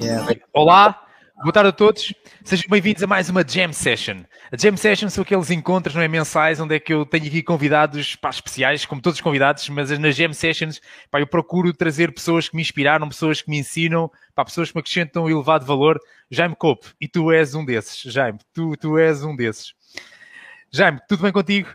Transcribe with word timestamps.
Yeah. 0.00 0.34
Olá, 0.52 1.06
boa 1.42 1.52
tarde 1.52 1.70
a 1.70 1.72
todos. 1.72 2.12
Sejam 2.44 2.66
bem-vindos 2.68 3.02
a 3.02 3.06
mais 3.06 3.30
uma 3.30 3.42
Jam 3.46 3.72
Session. 3.72 4.24
A 4.52 4.56
Jam 4.56 4.76
Session 4.76 5.08
são 5.08 5.22
aqueles 5.22 5.50
encontros, 5.50 5.94
não 5.94 6.02
é, 6.02 6.08
mensais, 6.08 6.60
onde 6.60 6.74
é 6.74 6.80
que 6.80 6.92
eu 6.92 7.06
tenho 7.06 7.26
aqui 7.26 7.42
convidados 7.42 8.14
pá, 8.16 8.28
especiais, 8.28 8.84
como 8.84 9.00
todos 9.00 9.18
os 9.18 9.22
convidados, 9.22 9.68
mas 9.70 9.96
nas 9.98 10.14
Jam 10.14 10.32
Sessions 10.32 10.80
pá, 11.10 11.20
eu 11.20 11.26
procuro 11.26 11.72
trazer 11.72 12.12
pessoas 12.12 12.48
que 12.48 12.56
me 12.56 12.62
inspiraram, 12.62 13.08
pessoas 13.08 13.40
que 13.40 13.48
me 13.48 13.58
ensinam, 13.58 14.10
pá, 14.34 14.44
pessoas 14.44 14.70
que 14.70 14.76
me 14.76 14.80
acrescentam 14.80 15.24
um 15.24 15.30
elevado 15.30 15.64
valor. 15.64 15.98
Jaime 16.30 16.56
Cope, 16.56 16.88
e 17.00 17.08
tu 17.08 17.32
és 17.32 17.54
um 17.54 17.64
desses. 17.64 18.00
Jaime, 18.12 18.38
tu, 18.52 18.76
tu 18.76 18.98
és 18.98 19.22
um 19.22 19.34
desses. 19.34 19.72
Jaime, 20.70 21.00
tudo 21.08 21.22
bem 21.22 21.32
contigo? 21.32 21.68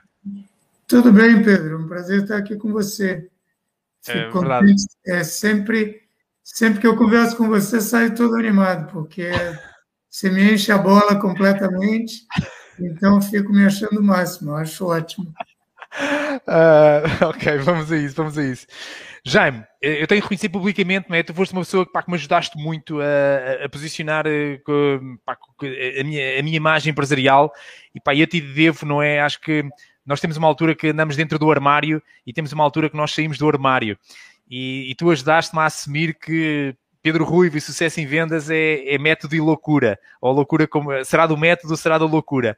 Tudo 0.88 1.11
bem, 1.11 1.41
Pedro. 1.43 1.83
Um 1.83 1.88
prazer 1.88 2.23
estar 2.23 2.38
aqui 2.38 2.55
com 2.55 2.71
você. 2.71 3.29
Fico 4.01 4.17
é, 4.17 4.29
contente. 4.31 4.83
É 5.07 5.23
sempre 5.23 6.01
sempre 6.43 6.79
que 6.79 6.87
eu 6.87 6.95
converso 6.95 7.37
com 7.37 7.47
você, 7.47 7.79
saio 7.79 8.15
todo 8.15 8.35
animado, 8.35 8.91
porque 8.91 9.29
você 10.09 10.29
me 10.29 10.53
enche 10.53 10.71
a 10.71 10.77
bola 10.77 11.20
completamente, 11.20 12.25
então 12.79 13.21
fico 13.21 13.52
me 13.52 13.66
achando 13.66 13.99
o 13.99 14.03
máximo, 14.03 14.55
acho 14.55 14.85
ótimo. 14.85 15.33
Uh, 16.47 17.25
ok, 17.27 17.57
vamos 17.59 17.91
a 17.91 17.97
isso, 17.97 18.16
vamos 18.16 18.38
a 18.38 18.43
isso. 18.43 18.66
Jaime, 19.23 19.63
eu 19.81 20.07
tenho 20.07 20.19
que 20.19 20.25
reconhecer 20.25 20.49
publicamente, 20.49 21.07
não 21.07 21.16
é? 21.16 21.21
tu 21.21 21.33
foste 21.33 21.53
uma 21.53 21.61
pessoa 21.61 21.85
pá, 21.85 22.02
que 22.02 22.09
me 22.09 22.16
ajudaste 22.16 22.58
muito 22.58 22.99
a, 22.99 23.66
a 23.66 23.69
posicionar 23.69 24.25
eh, 24.25 24.59
pá, 25.23 25.38
a, 25.99 26.03
minha, 26.03 26.39
a 26.39 26.44
minha 26.44 26.58
imagem 26.58 26.89
empresarial 26.89 27.53
e 27.94 27.99
pá, 27.99 28.16
eu 28.16 28.25
te 28.25 28.41
devo, 28.41 28.83
não 28.83 28.99
é? 28.99 29.21
Acho 29.21 29.39
que 29.39 29.63
nós 30.03 30.19
temos 30.19 30.38
uma 30.38 30.47
altura 30.47 30.73
que 30.73 30.88
andamos 30.88 31.16
dentro 31.16 31.38
do 31.38 31.52
armário 31.52 32.02
e 32.25 32.33
temos 32.33 32.52
uma 32.52 32.63
altura 32.63 32.89
que 32.89 32.97
nós 32.97 33.13
saímos 33.13 33.38
do 33.38 33.47
armário 33.47 33.95
e, 34.50 34.91
e 34.91 34.95
tu 34.95 35.09
ajudaste-me 35.09 35.62
a 35.62 35.66
assumir 35.66 36.13
que 36.13 36.76
Pedro 37.02 37.23
Ruivo 37.23 37.58
e 37.58 37.62
sucesso 37.62 38.00
em 38.00 38.05
vendas 38.05 38.50
é, 38.50 38.94
é, 38.94 38.98
método 38.98 39.36
e 39.36 39.41
loucura, 39.41 40.00
ou 40.22 40.31
loucura 40.34 40.67
como 40.67 41.04
será 41.04 41.25
do 41.25 41.38
método 41.38 41.73
ou 41.73 41.78
será 41.78 41.98
da 41.98 42.06
loucura. 42.06 42.58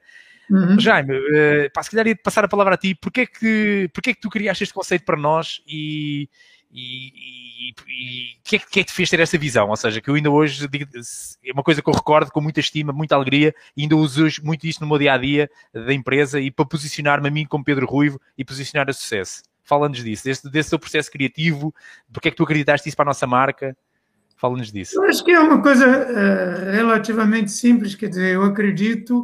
Uhum. 0.50 0.78
Jaime, 0.80 1.18
uh, 1.18 1.72
pá, 1.74 1.82
se 1.82 1.90
calhar 1.90 2.08
ia 2.08 2.16
passar 2.16 2.44
a 2.44 2.50
palavra 2.50 2.76
a 2.76 2.78
ti, 2.78 2.94
porquê 2.94 3.22
é 3.22 3.26
que, 3.26 3.90
porquê 3.94 4.10
é 4.10 4.14
que 4.14 4.20
tu 4.20 4.30
criaste 4.30 4.64
este 4.64 4.74
conceito 4.74 5.06
para 5.06 5.16
nós 5.16 5.62
e, 5.66 6.30
e, 6.70 7.70
e, 7.70 8.38
que, 8.44 8.58
é, 8.58 8.60
que 8.60 8.80
é 8.82 8.84
que 8.84 8.86
te 8.86 8.94
fez 8.94 9.10
ter 9.10 9.22
essa 9.22 9.38
visão? 9.38 9.70
Ou 9.70 9.78
seja, 9.78 10.02
que 10.02 10.10
eu 10.10 10.16
ainda 10.16 10.30
hoje 10.30 10.68
digo, 10.68 10.86
é 11.46 11.54
uma 11.54 11.64
coisa 11.64 11.82
que 11.82 11.90
eu 11.90 11.94
recordo 11.94 12.30
com 12.30 12.42
muita 12.42 12.60
estima, 12.60 12.92
muita 12.92 13.16
alegria, 13.16 13.56
e 13.78 13.84
ainda 13.84 13.96
uso 13.96 14.28
muito 14.44 14.68
isto 14.68 14.82
no 14.82 14.88
meu 14.88 14.98
dia 14.98 15.14
a 15.14 15.18
dia 15.18 15.50
da 15.74 15.94
empresa 15.94 16.42
e 16.42 16.52
para 16.52 16.66
posicionar-me 16.66 17.30
a 17.30 17.32
mim 17.32 17.46
como 17.46 17.64
Pedro 17.64 17.86
Ruivo 17.86 18.20
e 18.38 18.44
posicionar 18.44 18.90
a 18.90 18.94
sucesso. 18.94 19.44
Fala-nos 19.64 20.04
disso, 20.04 20.26
desse, 20.26 20.50
desse 20.52 20.70
seu 20.70 20.80
processo 20.80 21.10
criativo, 21.10 21.74
porque 22.12 22.28
é 22.28 22.32
que 22.32 22.38
tu 22.38 22.44
acreditaste 22.44 22.88
isso 22.88 22.98
para 22.98 23.06
a 23.06 23.12
nossa 23.12 23.26
marca? 23.26 23.76
Fala-nos 24.36 24.72
disso. 24.72 24.98
Eu 24.98 25.04
acho 25.08 25.24
que 25.24 25.32
é 25.32 25.40
uma 25.40 25.62
coisa 25.62 25.88
uh, 25.88 26.72
relativamente 26.72 27.50
simples, 27.50 27.96
quer 27.96 28.10
dizer, 28.10 28.34
eu 28.34 28.44
acredito, 28.44 29.22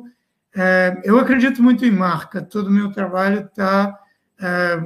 uh, 0.56 1.02
eu 1.04 1.20
acredito 1.20 1.62
muito 1.62 1.86
em 1.86 1.92
marca. 1.92 2.42
Todo 2.42 2.68
o 2.68 2.72
meu 2.72 2.90
trabalho 2.90 3.42
está 3.42 3.90
uh, 3.90 4.46
eh, 4.46 4.82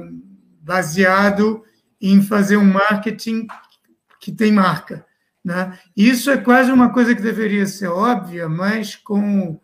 baseado 0.60 1.62
em 2.00 2.20
fazer 2.20 2.56
um 2.56 2.64
marketing 2.64 3.46
que 4.20 4.32
tem 4.32 4.50
marca. 4.50 5.06
Né? 5.44 5.78
Isso 5.96 6.32
é 6.32 6.36
quase 6.36 6.72
uma 6.72 6.92
coisa 6.92 7.14
que 7.14 7.22
deveria 7.22 7.66
ser 7.66 7.86
óbvia, 7.86 8.48
mas 8.48 8.96
com, 8.96 9.60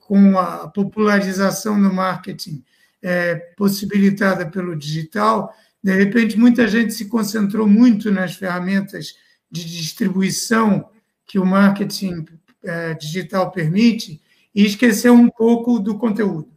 com 0.00 0.38
a 0.38 0.68
popularização 0.68 1.80
do 1.80 1.92
marketing 1.92 2.64
é, 3.02 3.36
possibilitada 3.56 4.48
pelo 4.50 4.76
digital, 4.76 5.52
de 5.82 5.94
repente 5.94 6.38
muita 6.38 6.66
gente 6.66 6.92
se 6.92 7.06
concentrou 7.06 7.66
muito 7.66 8.10
nas 8.10 8.34
ferramentas 8.34 9.14
de 9.50 9.64
distribuição 9.64 10.90
que 11.26 11.38
o 11.38 11.46
marketing 11.46 12.26
é, 12.62 12.94
digital 12.94 13.50
permite 13.50 14.20
e 14.54 14.64
esqueceu 14.64 15.14
um 15.14 15.28
pouco 15.28 15.78
do 15.78 15.96
conteúdo. 15.96 16.48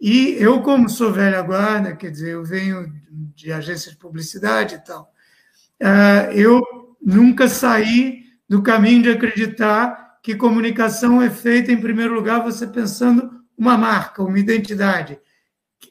E 0.00 0.36
eu, 0.38 0.62
como 0.62 0.88
sou 0.88 1.12
velha 1.12 1.42
guarda, 1.42 1.94
quer 1.94 2.10
dizer, 2.10 2.30
eu 2.30 2.44
venho 2.44 2.92
de 3.34 3.52
agência 3.52 3.90
de 3.90 3.96
publicidade 3.96 4.76
e 4.76 4.78
tal, 4.78 5.10
é, 5.80 6.32
eu 6.34 6.62
nunca 7.00 7.48
saí 7.48 8.24
do 8.48 8.62
caminho 8.62 9.02
de 9.02 9.10
acreditar 9.10 10.18
que 10.22 10.34
comunicação 10.34 11.20
é 11.20 11.28
feita, 11.28 11.70
em 11.70 11.80
primeiro 11.80 12.14
lugar, 12.14 12.42
você 12.42 12.66
pensando 12.66 13.30
uma 13.56 13.76
marca, 13.76 14.22
uma 14.22 14.38
identidade 14.38 15.18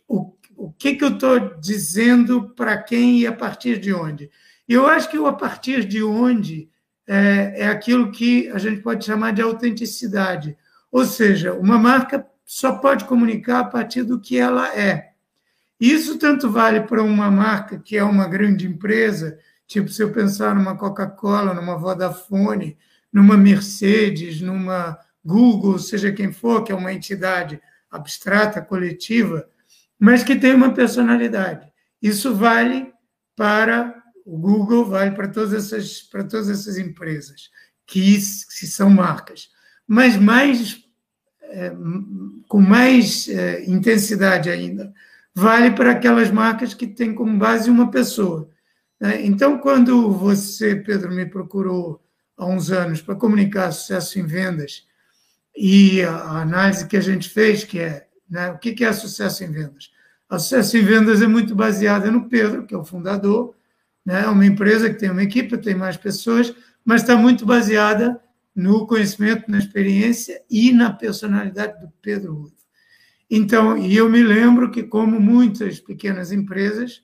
o, 0.08 0.34
o 0.56 0.72
que, 0.72 0.96
que 0.96 1.04
eu 1.04 1.16
estou 1.16 1.58
dizendo 1.60 2.50
para 2.50 2.78
quem 2.78 3.20
e 3.20 3.28
a 3.28 3.34
partir 3.34 3.80
de 3.80 3.94
onde. 3.94 4.30
Eu 4.68 4.88
acho 4.88 5.10
que 5.10 5.18
o 5.18 5.28
a 5.28 5.34
partir 5.34 5.86
de 5.86 6.04
onde 6.04 6.70
é, 7.08 7.64
é 7.64 7.68
aquilo 7.68 8.12
que 8.12 8.50
a 8.50 8.58
gente 8.58 8.82
pode 8.82 9.06
chamar 9.06 9.34
de 9.34 9.42
autenticidade. 9.42 10.58
Ou 10.92 11.06
seja, 11.06 11.54
uma 11.54 11.78
marca 11.78 12.26
só 12.46 12.74
pode 12.74 13.06
comunicar 13.06 13.60
a 13.60 13.66
partir 13.66 14.04
do 14.04 14.20
que 14.20 14.38
ela 14.38 14.74
é. 14.78 15.12
Isso 15.80 16.18
tanto 16.18 16.50
vale 16.50 16.82
para 16.82 17.04
uma 17.04 17.30
marca 17.30 17.78
que 17.78 17.98
é 17.98 18.04
uma 18.04 18.28
grande 18.28 18.68
empresa, 18.68 19.38
tipo 19.68 19.90
se 19.90 20.02
eu 20.02 20.12
pensar 20.12 20.56
numa 20.56 20.78
Coca-Cola, 20.78 21.54
numa 21.54 21.78
Vodafone, 21.78 22.78
numa 23.12 23.36
Mercedes, 23.36 24.40
numa 24.40 24.98
Google, 25.26 25.80
seja 25.80 26.12
quem 26.12 26.32
for, 26.32 26.64
que 26.64 26.72
é 26.72 26.76
uma 26.76 26.94
entidade 26.94 27.62
abstrata, 27.90 28.62
coletiva, 28.62 29.48
mas 30.00 30.24
que 30.24 30.36
tem 30.36 30.54
uma 30.54 30.74
personalidade. 30.74 31.72
Isso 32.02 32.36
vale 32.36 32.92
para 33.36 34.02
o 34.26 34.38
Google, 34.38 34.86
vale 34.86 35.12
para 35.12 35.28
todas 35.28 35.54
essas, 35.54 36.02
para 36.02 36.24
todas 36.24 36.50
essas 36.50 36.78
empresas, 36.78 37.50
que, 37.86 38.16
que 38.16 38.68
são 38.68 38.90
marcas. 38.90 39.50
Mas 39.88 40.18
mais, 40.18 40.82
é, 41.44 41.72
com 42.48 42.62
mais 42.62 43.28
é, 43.28 43.64
intensidade 43.66 44.50
ainda, 44.50 44.94
vale 45.34 45.72
para 45.72 45.92
aquelas 45.92 46.32
marcas 46.32 46.74
que 46.74 46.88
têm 46.88 47.14
como 47.14 47.38
base 47.38 47.70
uma 47.70 47.90
pessoa. 47.92 48.50
Né? 49.00 49.26
Então, 49.26 49.58
quando 49.58 50.12
você, 50.12 50.76
Pedro, 50.76 51.12
me 51.12 51.26
procurou 51.26 52.02
há 52.38 52.46
uns 52.46 52.72
anos 52.72 53.02
para 53.02 53.16
comunicar 53.16 53.72
sucesso 53.72 54.20
em 54.20 54.26
vendas, 54.26 54.88
e 55.56 56.02
a 56.02 56.42
análise 56.42 56.88
que 56.88 56.98
a 56.98 57.02
gente 57.02 57.30
fez, 57.30 57.64
que 57.64 57.80
é 57.80 58.08
né, 58.34 58.50
o 58.50 58.58
que 58.58 58.84
é 58.84 58.92
sucesso 58.92 59.44
em 59.44 59.52
vendas? 59.52 59.92
A 60.28 60.40
sucesso 60.40 60.76
em 60.76 60.82
vendas 60.82 61.22
é 61.22 61.28
muito 61.28 61.54
baseada 61.54 62.10
no 62.10 62.28
Pedro, 62.28 62.66
que 62.66 62.74
é 62.74 62.78
o 62.78 62.84
fundador, 62.84 63.56
né? 64.04 64.24
É 64.24 64.28
uma 64.28 64.44
empresa 64.44 64.90
que 64.90 64.98
tem 64.98 65.12
uma 65.12 65.22
equipe, 65.22 65.56
tem 65.60 65.76
mais 65.76 65.98
pessoas, 65.98 66.52
mas 66.84 67.02
está 67.02 67.16
muito 67.16 67.46
baseada 67.46 68.20
no 68.56 68.88
conhecimento, 68.88 69.50
na 69.50 69.60
experiência 69.60 70.42
e 70.50 70.72
na 70.72 70.92
personalidade 70.92 71.80
do 71.80 71.94
Pedro 72.02 72.34
Ruivo. 72.34 72.56
Então, 73.30 73.78
e 73.78 73.96
eu 73.96 74.10
me 74.10 74.24
lembro 74.24 74.72
que, 74.72 74.82
como 74.82 75.20
muitas 75.20 75.80
pequenas 75.80 76.32
empresas, 76.32 77.04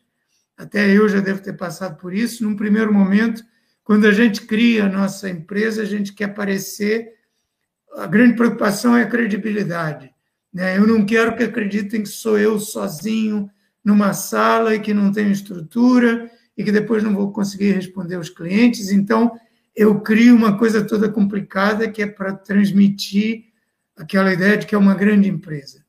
até 0.58 0.90
eu 0.90 1.08
já 1.08 1.20
devo 1.20 1.44
ter 1.44 1.54
passado 1.54 1.96
por 1.98 2.12
isso, 2.12 2.44
num 2.44 2.56
primeiro 2.56 2.92
momento, 2.92 3.44
quando 3.84 4.08
a 4.08 4.12
gente 4.12 4.42
cria 4.48 4.86
a 4.86 4.90
nossa 4.90 5.30
empresa, 5.30 5.84
a 5.84 5.86
gente 5.86 6.12
quer 6.12 6.26
aparecer, 6.26 7.14
a 7.96 8.08
grande 8.08 8.36
preocupação 8.36 8.98
é 8.98 9.04
a 9.04 9.08
credibilidade. 9.08 10.12
Né? 10.54 10.78
Eu 10.78 10.88
não 10.88 11.06
quero 11.06 11.36
que 11.36 11.44
acreditem 11.44 12.04
que 12.04 12.10
sou 12.10 12.38
eu 12.38 12.60
sozinho 12.60 13.50
numa 13.84 14.14
sala 14.14 14.76
e 14.76 14.80
que 14.80 14.94
não 14.94 15.12
tenho 15.12 15.32
estrutura 15.32 16.30
e 16.58 16.64
que 16.64 16.72
depois 16.72 17.04
não 17.04 17.14
vou 17.14 17.32
conseguir 17.32 17.72
responder 17.72 18.16
aos 18.16 18.30
clientes. 18.30 18.92
Então, 18.92 19.32
eu 19.76 20.02
crio 20.02 20.36
uma 20.36 20.58
coisa 20.58 20.86
toda 20.86 21.10
complicada 21.10 21.90
que 21.90 22.02
é 22.02 22.08
para 22.08 22.34
transmitir 22.34 23.46
aquela 23.96 24.34
ideia 24.34 24.58
de 24.58 24.66
que 24.66 24.76
é 24.76 24.78
uma 24.78 24.96
grande 24.96 25.30
empresa. 25.30 25.86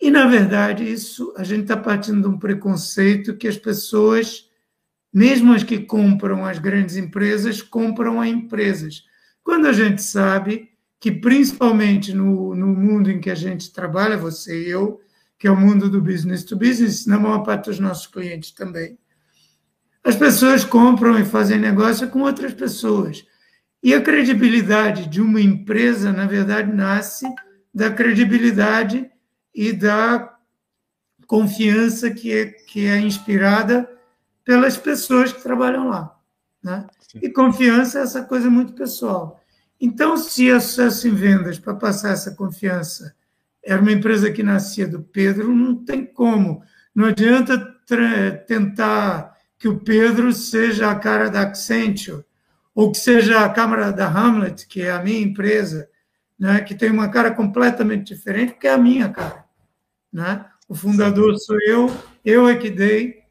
E, 0.00 0.10
na 0.10 0.26
verdade, 0.26 0.90
isso 0.90 1.34
a 1.36 1.42
gente 1.42 1.62
está 1.62 1.76
partindo 1.76 2.22
de 2.22 2.28
um 2.28 2.38
preconceito 2.38 3.36
que 3.36 3.48
as 3.48 3.56
pessoas, 3.56 4.48
mesmo 5.12 5.52
as 5.52 5.62
que 5.62 5.80
compram 5.80 6.44
as 6.44 6.58
grandes 6.58 6.96
empresas, 6.96 7.60
compram 7.62 8.20
a 8.20 8.28
empresas. 8.28 9.04
Quando 9.42 9.66
a 9.66 9.72
gente 9.72 10.02
sabe 10.02 10.67
que 11.00 11.12
principalmente 11.12 12.12
no, 12.12 12.54
no 12.54 12.66
mundo 12.66 13.10
em 13.10 13.20
que 13.20 13.30
a 13.30 13.34
gente 13.34 13.72
trabalha, 13.72 14.16
você 14.16 14.66
e 14.66 14.70
eu, 14.70 15.00
que 15.38 15.46
é 15.46 15.50
o 15.50 15.56
mundo 15.56 15.88
do 15.88 16.00
business 16.00 16.42
to 16.42 16.56
business, 16.56 17.06
na 17.06 17.18
maior 17.18 17.44
parte 17.44 17.66
dos 17.66 17.78
nossos 17.78 18.06
clientes 18.06 18.50
também, 18.50 18.98
as 20.02 20.16
pessoas 20.16 20.64
compram 20.64 21.18
e 21.18 21.24
fazem 21.24 21.58
negócio 21.58 22.08
com 22.08 22.20
outras 22.20 22.54
pessoas. 22.54 23.24
E 23.82 23.94
a 23.94 24.00
credibilidade 24.00 25.06
de 25.06 25.20
uma 25.20 25.40
empresa, 25.40 26.12
na 26.12 26.26
verdade, 26.26 26.72
nasce 26.72 27.26
da 27.72 27.90
credibilidade 27.90 29.08
e 29.54 29.72
da 29.72 30.36
confiança 31.26 32.10
que 32.10 32.32
é, 32.32 32.46
que 32.46 32.86
é 32.86 32.98
inspirada 32.98 33.88
pelas 34.44 34.76
pessoas 34.76 35.32
que 35.32 35.42
trabalham 35.42 35.88
lá. 35.88 36.18
Né? 36.62 36.86
E 37.22 37.28
confiança 37.28 37.98
é 37.98 38.02
essa 38.02 38.22
coisa 38.22 38.50
muito 38.50 38.72
pessoal. 38.72 39.40
Então, 39.80 40.16
se 40.16 40.50
a 40.50 40.60
Sucesso 40.60 41.06
em 41.06 41.14
Vendas, 41.14 41.58
para 41.58 41.74
passar 41.74 42.10
essa 42.10 42.34
confiança, 42.34 43.14
era 43.64 43.80
uma 43.80 43.92
empresa 43.92 44.30
que 44.30 44.42
nascia 44.42 44.88
do 44.88 45.02
Pedro, 45.02 45.54
não 45.54 45.84
tem 45.84 46.04
como. 46.04 46.62
Não 46.94 47.06
adianta 47.06 47.58
tentar 48.46 49.36
que 49.58 49.68
o 49.68 49.78
Pedro 49.78 50.32
seja 50.32 50.90
a 50.90 50.94
cara 50.94 51.28
da 51.28 51.42
Accenture, 51.42 52.24
ou 52.74 52.92
que 52.92 52.98
seja 52.98 53.44
a 53.44 53.48
Câmara 53.48 53.92
da 53.92 54.06
Hamlet, 54.06 54.66
que 54.66 54.82
é 54.82 54.90
a 54.90 55.02
minha 55.02 55.20
empresa, 55.20 55.88
né, 56.38 56.60
que 56.60 56.74
tem 56.74 56.90
uma 56.90 57.08
cara 57.08 57.30
completamente 57.32 58.14
diferente, 58.14 58.52
porque 58.52 58.68
é 58.68 58.72
a 58.72 58.78
minha 58.78 59.08
cara. 59.08 59.44
Né? 60.12 60.44
O 60.68 60.74
fundador 60.74 61.36
Sim. 61.36 61.44
sou 61.44 61.58
eu, 61.66 61.96
eu 62.24 62.48
é 62.48 62.56
que 62.56 62.70
dei 62.70 63.22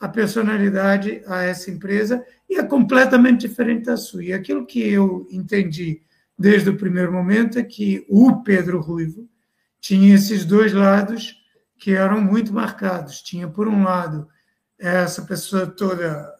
a 0.00 0.08
personalidade 0.08 1.22
a 1.26 1.42
essa 1.42 1.70
empresa 1.70 2.24
e 2.48 2.56
é 2.56 2.62
completamente 2.62 3.48
diferente 3.48 3.84
da 3.84 3.96
sua. 3.96 4.24
E 4.24 4.32
aquilo 4.32 4.66
que 4.66 4.80
eu 4.80 5.26
entendi 5.30 6.02
desde 6.38 6.70
o 6.70 6.76
primeiro 6.76 7.12
momento 7.12 7.58
é 7.58 7.62
que 7.62 8.04
o 8.08 8.42
Pedro 8.42 8.80
Ruivo 8.80 9.28
tinha 9.80 10.14
esses 10.14 10.44
dois 10.44 10.72
lados 10.72 11.36
que 11.78 11.92
eram 11.92 12.20
muito 12.20 12.52
marcados. 12.52 13.20
Tinha, 13.20 13.48
por 13.48 13.68
um 13.68 13.82
lado, 13.82 14.28
essa 14.78 15.22
pessoa 15.22 15.66
toda 15.66 16.32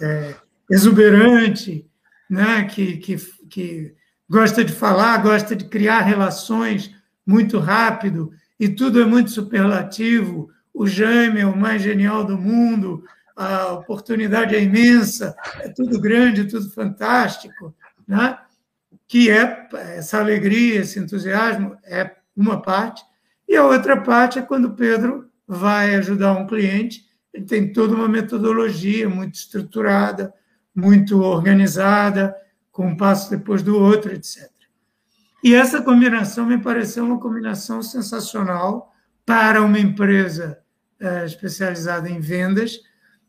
é, 0.00 0.34
exuberante, 0.70 1.86
né, 2.28 2.64
que, 2.64 2.96
que, 2.96 3.16
que 3.48 3.94
gosta 4.28 4.64
de 4.64 4.72
falar, 4.72 5.22
gosta 5.22 5.54
de 5.54 5.66
criar 5.66 6.00
relações 6.00 6.94
muito 7.26 7.58
rápido, 7.58 8.32
e 8.58 8.68
tudo 8.68 9.00
é 9.00 9.04
muito 9.04 9.30
superlativo. 9.30 10.50
O 10.74 10.86
Jaime 10.86 11.40
é 11.40 11.46
o 11.46 11.56
mais 11.56 11.82
genial 11.82 12.24
do 12.24 12.38
mundo, 12.38 13.04
a 13.36 13.72
oportunidade 13.72 14.54
é 14.54 14.62
imensa, 14.62 15.34
é 15.60 15.68
tudo 15.68 16.00
grande, 16.00 16.48
tudo 16.48 16.70
fantástico, 16.70 17.74
né? 18.06 18.38
que 19.08 19.30
é 19.30 19.68
essa 19.96 20.18
alegria, 20.18 20.80
esse 20.80 20.98
entusiasmo, 20.98 21.76
é 21.84 22.16
uma 22.36 22.60
parte, 22.62 23.02
e 23.48 23.56
a 23.56 23.66
outra 23.66 24.00
parte 24.00 24.38
é 24.38 24.42
quando 24.42 24.74
Pedro 24.74 25.30
vai 25.46 25.94
ajudar 25.96 26.32
um 26.32 26.46
cliente, 26.46 27.04
ele 27.32 27.44
tem 27.44 27.72
toda 27.72 27.94
uma 27.94 28.08
metodologia 28.08 29.08
muito 29.08 29.34
estruturada, 29.34 30.32
muito 30.74 31.20
organizada, 31.20 32.34
com 32.70 32.86
um 32.86 32.96
passo 32.96 33.30
depois 33.30 33.62
do 33.62 33.78
outro, 33.78 34.12
etc. 34.12 34.50
E 35.44 35.54
essa 35.54 35.82
combinação 35.82 36.46
me 36.46 36.58
pareceu 36.58 37.04
uma 37.04 37.20
combinação 37.20 37.82
sensacional 37.82 38.94
para 39.26 39.62
uma 39.62 39.78
empresa 39.78 40.58
é, 40.98 41.24
especializada 41.24 42.08
em 42.08 42.20
vendas, 42.20 42.80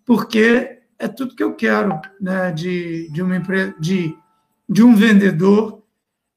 porque 0.06 0.80
é 1.00 1.08
tudo 1.08 1.36
que 1.36 1.44
eu 1.44 1.56
quero 1.56 2.00
né, 2.20 2.52
de, 2.52 3.10
de 3.12 3.22
uma 3.22 3.36
empresa, 3.36 3.76
de, 3.80 4.16
de 4.70 4.84
um 4.84 4.96
vendedor, 4.96 5.84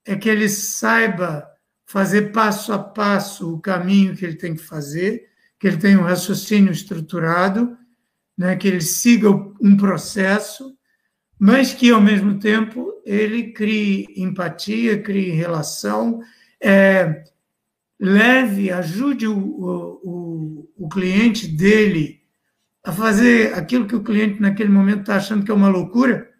é 0.05 0.17
que 0.17 0.29
ele 0.29 0.49
saiba 0.49 1.47
fazer 1.85 2.33
passo 2.33 2.73
a 2.73 2.79
passo 2.79 3.55
o 3.55 3.61
caminho 3.61 4.17
que 4.17 4.25
ele 4.25 4.37
tem 4.37 4.55
que 4.55 4.63
fazer, 4.63 5.29
que 5.59 5.67
ele 5.67 5.77
tenha 5.77 5.99
um 5.99 6.05
raciocínio 6.05 6.73
estruturado, 6.73 7.77
né, 8.37 8.57
que 8.57 8.69
ele 8.69 8.81
siga 8.81 9.31
um 9.31 9.77
processo 9.77 10.77
mas 11.39 11.75
que, 11.75 11.91
ao 11.91 12.01
mesmo 12.01 12.39
tempo, 12.39 12.93
ele 13.05 13.53
crie 13.53 14.09
empatia, 14.17 15.01
crie 15.03 15.31
relação, 15.31 16.21
é, 16.61 17.25
leve, 18.01 18.71
ajude 18.71 19.27
o, 19.27 19.39
o, 19.39 20.69
o 20.77 20.89
cliente 20.89 21.47
dele 21.47 22.23
a 22.87 22.93
fazer 22.93 23.53
aquilo 23.53 23.87
que 23.87 23.97
o 23.97 24.03
cliente, 24.03 24.41
naquele 24.41 24.71
momento, 24.71 25.01
está 25.01 25.17
achando 25.17 25.45
que 25.45 25.51
é 25.51 25.55
uma 25.55 25.69
loucura. 25.69 26.31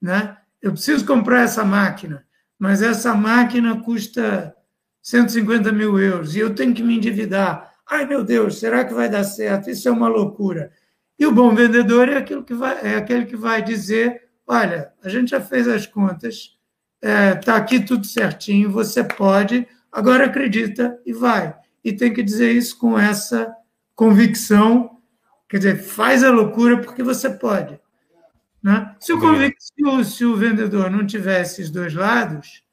Né? 0.00 0.36
Eu 0.60 0.72
preciso 0.72 1.06
comprar 1.06 1.42
essa 1.42 1.64
máquina, 1.64 2.24
mas 2.58 2.82
essa 2.82 3.14
máquina 3.14 3.80
custa 3.80 4.54
150 5.02 5.72
mil 5.72 5.98
euros 5.98 6.36
e 6.36 6.38
eu 6.38 6.54
tenho 6.54 6.74
que 6.74 6.82
me 6.82 6.96
endividar. 6.96 7.72
Ai, 7.88 8.04
meu 8.04 8.22
Deus, 8.22 8.58
será 8.58 8.84
que 8.84 8.92
vai 8.92 9.08
dar 9.08 9.24
certo? 9.24 9.70
Isso 9.70 9.88
é 9.88 9.90
uma 9.90 10.06
loucura. 10.06 10.70
E 11.18 11.26
o 11.26 11.32
bom 11.32 11.54
vendedor 11.54 12.08
é, 12.10 12.20
que 12.20 12.54
vai, 12.54 12.78
é 12.82 12.96
aquele 12.96 13.24
que 13.24 13.36
vai 13.36 13.62
dizer 13.62 14.26
olha, 14.46 14.92
a 15.02 15.08
gente 15.08 15.30
já 15.30 15.40
fez 15.40 15.66
as 15.66 15.86
contas, 15.86 16.56
está 17.02 17.10
é, 17.10 17.34
tá 17.34 17.56
aqui 17.56 17.80
tudo 17.80 18.06
certinho, 18.06 18.70
você 18.70 19.02
pode, 19.02 19.66
agora 19.90 20.26
acredita 20.26 20.98
e 21.04 21.12
vai. 21.12 21.54
E 21.82 21.92
tem 21.92 22.12
que 22.12 22.22
dizer 22.22 22.52
isso 22.52 22.78
com 22.78 22.98
essa 22.98 23.52
convicção, 23.94 24.95
quer 25.48 25.58
dizer, 25.58 25.76
faz 25.76 26.22
a 26.24 26.30
loucura 26.30 26.80
porque 26.80 27.02
você 27.02 27.30
pode. 27.30 27.78
Né? 28.62 28.94
Se, 28.98 29.12
o 29.12 29.20
se, 29.58 29.84
o, 29.84 30.04
se 30.04 30.24
o 30.24 30.36
vendedor 30.36 30.90
não 30.90 31.06
tiver 31.06 31.42
esses 31.42 31.70
dois 31.70 31.94
lados, 31.94 32.64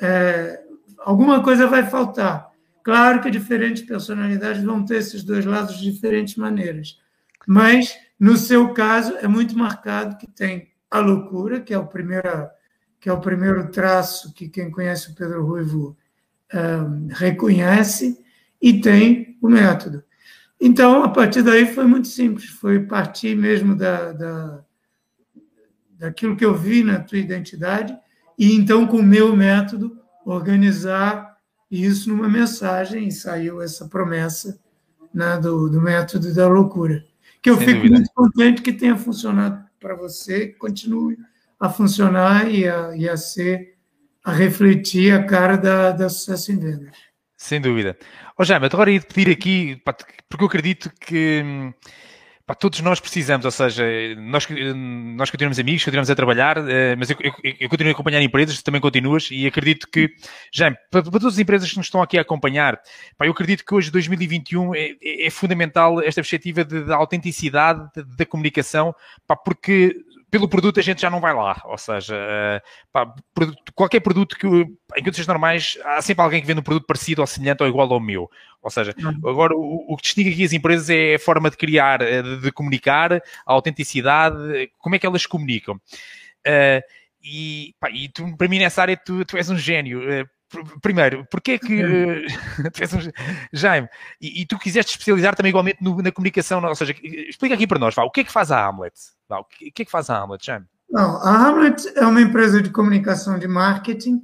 é, 0.00 0.62
alguma 0.98 1.42
coisa 1.42 1.66
vai 1.66 1.86
faltar. 1.86 2.50
Claro 2.82 3.20
que 3.20 3.30
diferentes 3.30 3.82
personalidades 3.82 4.62
vão 4.62 4.84
ter 4.84 4.96
esses 4.96 5.22
dois 5.22 5.44
lados 5.44 5.78
de 5.78 5.90
diferentes 5.90 6.36
maneiras, 6.36 6.98
mas 7.46 7.96
no 8.18 8.36
seu 8.36 8.72
caso 8.72 9.16
é 9.16 9.28
muito 9.28 9.58
marcado 9.58 10.16
que 10.16 10.26
tem 10.26 10.70
a 10.90 11.00
loucura, 11.00 11.60
que 11.60 11.74
é 11.74 11.78
o 11.78 11.86
primeiro, 11.86 12.48
que 13.00 13.08
é 13.08 13.12
o 13.12 13.20
primeiro 13.20 13.70
traço 13.70 14.32
que 14.32 14.48
quem 14.48 14.70
conhece 14.70 15.10
o 15.10 15.14
Pedro 15.14 15.44
Ruivo 15.44 15.96
um, 16.54 17.08
reconhece, 17.10 18.24
e 18.60 18.80
tem 18.80 19.36
o 19.42 19.48
método. 19.48 20.02
Então, 20.60 21.02
a 21.02 21.08
partir 21.08 21.42
daí 21.42 21.66
foi 21.74 21.86
muito 21.86 22.08
simples, 22.08 22.48
foi 22.48 22.80
partir 22.80 23.36
mesmo 23.36 23.74
da, 23.74 24.12
da, 24.12 24.64
daquilo 25.90 26.36
que 26.36 26.44
eu 26.44 26.54
vi 26.54 26.82
na 26.82 26.98
tua 27.00 27.18
identidade, 27.18 27.96
e 28.38 28.54
então, 28.54 28.86
com 28.86 28.98
o 28.98 29.02
meu 29.02 29.36
método, 29.36 29.98
organizar 30.24 31.36
isso 31.70 32.08
numa 32.08 32.28
mensagem, 32.28 33.08
e 33.08 33.12
saiu 33.12 33.60
essa 33.60 33.86
promessa 33.86 34.58
né, 35.12 35.38
do, 35.38 35.68
do 35.68 35.80
método 35.80 36.32
da 36.34 36.48
loucura. 36.48 37.04
Que 37.42 37.50
eu 37.50 37.56
Sem 37.56 37.66
fico 37.66 37.78
dúvida. 37.78 37.96
muito 37.96 38.12
contente 38.14 38.62
que 38.62 38.72
tenha 38.72 38.96
funcionado 38.96 39.64
para 39.78 39.94
você 39.94 40.48
continue 40.48 41.16
a 41.58 41.68
funcionar 41.68 42.50
e 42.50 42.68
a, 42.68 42.96
e 42.96 43.08
a 43.08 43.16
ser, 43.16 43.76
a 44.22 44.32
refletir 44.32 45.12
a 45.12 45.24
cara 45.24 45.56
da, 45.56 45.92
da 45.92 46.08
sucesso 46.08 46.52
em 46.52 46.58
vendas. 46.58 46.90
Sem 47.36 47.60
dúvida. 47.60 47.96
Ó 48.38 48.42
oh, 48.42 48.44
Jaime, 48.44 48.66
agora 48.66 48.90
ia 48.90 49.00
pedir 49.00 49.30
aqui, 49.30 49.80
porque 49.84 50.44
eu 50.44 50.46
acredito 50.46 50.90
que 51.00 51.44
pá, 52.46 52.54
todos 52.54 52.80
nós 52.80 53.00
precisamos, 53.00 53.44
ou 53.44 53.50
seja, 53.50 53.84
nós, 54.16 54.46
nós 55.16 55.30
continuamos 55.30 55.58
amigos, 55.58 55.84
continuamos 55.84 56.08
a 56.08 56.14
trabalhar, 56.14 56.56
eh, 56.58 56.94
mas 56.96 57.10
eu, 57.10 57.16
eu, 57.20 57.32
eu, 57.60 57.68
continuo 57.68 57.90
a 57.90 57.92
acompanhar 57.92 58.22
empresas, 58.22 58.56
tu 58.56 58.64
também 58.64 58.80
continuas, 58.80 59.28
e 59.30 59.46
acredito 59.46 59.88
que, 59.90 60.08
já, 60.52 60.70
para, 60.90 61.02
para, 61.02 61.10
todas 61.10 61.34
as 61.34 61.38
empresas 61.38 61.68
que 61.68 61.76
nos 61.76 61.86
estão 61.86 62.00
aqui 62.00 62.16
a 62.16 62.22
acompanhar, 62.22 62.80
pá, 63.18 63.26
eu 63.26 63.32
acredito 63.32 63.64
que 63.64 63.74
hoje, 63.74 63.90
2021, 63.90 64.74
é, 64.74 64.92
é, 65.02 65.26
é 65.26 65.30
fundamental 65.30 66.00
esta 66.00 66.20
perspectiva 66.20 66.64
de 66.64 66.92
autenticidade 66.92 67.90
da 68.16 68.24
comunicação, 68.24 68.94
pá, 69.26 69.36
porque 69.36 69.96
pelo 70.30 70.48
produto 70.48 70.80
a 70.80 70.82
gente 70.82 71.00
já 71.00 71.10
não 71.10 71.20
vai 71.20 71.34
lá. 71.34 71.60
Ou 71.64 71.78
seja, 71.78 72.16
eh, 72.16 72.62
pá, 72.92 73.14
qualquer 73.74 74.00
produto 74.00 74.36
que 74.36 74.46
em 74.46 75.04
condições 75.04 75.26
normais 75.26 75.78
há 75.84 76.02
sempre 76.02 76.22
alguém 76.22 76.40
que 76.40 76.46
vende 76.46 76.60
um 76.60 76.64
produto 76.64 76.86
parecido 76.86 77.20
ou 77.20 77.26
semelhante 77.26 77.62
ou 77.62 77.68
igual 77.68 77.92
ao 77.92 78.00
meu. 78.00 78.30
Ou 78.62 78.70
seja, 78.70 78.94
uhum. 78.98 79.28
agora 79.28 79.54
o, 79.54 79.92
o, 79.92 79.96
que 79.96 80.02
distingue 80.02 80.32
aqui 80.32 80.44
as 80.44 80.52
empresas 80.52 80.90
é 80.90 81.14
a 81.14 81.18
forma 81.18 81.50
de 81.50 81.56
criar, 81.56 82.02
eh, 82.02 82.22
de, 82.22 82.40
de 82.40 82.52
comunicar, 82.52 83.12
a 83.12 83.20
autenticidade, 83.46 84.36
como 84.78 84.96
é 84.96 84.98
que 84.98 85.06
elas 85.06 85.26
comunicam. 85.26 85.76
Uh, 86.46 86.82
e, 87.22 87.74
pá, 87.80 87.90
e 87.90 88.08
tu, 88.08 88.36
para 88.36 88.48
mim 88.48 88.58
nessa 88.58 88.82
área 88.82 88.96
tu, 88.96 89.24
tu 89.24 89.36
és 89.36 89.50
um 89.50 89.58
gênio. 89.58 90.00
Uh, 90.00 90.80
primeiro, 90.80 91.26
porque 91.30 91.52
é 91.52 91.58
que 91.58 91.82
uh, 91.82 92.26
Jaime, 93.52 93.88
e, 94.20 94.42
e, 94.42 94.46
tu 94.46 94.58
quiseste 94.58 94.92
especializar 94.92 95.34
também 95.34 95.50
igualmente 95.50 95.82
no, 95.82 96.00
na 96.00 96.12
comunicação, 96.12 96.64
ou 96.64 96.74
seja, 96.74 96.94
explica 97.02 97.54
aqui 97.54 97.66
para 97.66 97.80
nós, 97.80 97.94
vá, 97.94 98.04
o 98.04 98.10
que 98.10 98.20
é 98.20 98.24
que 98.24 98.32
faz 98.32 98.52
a 98.52 98.64
Hamlet? 98.64 98.94
O, 99.28 99.44
que, 99.44 99.84
que 99.84 99.90
faz 99.90 100.08
a 100.10 100.18
Hamlet, 100.18 100.46
Jaime? 100.46 100.66
Não, 100.90 101.16
a 101.16 101.48
Hamlet 101.48 101.92
é 101.96 102.06
uma 102.06 102.20
empresa 102.20 102.62
de 102.62 102.70
comunicação 102.70 103.38
de 103.38 103.48
marketing. 103.48 104.16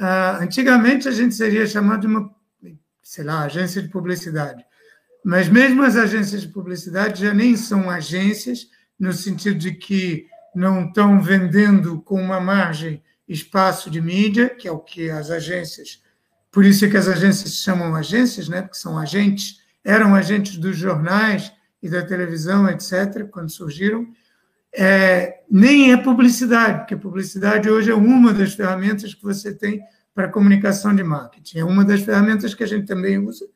Uh, 0.00 0.42
antigamente 0.42 1.08
a 1.08 1.12
gente 1.12 1.34
seria 1.34 1.66
chamado 1.66 2.00
de 2.00 2.06
uma, 2.06 2.30
sei 3.02 3.24
lá, 3.24 3.44
agência 3.44 3.80
de 3.80 3.88
publicidade. 3.88 4.64
Mas 5.24 5.48
mesmo 5.48 5.82
as 5.82 5.96
agências 5.96 6.42
de 6.42 6.48
publicidade 6.48 7.22
já 7.22 7.34
nem 7.34 7.56
são 7.56 7.90
agências, 7.90 8.66
no 8.98 9.12
sentido 9.12 9.58
de 9.58 9.72
que 9.72 10.26
não 10.54 10.86
estão 10.86 11.20
vendendo 11.20 12.00
com 12.02 12.20
uma 12.20 12.40
margem 12.40 13.02
espaço 13.28 13.90
de 13.90 14.00
mídia, 14.00 14.48
que 14.48 14.66
é 14.66 14.72
o 14.72 14.78
que 14.78 15.10
as 15.10 15.30
agências, 15.30 16.02
por 16.50 16.64
isso 16.64 16.84
é 16.84 16.88
que 16.88 16.96
as 16.96 17.08
agências 17.08 17.50
se 17.50 17.56
chamam 17.58 17.94
agências, 17.94 18.48
né? 18.48 18.62
porque 18.62 18.78
são 18.78 18.98
agentes, 18.98 19.60
eram 19.84 20.14
agentes 20.14 20.56
dos 20.56 20.76
jornais 20.76 21.52
e 21.82 21.88
da 21.88 22.02
televisão, 22.02 22.68
etc., 22.68 23.28
quando 23.30 23.50
surgiram, 23.50 24.06
é, 24.74 25.40
nem 25.50 25.92
é 25.92 25.96
publicidade, 25.96 26.80
porque 26.80 26.96
publicidade 26.96 27.70
hoje 27.70 27.90
é 27.90 27.94
uma 27.94 28.32
das 28.32 28.54
ferramentas 28.54 29.14
que 29.14 29.22
você 29.22 29.54
tem 29.54 29.82
para 30.14 30.28
comunicação 30.28 30.94
de 30.94 31.02
marketing. 31.02 31.58
É 31.58 31.64
uma 31.64 31.84
das 31.84 32.02
ferramentas 32.02 32.54
que 32.54 32.64
a 32.64 32.66
gente 32.66 32.86
também 32.86 33.18
usa, 33.18 33.46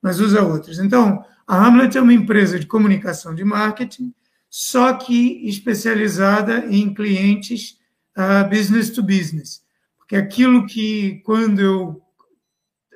mas 0.00 0.20
usa 0.20 0.42
outras. 0.42 0.78
Então, 0.78 1.24
a 1.46 1.66
Hamlet 1.66 1.96
é 1.96 2.00
uma 2.00 2.12
empresa 2.12 2.58
de 2.58 2.66
comunicação 2.66 3.34
de 3.34 3.44
marketing, 3.44 4.14
só 4.48 4.92
que 4.92 5.48
especializada 5.48 6.66
em 6.66 6.92
clientes 6.92 7.78
uh, 8.16 8.48
business 8.48 8.90
to 8.90 9.02
business. 9.02 9.62
Porque 9.98 10.16
aquilo 10.16 10.66
que, 10.66 11.22
quando 11.24 11.60
eu 11.60 12.02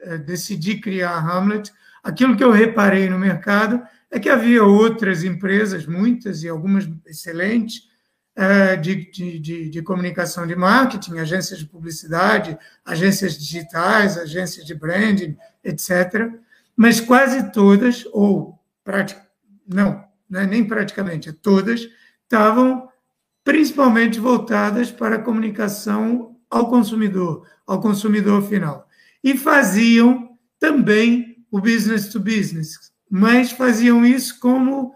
uh, 0.06 0.18
decidi 0.24 0.78
criar 0.78 1.12
a 1.12 1.20
Hamlet, 1.20 1.72
aquilo 2.02 2.36
que 2.36 2.44
eu 2.44 2.50
reparei 2.50 3.08
no 3.08 3.18
mercado 3.18 3.82
é 4.14 4.20
que 4.20 4.28
havia 4.28 4.62
outras 4.62 5.24
empresas, 5.24 5.86
muitas 5.86 6.44
e 6.44 6.48
algumas 6.48 6.88
excelentes, 7.04 7.88
uh, 8.38 8.80
de, 8.80 9.10
de, 9.10 9.40
de, 9.40 9.68
de, 9.68 9.82
comunicação 9.82 10.46
de 10.46 10.54
marketing, 10.54 11.18
agências 11.18 11.58
de 11.58 11.66
publicidade, 11.66 12.56
agências 12.84 13.36
digitais, 13.36 14.16
agências 14.16 14.64
de 14.64 14.72
branding, 14.72 15.36
etc. 15.64 16.30
Mas 16.76 17.00
quase 17.00 17.50
todas, 17.50 18.04
ou 18.12 18.56
não, 19.66 20.04
é 20.32 20.46
nem 20.46 20.64
praticamente, 20.64 21.32
todas, 21.32 21.88
estavam 22.22 22.88
principalmente 23.42 24.20
voltadas 24.20 24.92
para 24.92 25.16
a 25.16 25.22
comunicação 25.22 26.36
ao 26.48 26.70
consumidor, 26.70 27.48
ao 27.66 27.80
consumidor 27.80 28.48
final. 28.48 28.88
E 29.24 29.36
faziam 29.36 30.38
também 30.60 31.44
o 31.50 31.60
business 31.60 32.06
to 32.06 32.20
business, 32.20 32.93
mas 33.16 33.52
faziam 33.52 34.04
isso 34.04 34.40
como, 34.40 34.88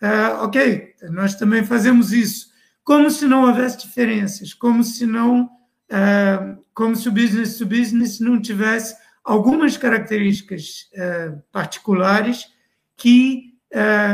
uh, 0.00 0.44
ok, 0.44 0.94
nós 1.10 1.34
também 1.34 1.64
fazemos 1.64 2.12
isso, 2.12 2.50
como 2.84 3.10
se 3.10 3.26
não 3.26 3.48
houvesse 3.48 3.78
diferenças, 3.78 4.54
como 4.54 4.84
se 4.84 5.04
não, 5.04 5.46
uh, 5.46 6.56
como 6.72 6.94
se 6.94 7.08
o 7.08 7.12
business 7.12 7.58
to 7.58 7.66
business 7.66 8.20
não 8.20 8.40
tivesse 8.40 8.94
algumas 9.24 9.76
características 9.76 10.88
uh, 10.92 11.42
particulares 11.50 12.46
que 12.96 13.52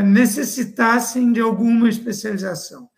necessitassem 0.07 1.35
de 1.35 1.41
alguma 1.41 1.87
especialização. 1.91 2.89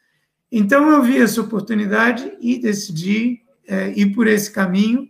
Então 0.49 0.89
eu 0.91 1.03
vi 1.03 1.21
essa 1.21 1.41
oportunidade 1.41 2.33
e 2.41 2.57
decidi 2.57 3.43
ir 3.97 4.15
por 4.15 4.29
esse 4.29 4.49
caminho. 4.53 5.09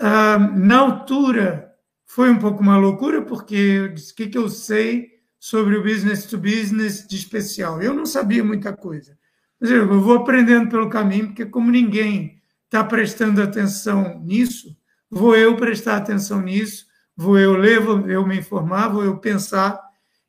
na 0.00 0.78
altura 0.78 1.73
foi 2.06 2.30
um 2.30 2.38
pouco 2.38 2.62
uma 2.62 2.76
loucura, 2.76 3.22
porque 3.22 3.54
eu 3.54 3.88
disse: 3.88 4.12
o 4.12 4.16
que, 4.16 4.28
que 4.28 4.38
eu 4.38 4.48
sei 4.48 5.08
sobre 5.38 5.76
o 5.76 5.82
business 5.82 6.26
to 6.26 6.38
business 6.38 7.06
de 7.06 7.16
especial? 7.16 7.82
Eu 7.82 7.94
não 7.94 8.06
sabia 8.06 8.44
muita 8.44 8.72
coisa. 8.72 9.16
Mas 9.60 9.70
eu 9.70 10.00
vou 10.00 10.16
aprendendo 10.18 10.68
pelo 10.68 10.90
caminho, 10.90 11.28
porque 11.28 11.46
como 11.46 11.70
ninguém 11.70 12.42
está 12.64 12.84
prestando 12.84 13.42
atenção 13.42 14.20
nisso, 14.24 14.76
vou 15.10 15.36
eu 15.36 15.56
prestar 15.56 15.96
atenção 15.96 16.40
nisso, 16.40 16.86
vou 17.16 17.38
eu 17.38 17.56
ler, 17.56 17.80
vou 17.80 18.00
eu 18.08 18.26
me 18.26 18.38
informar, 18.38 18.88
vou 18.88 19.04
eu 19.04 19.16
pensar 19.18 19.80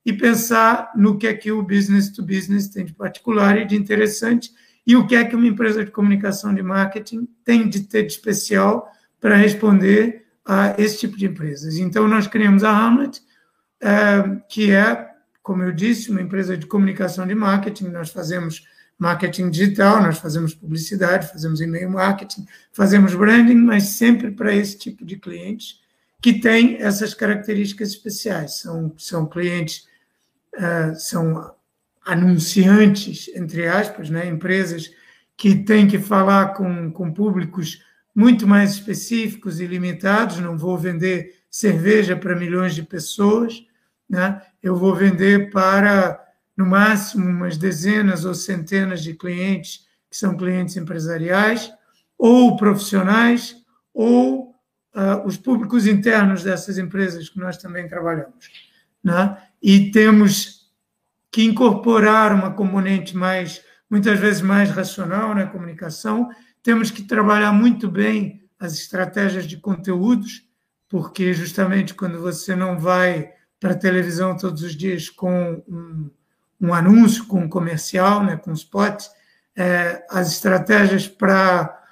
e 0.06 0.14
pensar 0.14 0.92
no 0.96 1.18
que 1.18 1.26
é 1.26 1.34
que 1.34 1.52
o 1.52 1.64
business 1.64 2.12
to 2.12 2.24
business 2.24 2.68
tem 2.68 2.86
de 2.86 2.94
particular 2.94 3.58
e 3.58 3.66
de 3.66 3.76
interessante 3.76 4.52
e 4.86 4.96
o 4.96 5.08
que 5.08 5.16
é 5.16 5.26
que 5.26 5.36
uma 5.36 5.48
empresa 5.48 5.84
de 5.84 5.90
comunicação 5.90 6.54
de 6.54 6.62
marketing 6.62 7.28
tem 7.44 7.68
de 7.68 7.82
ter 7.82 8.04
de 8.04 8.14
especial 8.14 8.88
para 9.20 9.36
responder 9.36 10.25
a 10.46 10.76
esse 10.78 11.00
tipo 11.00 11.18
de 11.18 11.26
empresas. 11.26 11.78
Então, 11.78 12.08
nós 12.08 12.28
criamos 12.28 12.64
a 12.64 12.70
Hamlet, 12.70 13.22
eh, 13.82 14.24
que 14.48 14.72
é, 14.72 15.10
como 15.42 15.64
eu 15.64 15.72
disse, 15.72 16.12
uma 16.12 16.22
empresa 16.22 16.56
de 16.56 16.68
comunicação 16.68 17.26
de 17.26 17.34
marketing. 17.34 17.90
Nós 17.90 18.10
fazemos 18.10 18.68
marketing 18.98 19.50
digital, 19.50 20.02
nós 20.02 20.20
fazemos 20.20 20.54
publicidade, 20.54 21.30
fazemos 21.30 21.60
e-mail 21.60 21.90
marketing, 21.90 22.46
fazemos 22.72 23.14
branding, 23.14 23.56
mas 23.56 23.84
sempre 23.90 24.32
para 24.32 24.54
esse 24.54 24.78
tipo 24.78 25.04
de 25.04 25.18
clientes 25.18 25.82
que 26.22 26.34
tem 26.34 26.78
essas 26.82 27.14
características 27.14 27.90
especiais. 27.90 28.60
São, 28.60 28.94
são 28.98 29.28
clientes, 29.28 29.88
uh, 30.56 30.96
são 30.96 31.54
anunciantes, 32.06 33.30
entre 33.36 33.68
aspas, 33.68 34.10
né? 34.10 34.28
empresas 34.28 34.92
que 35.36 35.56
têm 35.56 35.88
que 35.88 36.00
falar 36.00 36.54
com, 36.54 36.92
com 36.92 37.12
públicos 37.12 37.84
muito 38.16 38.48
mais 38.48 38.72
específicos 38.72 39.60
e 39.60 39.68
limitados. 39.68 40.40
Não 40.40 40.58
vou 40.58 40.78
vender 40.78 41.36
cerveja 41.52 42.16
para 42.16 42.36
milhões 42.36 42.74
de 42.74 42.84
pessoas, 42.84 43.66
né? 44.10 44.42
eu 44.64 44.76
vou 44.76 44.96
vender 44.96 45.52
para, 45.52 46.24
no 46.56 46.66
máximo, 46.66 47.26
umas 47.30 47.58
dezenas 47.58 48.24
ou 48.24 48.34
centenas 48.34 49.04
de 49.04 49.14
clientes 49.14 49.86
que 50.10 50.18
são 50.18 50.38
clientes 50.38 50.78
empresariais, 50.78 51.72
ou 52.18 52.56
profissionais, 52.56 53.58
ou 53.94 54.52
uh, 54.96 55.26
os 55.26 55.36
públicos 55.36 55.86
internos 55.86 56.44
dessas 56.44 56.78
empresas 56.78 57.28
que 57.28 57.38
nós 57.38 57.58
também 57.58 57.88
trabalhamos. 57.88 58.50
Né? 59.04 59.38
E 59.62 59.92
temos 59.92 60.72
que 61.30 61.44
incorporar 61.44 62.34
uma 62.34 62.52
componente 62.52 63.16
mais, 63.16 63.62
muitas 63.90 64.18
vezes 64.18 64.42
mais 64.42 64.72
racional 64.72 65.36
na 65.36 65.48
comunicação, 65.48 66.30
temos 66.66 66.90
que 66.90 67.04
trabalhar 67.04 67.52
muito 67.52 67.88
bem 67.88 68.42
as 68.60 68.74
estratégias 68.74 69.46
de 69.46 69.56
conteúdos, 69.56 70.50
porque 70.90 71.32
justamente 71.32 71.94
quando 71.94 72.20
você 72.20 72.56
não 72.56 72.80
vai 72.80 73.32
para 73.60 73.74
a 73.74 73.78
televisão 73.78 74.36
todos 74.36 74.64
os 74.64 74.76
dias 74.76 75.08
com 75.08 75.64
um, 75.68 76.10
um 76.60 76.74
anúncio, 76.74 77.28
com 77.28 77.42
um 77.42 77.48
comercial, 77.48 78.24
né, 78.24 78.36
com 78.36 78.50
um 78.50 78.56
spot, 78.56 79.06
é, 79.56 80.04
as 80.10 80.32
estratégias 80.32 81.08
para 81.08 81.84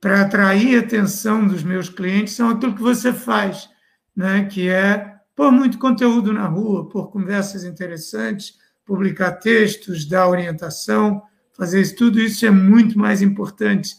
para 0.00 0.20
atrair 0.20 0.76
a 0.76 0.80
atenção 0.80 1.44
dos 1.44 1.64
meus 1.64 1.88
clientes 1.88 2.34
são 2.34 2.50
aquilo 2.50 2.74
que 2.74 2.82
você 2.82 3.12
faz, 3.12 3.70
né, 4.14 4.44
que 4.44 4.68
é 4.68 5.16
pôr 5.34 5.50
muito 5.50 5.78
conteúdo 5.78 6.30
na 6.30 6.46
rua, 6.46 6.88
pôr 6.90 7.10
conversas 7.10 7.64
interessantes, 7.64 8.58
publicar 8.84 9.32
textos, 9.32 10.06
dar 10.06 10.28
orientação, 10.28 11.22
fazer 11.58 11.80
isso, 11.80 11.96
tudo 11.96 12.20
isso 12.20 12.46
é 12.46 12.50
muito 12.50 12.96
mais 12.96 13.20
importante 13.20 13.96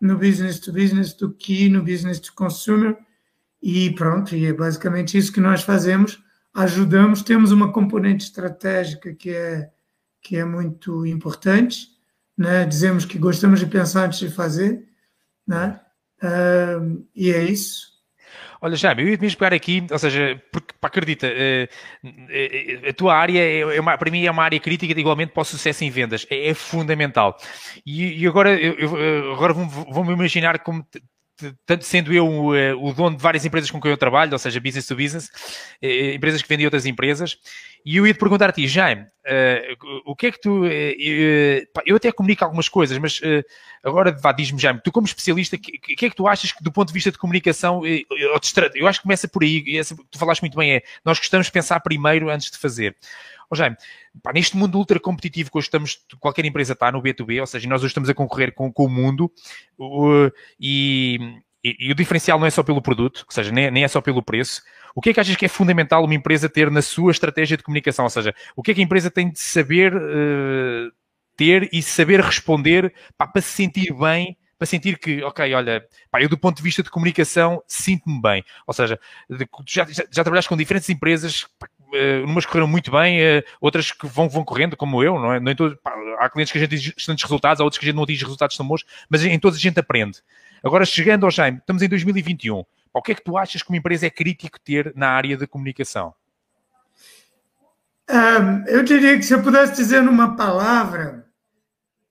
no 0.00 0.16
business 0.16 0.60
to 0.60 0.72
business 0.72 1.12
do 1.12 1.30
que 1.30 1.68
no 1.68 1.82
business 1.82 2.20
to 2.20 2.32
consumer. 2.32 2.96
E 3.60 3.90
pronto, 3.90 4.34
e 4.34 4.46
é 4.46 4.52
basicamente 4.52 5.18
isso 5.18 5.32
que 5.32 5.40
nós 5.40 5.62
fazemos. 5.62 6.22
Ajudamos, 6.54 7.22
temos 7.22 7.52
uma 7.52 7.72
componente 7.72 8.24
estratégica 8.24 9.12
que 9.12 9.30
é, 9.30 9.70
que 10.22 10.36
é 10.36 10.44
muito 10.44 11.04
importante, 11.04 11.88
né? 12.38 12.64
dizemos 12.64 13.04
que 13.04 13.18
gostamos 13.18 13.60
de 13.60 13.66
pensar 13.66 14.06
antes 14.06 14.20
de 14.20 14.30
fazer, 14.30 14.88
né? 15.46 15.80
Uh, 16.22 17.06
e 17.14 17.30
é 17.30 17.44
isso. 17.44 17.99
Olha, 18.60 18.76
já, 18.76 18.92
eu 18.92 19.08
ia 19.08 19.18
mesmo 19.18 19.38
pegar 19.38 19.54
aqui, 19.54 19.86
ou 19.90 19.98
seja, 19.98 20.40
porque, 20.52 20.74
pá, 20.80 20.88
acredita, 20.88 21.26
uh, 21.26 22.06
uh, 22.06 22.88
a 22.88 22.92
tua 22.92 23.14
área, 23.14 23.40
é, 23.40 23.60
é 23.76 23.80
uma, 23.80 23.96
para 23.96 24.10
mim, 24.10 24.24
é 24.24 24.30
uma 24.30 24.42
área 24.42 24.60
crítica 24.60 24.98
igualmente 24.98 25.32
para 25.32 25.42
o 25.42 25.44
sucesso 25.44 25.84
em 25.84 25.90
vendas, 25.90 26.26
é, 26.30 26.48
é 26.48 26.54
fundamental. 26.54 27.36
E, 27.86 28.26
agora, 28.26 28.50
eu, 28.52 28.74
eu 28.74 29.32
agora 29.32 29.52
vou-me 29.52 30.12
imaginar 30.12 30.58
como 30.60 30.84
tanto 31.64 31.84
sendo 31.84 32.12
eu 32.12 32.26
o, 32.28 32.54
eh, 32.54 32.72
dono 32.94 33.16
de 33.16 33.22
várias 33.22 33.44
empresas 33.44 33.70
com 33.70 33.80
quem 33.80 33.90
eu 33.90 33.96
trabalho, 33.96 34.32
ou 34.32 34.38
seja, 34.38 34.60
business 34.60 34.86
to 34.86 34.96
business, 34.96 35.30
eh, 35.80 36.14
empresas 36.14 36.42
que 36.42 36.48
vendem 36.48 36.66
outras 36.66 36.86
empresas, 36.86 37.36
e 37.84 37.96
eu 37.96 38.06
ia 38.06 38.14
te 38.14 38.18
perguntar 38.18 38.50
a 38.50 38.52
ti, 38.52 38.66
Jaime, 38.68 39.02
uh, 39.02 40.02
o 40.04 40.14
que 40.14 40.26
é 40.26 40.32
que 40.32 40.40
tu. 40.40 40.64
Uh, 40.64 41.80
eu 41.86 41.96
até 41.96 42.12
comunico 42.12 42.44
algumas 42.44 42.68
coisas, 42.68 42.96
mas 42.98 43.20
agora 43.82 44.12
vá, 44.12 44.32
diz-me, 44.32 44.60
Jaime, 44.60 44.80
tu 44.82 44.92
como 44.92 45.06
especialista, 45.06 45.56
o 45.56 45.58
que, 45.58 45.78
que, 45.78 46.06
é 46.06 46.10
que 46.10 46.16
tu 46.16 46.26
achas 46.26 46.52
que 46.52 46.62
do 46.62 46.72
ponto 46.72 46.88
de 46.88 46.94
vista 46.94 47.10
de 47.10 47.18
comunicação, 47.18 47.82
eu 47.86 48.86
acho 48.86 48.98
que 48.98 49.02
começa 49.02 49.28
por 49.28 49.42
aí, 49.42 49.62
tu 50.10 50.18
falaste 50.18 50.42
muito 50.42 50.56
bem, 50.56 50.74
é 50.74 50.82
nós 51.04 51.18
gostamos 51.18 51.46
de 51.46 51.52
pensar 51.52 51.80
primeiro 51.80 52.30
antes 52.30 52.50
de 52.50 52.58
fazer. 52.58 52.96
Oh, 53.50 53.56
Jaime, 53.56 53.76
pá, 54.22 54.32
neste 54.32 54.56
mundo 54.56 54.78
ultra 54.78 55.00
competitivo 55.00 55.50
que 55.50 55.58
hoje 55.58 55.66
estamos, 55.66 55.98
qualquer 56.20 56.44
empresa 56.44 56.72
está 56.72 56.92
no 56.92 57.02
B2B, 57.02 57.40
ou 57.40 57.46
seja, 57.46 57.68
nós 57.68 57.82
hoje 57.82 57.90
estamos 57.90 58.08
a 58.08 58.14
concorrer 58.14 58.54
com, 58.54 58.72
com 58.72 58.84
o 58.84 58.88
mundo 58.88 59.30
e, 60.60 61.18
e, 61.62 61.92
o 61.92 61.94
diferencial 61.94 62.38
não 62.38 62.46
é 62.46 62.50
só 62.50 62.62
pelo 62.62 62.80
produto, 62.80 63.24
ou 63.26 63.32
seja, 63.32 63.50
nem, 63.52 63.70
nem, 63.70 63.84
é 63.84 63.88
só 63.88 64.00
pelo 64.00 64.22
preço. 64.22 64.62
O 64.94 65.00
que 65.00 65.10
é 65.10 65.14
que 65.14 65.20
achas 65.20 65.36
que 65.36 65.44
é 65.44 65.48
fundamental 65.48 66.04
uma 66.04 66.14
empresa 66.14 66.48
ter 66.48 66.70
na 66.70 66.82
sua 66.82 67.12
estratégia 67.12 67.56
de 67.56 67.62
comunicação? 67.62 68.04
Ou 68.04 68.10
seja, 68.10 68.34
o 68.56 68.62
que 68.62 68.70
é 68.70 68.74
que 68.74 68.80
a 68.80 68.84
empresa 68.84 69.10
tem 69.10 69.30
de 69.30 69.38
saber 69.38 69.94
uh, 69.94 70.90
ter 71.36 71.68
e 71.72 71.82
saber 71.82 72.20
responder 72.20 72.92
para 73.16 73.40
se 73.40 73.50
sentir 73.50 73.92
bem 73.94 74.36
para 74.60 74.66
sentir 74.66 74.98
que, 74.98 75.22
ok, 75.22 75.54
olha, 75.54 75.82
pá, 76.10 76.20
eu 76.20 76.28
do 76.28 76.36
ponto 76.36 76.58
de 76.58 76.62
vista 76.62 76.82
de 76.82 76.90
comunicação 76.90 77.62
sinto-me 77.66 78.20
bem. 78.20 78.44
Ou 78.66 78.74
seja, 78.74 79.00
de, 79.26 79.48
já, 79.66 79.86
já, 79.86 80.04
já, 80.10 80.22
trabalhaste 80.22 80.50
com 80.50 80.56
diferentes 80.56 80.90
empresas, 80.90 81.46
pá, 81.58 81.66
uh, 81.92 82.24
umas 82.24 82.46
correram 82.46 82.66
muito 82.66 82.90
bem, 82.90 83.20
uh, 83.20 83.42
outras 83.60 83.92
que 83.92 84.06
vão, 84.06 84.28
vão 84.28 84.44
correndo, 84.44 84.76
como 84.76 85.02
eu, 85.02 85.18
não 85.18 85.32
é? 85.32 85.40
Pá, 85.82 85.92
há 86.18 86.30
clientes 86.30 86.52
que 86.52 86.58
a 86.58 86.60
gente 86.60 86.76
diz 86.76 86.94
excelentes 86.96 87.24
resultados, 87.24 87.60
há 87.60 87.64
outros 87.64 87.78
que 87.78 87.84
a 87.84 87.88
gente 87.88 87.96
não 87.96 88.04
atinge 88.04 88.24
resultados 88.24 88.56
tão 88.56 88.66
bons, 88.66 88.84
mas 89.08 89.24
em 89.24 89.38
todos 89.38 89.58
a 89.58 89.62
gente 89.62 89.78
aprende. 89.78 90.22
Agora, 90.62 90.84
chegando 90.84 91.24
ao 91.24 91.30
Jaime, 91.30 91.58
estamos 91.58 91.82
em 91.82 91.88
2021. 91.88 92.62
Pá, 92.92 92.98
o 92.98 93.02
que 93.02 93.12
é 93.12 93.14
que 93.14 93.24
tu 93.24 93.36
achas 93.36 93.62
que 93.62 93.70
uma 93.70 93.78
empresa 93.78 94.06
é 94.06 94.10
crítico 94.10 94.58
ter 94.60 94.92
na 94.94 95.08
área 95.08 95.36
da 95.36 95.46
comunicação? 95.46 96.14
Um, 98.10 98.64
eu 98.66 98.82
diria 98.82 99.16
que 99.16 99.22
se 99.22 99.32
eu 99.32 99.42
pudesse 99.42 99.76
dizer 99.76 100.02
numa 100.02 100.34
palavra, 100.34 101.24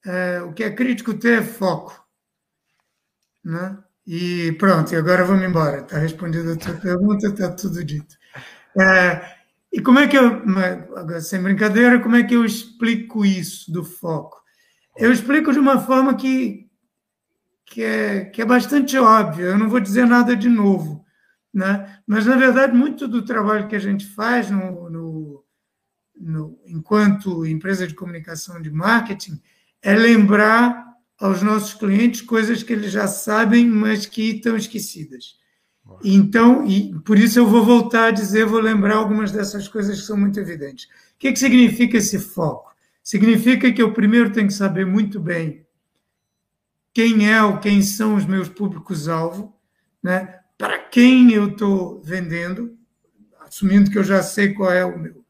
uh, 0.06 0.48
o 0.48 0.54
que 0.54 0.64
é 0.64 0.72
crítico 0.72 1.14
ter 1.14 1.40
é 1.40 1.44
foco. 1.44 2.06
Né? 3.44 3.78
E 4.08 4.54
pronto, 4.54 4.96
agora 4.96 5.26
vamos 5.26 5.44
embora. 5.44 5.82
Está 5.82 5.98
respondida 5.98 6.54
a 6.54 6.58
tua 6.58 6.74
pergunta, 6.76 7.28
está 7.28 7.52
tudo 7.52 7.84
dito. 7.84 8.16
E 9.72 9.82
como 9.82 10.00
é 10.00 10.08
que 10.08 10.18
eu, 10.18 10.42
sem 11.22 11.42
brincadeira, 11.42 12.00
como 12.00 12.16
é 12.16 12.24
que 12.24 12.36
eu 12.36 12.44
explico 12.44 13.24
isso 13.24 13.72
do 13.72 13.84
foco? 13.84 14.42
Eu 14.98 15.12
explico 15.12 15.54
de 15.54 15.60
uma 15.60 15.80
forma 15.80 16.16
que, 16.16 16.68
que, 17.66 17.84
é, 17.84 18.26
que 18.26 18.42
é 18.42 18.46
bastante 18.46 18.98
óbvia, 18.98 19.46
eu 19.46 19.58
não 19.58 19.70
vou 19.70 19.80
dizer 19.80 20.08
nada 20.08 20.36
de 20.36 20.50
novo, 20.50 21.06
né? 21.54 22.00
mas, 22.06 22.26
na 22.26 22.36
verdade, 22.36 22.76
muito 22.76 23.08
do 23.08 23.24
trabalho 23.24 23.68
que 23.68 23.76
a 23.76 23.80
gente 23.80 24.06
faz 24.08 24.50
no, 24.50 24.90
no, 24.90 25.46
no 26.20 26.60
enquanto 26.66 27.46
empresa 27.46 27.88
de 27.88 27.94
comunicação 27.94 28.62
de 28.62 28.72
marketing 28.72 29.40
é 29.82 29.96
lembrar 29.96 30.90
aos 31.20 31.42
nossos 31.44 31.74
clientes 31.74 32.22
coisas 32.22 32.64
que 32.64 32.74
eles 32.74 32.92
já 32.92 33.08
sabem, 33.08 33.68
mas 33.68 34.06
que 34.06 34.32
estão 34.32 34.56
esquecidas. 34.56 35.39
Então, 36.04 36.66
e 36.66 36.94
por 37.00 37.18
isso 37.18 37.40
eu 37.40 37.48
vou 37.48 37.64
voltar 37.64 38.06
a 38.08 38.12
dizer, 38.12 38.46
vou 38.46 38.60
lembrar 38.60 38.96
algumas 38.96 39.32
dessas 39.32 39.68
coisas 39.68 40.00
que 40.00 40.06
são 40.06 40.18
muito 40.18 40.40
evidentes. 40.40 40.86
O 40.86 41.20
que, 41.20 41.32
que 41.32 41.40
significa 41.40 41.98
esse 41.98 42.20
foco? 42.20 42.72
Significa 43.04 43.72
que 43.72 43.82
eu 43.82 43.94
primeiro 43.94 44.32
tenho 44.32 44.48
que 44.48 44.54
saber 44.54 44.86
muito 44.86 45.20
bem 45.20 45.66
quem 46.94 47.32
é 47.32 47.42
ou 47.44 47.60
quem 47.60 47.82
são 47.82 48.16
os 48.16 48.26
meus 48.26 48.50
públicos-alvo, 48.50 49.56
né? 50.02 50.40
para 50.60 50.78
quem 50.78 51.32
eu 51.32 51.52
estou 51.52 52.02
vendendo, 52.02 52.78
assumindo 53.40 53.90
que 53.90 53.98
eu 53.98 54.04
já 54.04 54.22
sei 54.22 54.54
qual 54.54 54.72
é 54.72 54.84
o 54.84 55.00
meu, 55.00 55.24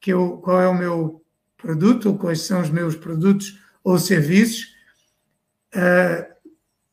que 0.00 0.12
eu, 0.12 0.36
qual 0.38 0.60
é 0.60 0.68
o 0.68 0.78
meu 0.78 1.24
produto, 1.56 2.10
ou 2.10 2.18
quais 2.18 2.42
são 2.42 2.60
os 2.60 2.70
meus 2.70 2.94
produtos 2.94 3.60
ou 3.82 3.98
serviços, 3.98 4.76
é, 5.74 6.30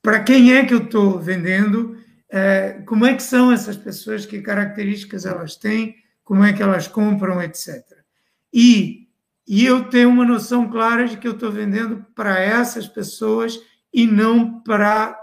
para 0.01 0.23
quem 0.23 0.53
é 0.53 0.65
que 0.65 0.73
eu 0.73 0.85
estou 0.85 1.19
vendendo, 1.19 1.95
é, 1.95 2.02
como 2.85 3.05
é 3.05 3.13
que 3.13 3.21
são 3.21 3.51
essas 3.51 3.77
pessoas, 3.77 4.25
que 4.25 4.41
características 4.41 5.25
elas 5.25 5.55
têm, 5.55 5.95
como 6.23 6.43
é 6.43 6.53
que 6.53 6.63
elas 6.63 6.87
compram, 6.87 7.41
etc. 7.41 7.83
E, 8.51 9.07
e 9.47 9.65
eu 9.65 9.89
tenho 9.89 10.09
uma 10.09 10.25
noção 10.25 10.69
clara 10.69 11.07
de 11.07 11.17
que 11.17 11.27
eu 11.27 11.33
estou 11.33 11.51
vendendo 11.51 12.05
para 12.15 12.39
essas 12.39 12.87
pessoas 12.87 13.59
e 13.93 14.07
não 14.07 14.61
para 14.61 15.19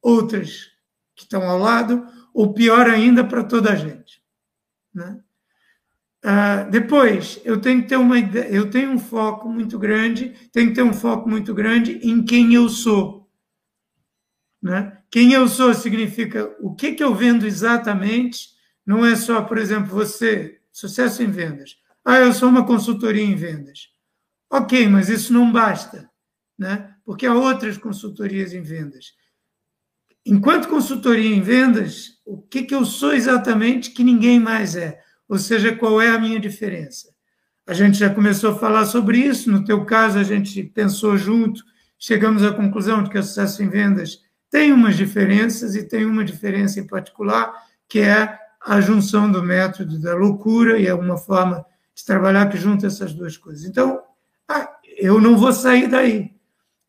outras 0.00 0.70
que 1.14 1.22
estão 1.22 1.42
ao 1.48 1.58
lado, 1.58 2.06
ou 2.32 2.52
pior 2.52 2.88
ainda, 2.88 3.24
para 3.24 3.42
toda 3.44 3.72
a 3.72 3.76
gente. 3.76 4.22
Né? 4.94 5.20
Uh, 6.24 6.70
depois, 6.70 7.40
eu 7.44 7.60
tenho 7.60 7.82
que 7.82 7.88
ter 7.88 7.96
uma 7.96 8.18
ideia, 8.18 8.48
eu 8.48 8.68
tenho 8.68 8.90
um 8.90 8.98
foco 8.98 9.48
muito 9.48 9.78
grande, 9.78 10.34
tenho 10.52 10.68
que 10.68 10.74
ter 10.74 10.82
um 10.82 10.92
foco 10.92 11.28
muito 11.28 11.54
grande 11.54 12.00
em 12.02 12.24
quem 12.24 12.52
eu 12.52 12.68
sou. 12.68 13.15
Né? 14.62 14.98
Quem 15.10 15.32
eu 15.32 15.48
sou 15.48 15.72
significa 15.74 16.54
o 16.60 16.74
que, 16.74 16.92
que 16.92 17.04
eu 17.04 17.14
vendo 17.14 17.46
exatamente, 17.46 18.50
não 18.84 19.04
é 19.04 19.14
só, 19.16 19.42
por 19.42 19.58
exemplo, 19.58 19.90
você, 19.90 20.60
sucesso 20.72 21.22
em 21.22 21.30
vendas. 21.30 21.76
Ah, 22.04 22.18
eu 22.18 22.32
sou 22.32 22.48
uma 22.48 22.66
consultoria 22.66 23.24
em 23.24 23.34
vendas. 23.34 23.88
Ok, 24.50 24.88
mas 24.88 25.08
isso 25.08 25.32
não 25.32 25.50
basta, 25.50 26.08
né? 26.58 26.94
porque 27.06 27.24
há 27.24 27.34
outras 27.34 27.78
consultorias 27.78 28.52
em 28.52 28.62
vendas. 28.62 29.14
Enquanto 30.24 30.68
consultoria 30.68 31.34
em 31.34 31.40
vendas, 31.40 32.20
o 32.24 32.42
que, 32.42 32.64
que 32.64 32.74
eu 32.74 32.84
sou 32.84 33.12
exatamente 33.12 33.92
que 33.92 34.02
ninguém 34.02 34.40
mais 34.40 34.74
é? 34.74 35.00
Ou 35.28 35.38
seja, 35.38 35.74
qual 35.74 36.02
é 36.02 36.08
a 36.08 36.18
minha 36.18 36.40
diferença? 36.40 37.14
A 37.64 37.72
gente 37.72 37.96
já 37.96 38.12
começou 38.12 38.52
a 38.52 38.58
falar 38.58 38.86
sobre 38.86 39.18
isso, 39.18 39.50
no 39.50 39.64
teu 39.64 39.84
caso, 39.84 40.18
a 40.18 40.24
gente 40.24 40.64
pensou 40.64 41.16
junto, 41.16 41.62
chegamos 41.96 42.42
à 42.42 42.52
conclusão 42.52 43.04
de 43.04 43.10
que 43.10 43.18
o 43.18 43.22
sucesso 43.22 43.62
em 43.62 43.68
vendas 43.68 44.20
tem 44.56 44.72
umas 44.72 44.96
diferenças 44.96 45.76
e 45.76 45.82
tem 45.82 46.06
uma 46.06 46.24
diferença 46.24 46.80
em 46.80 46.86
particular, 46.86 47.52
que 47.86 47.98
é 47.98 48.38
a 48.58 48.80
junção 48.80 49.30
do 49.30 49.42
método 49.42 49.98
da 50.00 50.14
loucura, 50.14 50.78
e 50.78 50.86
é 50.86 50.94
uma 50.94 51.18
forma 51.18 51.62
de 51.94 52.02
trabalhar 52.02 52.48
que 52.48 52.56
junta 52.56 52.86
essas 52.86 53.12
duas 53.12 53.36
coisas. 53.36 53.66
Então, 53.66 54.00
ah, 54.48 54.66
eu 54.96 55.20
não 55.20 55.36
vou 55.36 55.52
sair 55.52 55.88
daí. 55.88 56.34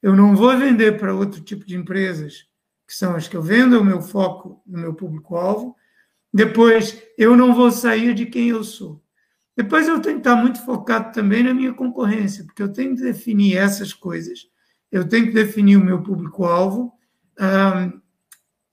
Eu 0.01 0.15
não 0.15 0.33
vou 0.33 0.57
vender 0.57 0.97
para 0.97 1.13
outro 1.13 1.41
tipo 1.41 1.65
de 1.65 1.75
empresas, 1.75 2.45
que 2.87 2.95
são 2.95 3.17
as 3.17 3.27
que 3.27 3.35
eu 3.35 3.41
vendo, 3.41 3.75
é 3.75 3.79
o 3.79 3.83
meu 3.83 4.01
foco 4.01 4.61
no 4.65 4.79
meu 4.79 4.93
público-alvo. 4.93 5.75
Depois, 6.33 7.03
eu 7.17 7.35
não 7.35 7.53
vou 7.53 7.69
sair 7.69 8.13
de 8.13 8.27
quem 8.27 8.47
eu 8.47 8.63
sou. 8.63 9.03
Depois, 9.57 9.89
eu 9.89 9.99
tenho 9.99 10.21
que 10.21 10.21
estar 10.21 10.37
muito 10.37 10.63
focado 10.63 11.11
também 11.11 11.43
na 11.43 11.53
minha 11.53 11.73
concorrência, 11.73 12.45
porque 12.45 12.63
eu 12.63 12.71
tenho 12.71 12.95
que 12.95 13.01
definir 13.01 13.57
essas 13.57 13.91
coisas, 13.91 14.47
eu 14.89 15.05
tenho 15.05 15.25
que 15.27 15.33
definir 15.33 15.75
o 15.75 15.83
meu 15.83 16.01
público-alvo, 16.01 16.96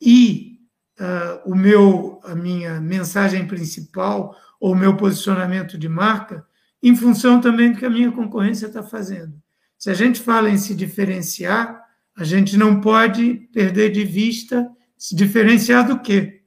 e 0.01 0.59
uh, 0.99 1.51
o 1.51 1.55
meu, 1.55 2.21
a 2.25 2.35
minha 2.35 2.81
mensagem 2.81 3.47
principal 3.47 4.37
ou 4.61 4.73
o 4.73 4.77
meu 4.77 4.97
posicionamento 4.97 5.79
de 5.79 5.89
marca 5.89 6.47
em 6.83 6.95
função 6.95 7.41
também 7.41 7.73
do 7.73 7.79
que 7.79 7.87
a 7.87 7.91
minha 7.91 8.13
concorrência 8.13 8.67
está 8.67 8.83
fazendo. 8.83 9.35
Se 9.79 9.91
a 9.91 9.95
gente 9.95 10.21
fala 10.21 10.51
em 10.51 10.59
se 10.59 10.75
diferenciar, 10.75 11.83
a 12.17 12.25
gente 12.25 12.57
não 12.57 12.81
pode 12.81 13.49
perder 13.53 13.91
de 13.91 14.05
vista 14.05 14.71
se 14.97 15.15
diferenciar 15.15 15.87
do 15.87 16.01
quê, 16.01 16.43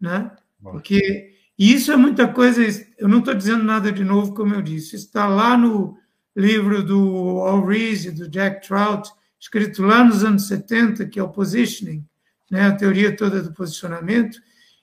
né? 0.00 0.30
Porque 0.60 1.32
isso 1.58 1.90
é 1.92 1.96
muita 1.96 2.28
coisa. 2.28 2.62
Eu 2.98 3.08
não 3.08 3.20
estou 3.20 3.34
dizendo 3.34 3.64
nada 3.64 3.90
de 3.90 4.04
novo, 4.04 4.34
como 4.34 4.54
eu 4.54 4.62
disse. 4.62 4.96
Está 4.96 5.26
lá 5.26 5.56
no 5.56 5.96
livro 6.36 6.82
do 6.82 7.40
Al 7.40 7.64
Reese, 7.64 8.10
do 8.10 8.28
Jack 8.28 8.66
Trout, 8.66 9.08
escrito 9.38 9.82
lá 9.82 10.02
nos 10.02 10.24
anos 10.24 10.48
70, 10.48 11.06
que 11.06 11.18
é 11.18 11.22
o 11.22 11.28
positioning, 11.28 12.04
né, 12.50 12.66
a 12.66 12.74
teoria 12.74 13.16
toda 13.16 13.42
do 13.42 13.52
posicionamento, 13.52 14.40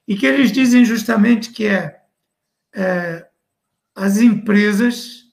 e 0.07 0.15
que 0.15 0.25
eles 0.25 0.51
dizem 0.51 0.85
justamente 0.85 1.51
que 1.51 1.65
é, 1.65 2.01
é 2.73 3.27
as 3.95 4.17
empresas 4.17 5.23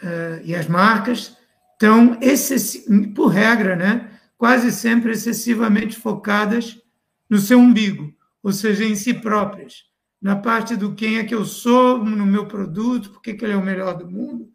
é, 0.00 0.42
e 0.44 0.54
as 0.54 0.66
marcas 0.66 1.36
estão, 1.72 2.18
por 3.14 3.28
regra, 3.28 3.74
né, 3.74 4.10
quase 4.36 4.70
sempre 4.70 5.12
excessivamente 5.12 5.96
focadas 5.96 6.80
no 7.28 7.38
seu 7.38 7.58
umbigo, 7.58 8.14
ou 8.42 8.52
seja, 8.52 8.84
em 8.84 8.94
si 8.94 9.14
próprias, 9.14 9.84
na 10.20 10.36
parte 10.36 10.76
do 10.76 10.94
quem 10.94 11.18
é 11.18 11.24
que 11.24 11.34
eu 11.34 11.44
sou, 11.44 12.04
no 12.04 12.26
meu 12.26 12.46
produto, 12.46 13.10
por 13.10 13.22
que 13.22 13.30
ele 13.30 13.52
é 13.52 13.56
o 13.56 13.64
melhor 13.64 13.96
do 13.96 14.10
mundo, 14.10 14.48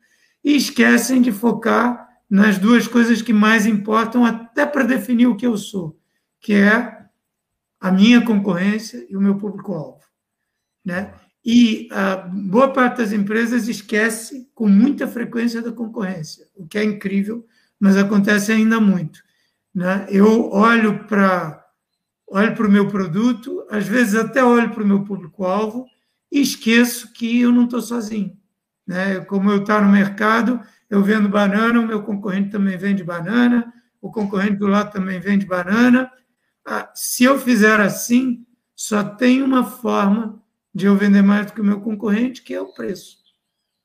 e 0.44 0.56
esquecem 0.56 1.22
de 1.22 1.32
focar 1.32 2.09
nas 2.30 2.58
duas 2.58 2.88
coisas 2.88 3.22
que 3.22 3.34
mais 3.34 3.66
importam, 3.66 4.24
até 4.24 4.66
para 4.66 4.84
definir 4.84 5.28
o 5.28 5.36
que 5.36 5.48
eu 5.48 5.58
sou, 5.58 6.00
que 6.40 6.54
é 6.54 7.00
a 7.80 7.92
minha 7.92 8.22
concorrência 8.24 9.06
e 9.10 9.18
o 9.18 9.22
meu 9.22 9.36
público-alvo. 9.36 10.04
Né? 10.86 11.14
E 11.44 11.88
a 11.92 12.18
boa 12.18 12.72
parte 12.72 12.98
das 12.98 13.12
empresas 13.12 13.68
esquece 13.68 14.50
com 14.54 14.68
muita 14.68 15.08
frequência 15.08 15.62
da 15.62 15.72
concorrência, 15.72 16.46
o 16.56 16.68
que 16.68 16.78
é 16.78 16.84
incrível, 16.84 17.46
mas 17.80 17.98
acontece 17.98 18.52
ainda 18.52 18.80
muito. 18.80 19.20
Né? 19.74 20.06
Eu 20.10 20.52
olho 20.52 21.06
para 21.06 21.66
olho 22.32 22.56
para 22.56 22.68
o 22.68 22.72
meu 22.72 22.88
produto, 22.88 23.66
às 23.72 23.88
vezes 23.88 24.14
até 24.14 24.44
olho 24.44 24.70
para 24.70 24.84
o 24.84 24.88
meu 24.88 25.04
público-alvo 25.04 25.88
e 26.32 26.40
esqueço 26.40 27.12
que 27.12 27.42
eu 27.42 27.52
não 27.52 27.64
estou 27.64 27.82
sozinho. 27.82 28.38
Né? 28.86 29.20
Como 29.22 29.50
eu 29.50 29.58
estou 29.58 29.82
no 29.82 29.90
mercado, 29.90 30.62
eu 30.90 31.04
vendo 31.04 31.30
banana, 31.30 31.80
o 31.80 31.86
meu 31.86 32.02
concorrente 32.02 32.50
também 32.50 32.78
vende 32.78 33.04
banana, 33.04 33.72
o 34.02 34.12
concorrente 34.12 34.56
do 34.56 34.68
lado 34.68 34.92
também 34.92 35.20
vende 35.20 35.46
banana. 35.46 36.12
Ah, 36.66 36.92
se 36.96 37.24
eu 37.24 37.40
fizer 37.40 37.80
assim, 37.80 38.46
só 38.76 39.04
tem 39.04 39.42
uma 39.44 39.64
forma 39.64 40.42
de 40.74 40.86
eu 40.86 40.96
vender 40.96 41.22
mais 41.22 41.48
do 41.48 41.54
que 41.54 41.62
o 41.62 41.66
meu 41.66 41.82
concorrente, 41.82 42.42
que 42.42 42.54
é 42.54 42.62
o 42.62 42.74
preço. 42.74 43.18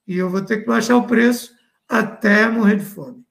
E 0.07 0.17
eu 0.17 0.31
vou 0.31 0.43
ter 0.43 0.59
que 0.59 0.67
baixar 0.67 0.97
o 0.97 1.07
preço 1.07 1.53
até 1.89 2.49
morrer 2.49 2.77
de 2.77 2.85
fome. 2.85 3.25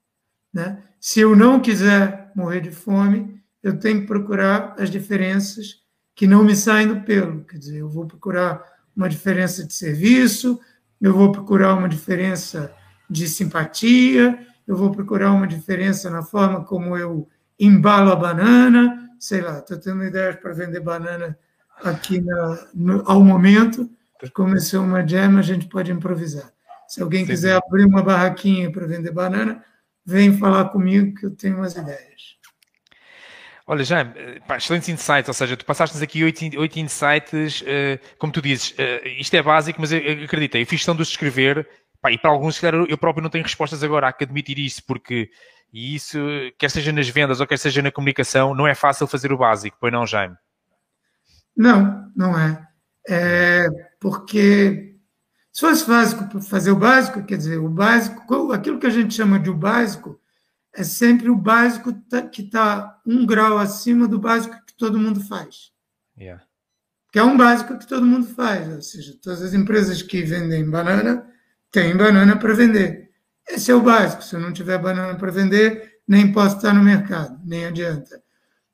Né? 0.53 0.83
Se 0.99 1.19
eu 1.19 1.35
não 1.35 1.59
quiser 1.59 2.31
morrer 2.35 2.61
de 2.61 2.71
fome, 2.71 3.41
eu 3.61 3.79
tenho 3.79 4.01
que 4.01 4.07
procurar 4.07 4.75
as 4.77 4.89
diferenças 4.89 5.81
que 6.15 6.27
não 6.27 6.43
me 6.43 6.55
saem 6.55 6.87
do 6.87 7.01
pelo. 7.01 7.43
Quer 7.45 7.57
dizer, 7.57 7.77
eu 7.77 7.89
vou 7.89 8.05
procurar 8.05 8.63
uma 8.95 9.09
diferença 9.09 9.65
de 9.65 9.73
serviço, 9.73 10.59
eu 11.01 11.13
vou 11.13 11.31
procurar 11.31 11.73
uma 11.75 11.89
diferença 11.89 12.73
de 13.13 13.27
simpatia, 13.27 14.39
eu 14.67 14.75
vou 14.75 14.91
procurar 14.91 15.31
uma 15.31 15.45
diferença 15.47 16.09
na 16.09 16.23
forma 16.23 16.65
como 16.65 16.97
eu 16.97 17.29
embalo 17.59 18.11
a 18.11 18.15
banana, 18.15 19.09
sei 19.19 19.41
lá, 19.41 19.59
estou 19.59 19.77
tendo 19.77 20.03
ideias 20.03 20.35
para 20.37 20.51
vender 20.51 20.79
banana 20.79 21.37
aqui 21.83 22.19
na, 22.19 22.67
no, 22.73 23.03
ao 23.05 23.23
momento. 23.23 23.87
Começou 24.33 24.83
uma 24.83 25.07
jam, 25.07 25.37
a 25.37 25.41
gente 25.43 25.67
pode 25.67 25.91
improvisar. 25.91 26.51
Se 26.87 27.01
alguém 27.01 27.21
Sim. 27.21 27.31
quiser 27.31 27.55
abrir 27.55 27.85
uma 27.85 28.01
barraquinha 28.01 28.71
para 28.71 28.87
vender 28.87 29.11
banana, 29.11 29.63
vem 30.03 30.35
falar 30.35 30.65
comigo 30.69 31.13
que 31.19 31.27
eu 31.27 31.31
tenho 31.31 31.57
umas 31.57 31.75
ideias. 31.75 32.33
Olha, 33.67 33.83
já, 33.83 34.03
pá, 34.47 34.57
excelentes 34.57 34.89
insights, 34.89 35.27
ou 35.27 35.33
seja, 35.33 35.55
tu 35.55 35.65
passaste-nos 35.65 36.01
aqui 36.01 36.23
oito, 36.23 36.79
insights, 36.79 37.61
uh, 37.61 37.99
como 38.17 38.33
tu 38.33 38.41
dizes, 38.41 38.71
uh, 38.71 39.07
isto 39.17 39.33
é 39.35 39.41
básico, 39.41 39.79
mas 39.79 39.91
acredita, 39.93 40.57
eu 40.57 40.65
fiz 40.65 40.79
questão 40.79 40.95
de 40.95 41.01
os 41.01 41.09
escrever 41.09 41.65
Pá, 42.03 42.11
e 42.11 42.17
para 42.17 42.31
alguns, 42.31 42.61
eu 42.89 42.97
próprio 42.97 43.23
não 43.23 43.29
tenho 43.29 43.45
respostas 43.45 43.81
agora, 43.81 44.09
há 44.09 44.11
que 44.11 44.25
admitir 44.25 44.59
isso, 44.59 44.83
porque 44.85 45.31
e 45.71 45.95
isso, 45.95 46.19
quer 46.59 46.69
seja 46.69 46.91
nas 46.91 47.07
vendas 47.07 47.39
ou 47.39 47.47
quer 47.47 47.57
seja 47.57 47.81
na 47.81 47.93
comunicação, 47.93 48.53
não 48.53 48.67
é 48.67 48.75
fácil 48.75 49.07
fazer 49.07 49.31
o 49.31 49.37
básico, 49.37 49.77
pois 49.79 49.93
não, 49.93 50.05
Jaime? 50.05 50.35
Não, 51.55 52.11
não 52.13 52.37
é. 52.37 52.67
É 53.07 53.67
porque 54.01 54.97
se 55.49 55.61
fosse 55.61 55.87
básico 55.87 56.41
fazer 56.41 56.71
o 56.71 56.75
básico, 56.75 57.23
quer 57.23 57.37
dizer, 57.37 57.57
o 57.57 57.69
básico, 57.69 58.51
aquilo 58.51 58.79
que 58.79 58.87
a 58.87 58.89
gente 58.89 59.13
chama 59.13 59.39
de 59.39 59.49
o 59.49 59.55
básico, 59.55 60.19
é 60.75 60.83
sempre 60.83 61.29
o 61.29 61.37
básico 61.37 61.93
que 62.33 62.41
está 62.41 62.99
um 63.07 63.25
grau 63.25 63.59
acima 63.59 64.09
do 64.09 64.19
básico 64.19 64.57
que 64.65 64.75
todo 64.75 64.99
mundo 64.99 65.21
faz. 65.21 65.71
Yeah. 66.17 66.43
Que 67.13 67.19
é 67.19 67.23
um 67.23 67.37
básico 67.37 67.77
que 67.77 67.87
todo 67.87 68.05
mundo 68.05 68.27
faz. 68.27 68.67
Ou 68.67 68.81
seja, 68.81 69.17
todas 69.23 69.41
as 69.41 69.53
empresas 69.53 70.01
que 70.01 70.21
vendem 70.21 70.69
banana 70.69 71.31
tem 71.73 71.97
banana 71.97 72.37
para 72.37 72.53
vender. 72.53 73.09
Esse 73.49 73.71
é 73.71 73.75
o 73.75 73.81
básico. 73.81 74.23
Se 74.23 74.35
eu 74.35 74.39
não 74.39 74.53
tiver 74.53 74.77
banana 74.77 75.15
para 75.15 75.31
vender, 75.31 75.97
nem 76.07 76.31
posso 76.31 76.57
estar 76.57 76.71
no 76.71 76.83
mercado, 76.83 77.41
nem 77.43 77.65
adianta. 77.65 78.21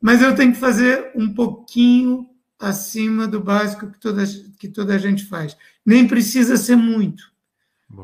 Mas 0.01 0.21
eu 0.21 0.35
tenho 0.35 0.51
que 0.51 0.59
fazer 0.59 1.09
um 1.15 1.33
pouquinho 1.33 2.27
acima 2.59 3.25
do 3.25 3.39
básico 3.39 3.89
que 3.89 3.99
toda, 3.99 4.23
que 4.59 4.67
toda 4.67 4.93
a 4.93 4.97
gente 4.97 5.25
faz. 5.25 5.55
Nem 5.85 6.07
precisa 6.07 6.57
ser 6.57 6.75
muito. 6.75 7.23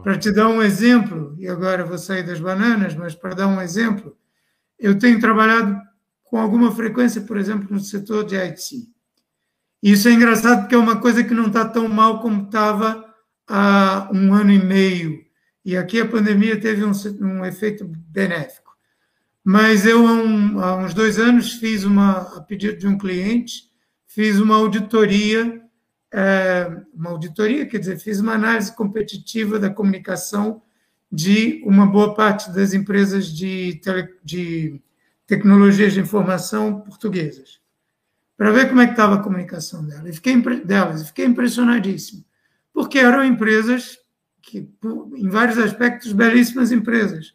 Para 0.01 0.17
te 0.17 0.31
dar 0.31 0.47
um 0.47 0.63
exemplo, 0.63 1.36
e 1.38 1.47
agora 1.47 1.84
vou 1.84 1.97
sair 1.97 2.23
das 2.23 2.39
bananas, 2.39 2.95
mas 2.95 3.13
para 3.13 3.36
dar 3.36 3.47
um 3.47 3.62
exemplo, 3.62 4.17
eu 4.79 4.97
tenho 4.97 5.19
trabalhado 5.19 5.77
com 6.23 6.39
alguma 6.39 6.71
frequência, 6.73 7.21
por 7.21 7.38
exemplo, 7.38 7.67
no 7.69 7.81
setor 7.81 8.23
de 8.23 8.36
IT. 8.36 8.89
Isso 9.84 10.08
é 10.08 10.13
engraçado 10.13 10.62
porque 10.62 10.73
é 10.73 10.77
uma 10.77 10.99
coisa 10.99 11.23
que 11.23 11.34
não 11.34 11.47
está 11.47 11.65
tão 11.65 11.88
mal 11.89 12.21
como 12.21 12.45
estava 12.45 13.04
há 13.47 14.10
um 14.13 14.34
ano 14.34 14.51
e 14.51 14.63
meio. 14.63 15.23
E 15.63 15.75
aqui 15.75 15.99
a 15.99 16.08
pandemia 16.08 16.60
teve 16.60 16.84
um, 16.84 16.91
um 17.21 17.45
efeito 17.45 17.86
benéfico. 17.86 18.75
Mas 19.43 19.86
eu, 19.86 20.08
há, 20.08 20.12
um, 20.12 20.60
há, 20.60 20.75
uns 20.77 20.93
dois 20.93 21.19
anos, 21.19 21.53
fiz 21.53 21.84
uma, 21.84 22.38
a 22.38 22.41
pedido 22.41 22.77
de 22.77 22.88
um 22.88 22.97
cliente, 22.97 23.63
fiz 24.08 24.39
uma 24.39 24.55
auditoria, 24.55 25.62
é, 26.12 26.81
uma 26.93 27.12
auditoria, 27.12 27.65
quer 27.65 27.79
dizer, 27.79 27.99
fiz 27.99 28.19
uma 28.19 28.34
análise 28.34 28.75
competitiva 28.75 29.60
da 29.60 29.69
comunicação 29.69 30.62
de 31.12 31.62
uma 31.65 31.86
boa 31.86 32.15
parte 32.15 32.51
das 32.51 32.73
empresas 32.73 33.27
de, 33.27 33.79
tele, 33.84 34.10
de 34.23 34.81
tecnologias 35.27 35.93
de 35.93 35.99
informação 35.99 36.81
portuguesas 36.81 37.60
para 38.38 38.51
ver 38.51 38.67
como 38.67 38.81
é 38.81 38.86
que 38.86 38.93
estava 38.93 39.15
a 39.15 39.23
comunicação 39.23 39.86
dela. 39.86 40.10
E 40.10 40.13
fiquei, 40.13 40.39
delas. 40.63 41.01
E 41.01 41.05
fiquei 41.05 41.25
impressionadíssimo, 41.25 42.23
porque 42.75 42.99
eram 42.99 43.23
empresas 43.23 43.97
que, 44.41 44.69
em 45.15 45.29
vários 45.29 45.57
aspectos, 45.57 46.11
belíssimas 46.11 46.73
empresas, 46.73 47.33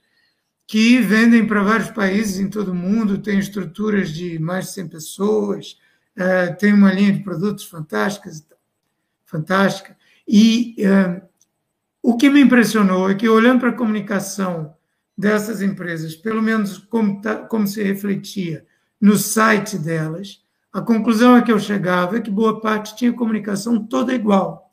que 0.67 1.01
vendem 1.01 1.47
para 1.47 1.63
vários 1.63 1.91
países 1.91 2.39
em 2.39 2.51
todo 2.51 2.73
o 2.73 2.75
mundo, 2.75 3.17
têm 3.17 3.39
estruturas 3.39 4.11
de 4.11 4.39
mais 4.39 4.67
de 4.67 4.73
100 4.73 4.89
pessoas, 4.89 5.79
uh, 6.17 6.55
têm 6.59 6.75
uma 6.75 6.93
linha 6.93 7.15
de 7.15 7.25
produtos 7.25 7.65
fantásticas, 7.65 8.47
fantástica. 9.25 9.97
E 10.29 10.77
uh, 10.81 11.23
o 12.03 12.19
que 12.19 12.29
me 12.29 12.43
impressionou 12.43 13.11
é 13.11 13.15
que, 13.15 13.27
olhando 13.27 13.61
para 13.61 13.71
a 13.71 13.77
comunicação 13.77 14.75
dessas 15.17 15.63
empresas, 15.63 16.15
pelo 16.15 16.43
menos 16.43 16.77
como, 16.77 17.21
tá, 17.23 17.37
como 17.37 17.67
se 17.67 17.83
refletia 17.83 18.67
no 19.01 19.17
site 19.17 19.79
delas, 19.79 20.45
a 20.71 20.83
conclusão 20.83 21.35
a 21.35 21.43
que 21.43 21.51
eu 21.51 21.59
chegava 21.59 22.19
é 22.19 22.21
que 22.21 22.31
boa 22.31 22.61
parte 22.61 22.95
tinha 22.95 23.13
comunicação 23.13 23.83
toda 23.85 24.15
igual. 24.15 24.70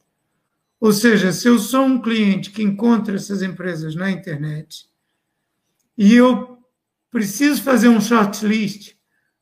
Ou 0.79 0.91
seja, 0.91 1.31
se 1.31 1.47
eu 1.47 1.57
sou 1.57 1.85
um 1.85 2.01
cliente 2.01 2.51
que 2.51 2.61
encontra 2.61 3.15
essas 3.15 3.41
empresas 3.41 3.95
na 3.95 4.11
internet 4.11 4.85
e 5.97 6.13
eu 6.13 6.59
preciso 7.09 7.63
fazer 7.63 7.89
um 7.89 7.99
shortlist 7.99 8.95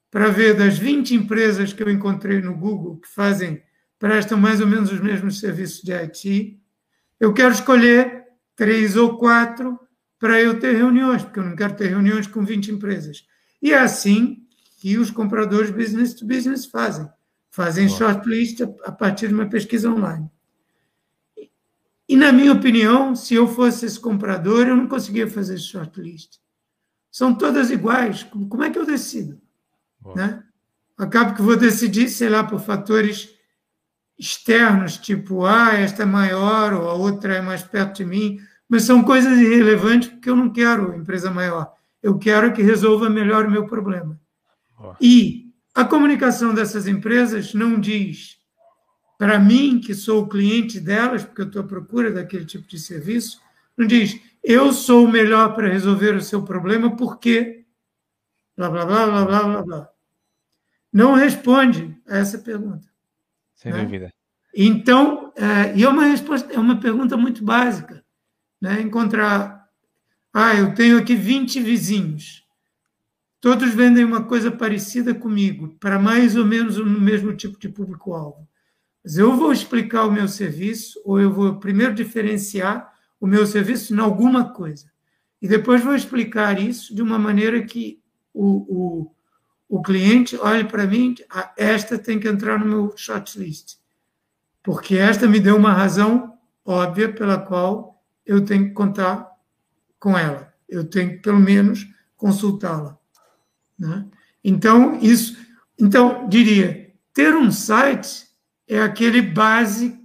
para 0.09 0.29
ver 0.29 0.55
das 0.55 0.77
20 0.77 1.13
empresas 1.13 1.73
que 1.73 1.83
eu 1.83 1.89
encontrei 1.89 2.41
no 2.41 2.55
Google 2.55 2.97
que 2.97 3.07
fazem, 3.09 3.61
prestam 3.99 4.37
mais 4.37 4.61
ou 4.61 4.67
menos 4.67 4.91
os 4.91 5.01
mesmos 5.01 5.39
serviços 5.39 5.81
de 5.81 5.91
IT, 5.91 6.57
eu 7.19 7.33
quero 7.33 7.53
escolher 7.53 8.23
três 8.55 8.95
ou 8.95 9.17
quatro 9.17 9.77
para 10.17 10.41
eu 10.41 10.57
ter 10.59 10.75
reuniões, 10.75 11.23
porque 11.23 11.39
eu 11.39 11.43
não 11.43 11.55
quero 11.55 11.75
ter 11.75 11.87
reuniões 11.87 12.27
com 12.27 12.45
20 12.45 12.71
empresas. 12.71 13.25
E 13.61 13.73
é 13.73 13.79
assim 13.79 14.37
que 14.79 14.97
os 14.97 15.11
compradores 15.11 15.71
business 15.71 16.13
to 16.13 16.25
business 16.25 16.65
fazem. 16.65 17.09
Fazem 17.51 17.89
shortlist 17.89 18.61
a 18.83 18.91
partir 18.91 19.27
de 19.27 19.33
uma 19.33 19.49
pesquisa 19.49 19.89
online. 19.89 20.29
E, 22.07 22.15
na 22.15 22.31
minha 22.31 22.53
opinião, 22.53 23.15
se 23.15 23.33
eu 23.33 23.47
fosse 23.47 23.85
esse 23.85 23.99
comprador, 23.99 24.67
eu 24.67 24.75
não 24.75 24.87
conseguia 24.87 25.27
fazer 25.27 25.57
shortlist. 25.57 26.37
São 27.11 27.33
todas 27.33 27.71
iguais. 27.71 28.23
Como 28.23 28.63
é 28.63 28.69
que 28.69 28.77
eu 28.77 28.85
decido? 28.85 29.41
Né? 30.15 30.43
Acabo 30.97 31.33
que 31.33 31.41
vou 31.41 31.55
decidir, 31.55 32.09
sei 32.09 32.29
lá, 32.29 32.43
por 32.43 32.59
fatores 32.59 33.33
externos, 34.17 34.97
tipo, 34.97 35.45
ah, 35.45 35.73
esta 35.73 36.03
é 36.03 36.05
maior 36.05 36.73
ou 36.73 36.89
a 36.89 36.93
outra 36.93 37.35
é 37.35 37.41
mais 37.41 37.63
perto 37.63 37.97
de 37.97 38.05
mim, 38.05 38.39
mas 38.67 38.83
são 38.83 39.03
coisas 39.03 39.37
irrelevantes 39.37 40.09
porque 40.09 40.29
eu 40.29 40.35
não 40.35 40.49
quero 40.49 40.95
empresa 40.95 41.29
maior. 41.29 41.73
Eu 42.01 42.17
quero 42.17 42.53
que 42.53 42.61
resolva 42.61 43.09
melhor 43.09 43.45
o 43.45 43.51
meu 43.51 43.65
problema. 43.65 44.19
E 45.01 45.51
a 45.73 45.83
comunicação 45.83 46.53
dessas 46.53 46.87
empresas 46.87 47.53
não 47.53 47.79
diz 47.79 48.34
para 49.17 49.39
mim, 49.39 49.79
que 49.79 49.93
sou 49.93 50.23
o 50.23 50.27
cliente 50.27 50.79
delas, 50.79 51.23
porque 51.23 51.41
eu 51.41 51.47
estou 51.47 51.61
à 51.61 51.65
procura 51.65 52.11
daquele 52.11 52.45
tipo 52.45 52.67
de 52.67 52.79
serviço, 52.79 53.41
não 53.77 53.85
diz 53.85 54.19
eu 54.47 54.71
sou 54.71 55.05
o 55.05 55.11
melhor 55.11 55.55
para 55.55 55.67
resolver 55.67 56.15
o 56.15 56.21
seu 56.21 56.43
problema 56.43 56.95
porque 56.95 57.65
blá 58.55 58.69
blá 58.69 58.85
blá 58.85 59.05
blá 59.07 59.25
blá 59.25 59.43
blá 59.43 59.63
blá. 59.63 59.89
Não 60.93 61.13
responde 61.15 61.99
a 62.07 62.19
essa 62.19 62.37
pergunta. 62.37 62.87
Sem 63.55 63.73
né? 63.73 63.81
dúvida. 63.81 64.13
Então, 64.55 65.33
é, 65.35 65.75
e 65.75 65.83
é 65.83 65.89
uma 65.89 66.05
resposta, 66.05 66.53
é 66.53 66.59
uma 66.59 66.79
pergunta 66.79 67.17
muito 67.17 67.43
básica, 67.43 68.05
né? 68.61 68.79
Encontrar, 68.81 69.67
ah, 70.31 70.55
eu 70.55 70.73
tenho 70.75 70.99
aqui 70.99 71.15
20 71.15 71.59
vizinhos. 71.59 72.45
Todos 73.41 73.73
vendem 73.73 74.05
uma 74.05 74.23
coisa 74.23 74.51
parecida 74.51 75.13
comigo, 75.13 75.75
para 75.79 75.99
mais 75.99 76.35
ou 76.35 76.45
menos 76.45 76.77
o 76.77 76.85
mesmo 76.85 77.35
tipo 77.35 77.59
de 77.59 77.67
público-alvo. 77.67 78.47
Mas 79.05 79.17
eu 79.17 79.37
vou 79.37 79.53
explicar 79.53 80.05
o 80.05 80.11
meu 80.11 80.27
serviço, 80.27 80.99
ou 81.05 81.21
eu 81.21 81.31
vou 81.31 81.59
primeiro 81.59 81.93
diferenciar 81.93 82.91
o 83.19 83.27
meu 83.27 83.45
serviço 83.45 83.93
em 83.93 83.99
alguma 83.99 84.51
coisa. 84.51 84.91
E 85.39 85.47
depois 85.47 85.83
vou 85.83 85.93
explicar 85.93 86.59
isso 86.59 86.93
de 86.95 87.03
uma 87.03 87.19
maneira 87.19 87.63
que 87.63 88.01
o, 88.33 88.47
o, 88.67 89.15
o 89.69 89.81
cliente 89.83 90.35
olhe 90.37 90.63
para 90.63 90.87
mim, 90.87 91.13
ah, 91.29 91.53
esta 91.55 91.99
tem 91.99 92.19
que 92.19 92.27
entrar 92.27 92.59
no 92.59 92.65
meu 92.65 92.97
shortlist. 92.97 93.77
Porque 94.63 94.97
esta 94.97 95.27
me 95.27 95.39
deu 95.39 95.55
uma 95.55 95.71
razão 95.71 96.33
óbvia 96.65 97.13
pela 97.13 97.37
qual 97.37 98.03
eu 98.25 98.43
tenho 98.43 98.69
que 98.69 98.73
contar 98.73 99.29
com 99.99 100.17
ela. 100.17 100.51
Eu 100.67 100.83
tenho 100.83 101.11
que, 101.11 101.17
pelo 101.17 101.39
menos, 101.39 101.87
consultá-la. 102.17 102.97
Né? 103.77 104.07
Então, 104.43 104.97
isso. 104.99 105.37
Então, 105.79 106.27
diria, 106.27 106.91
ter 107.13 107.35
um 107.35 107.51
site 107.51 108.24
é 108.67 108.81
aquele 108.81 109.21
base, 109.21 109.99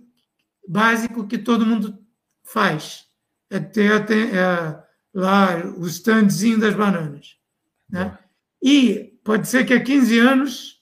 básico 0.66 1.26
que 1.26 1.38
todo 1.38 1.66
mundo 1.66 1.98
faz. 2.44 3.06
É 3.48 3.58
ter 3.58 4.10
é, 4.10 4.82
lá 5.12 5.56
o 5.76 5.86
standzinho 5.86 6.58
das 6.58 6.74
bananas. 6.74 7.36
Né? 7.88 8.16
E 8.62 9.18
pode 9.24 9.48
ser 9.48 9.64
que 9.64 9.74
há 9.74 9.82
15 9.82 10.18
anos 10.18 10.80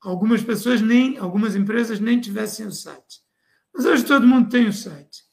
algumas 0.00 0.42
pessoas 0.42 0.80
nem, 0.80 1.18
algumas 1.18 1.56
empresas 1.56 2.00
nem 2.00 2.20
tivessem 2.20 2.66
o 2.66 2.72
site. 2.72 3.20
Mas 3.74 3.84
hoje 3.84 4.04
todo 4.04 4.26
mundo 4.26 4.48
tem 4.48 4.66
o 4.66 4.72
site. 4.72 5.24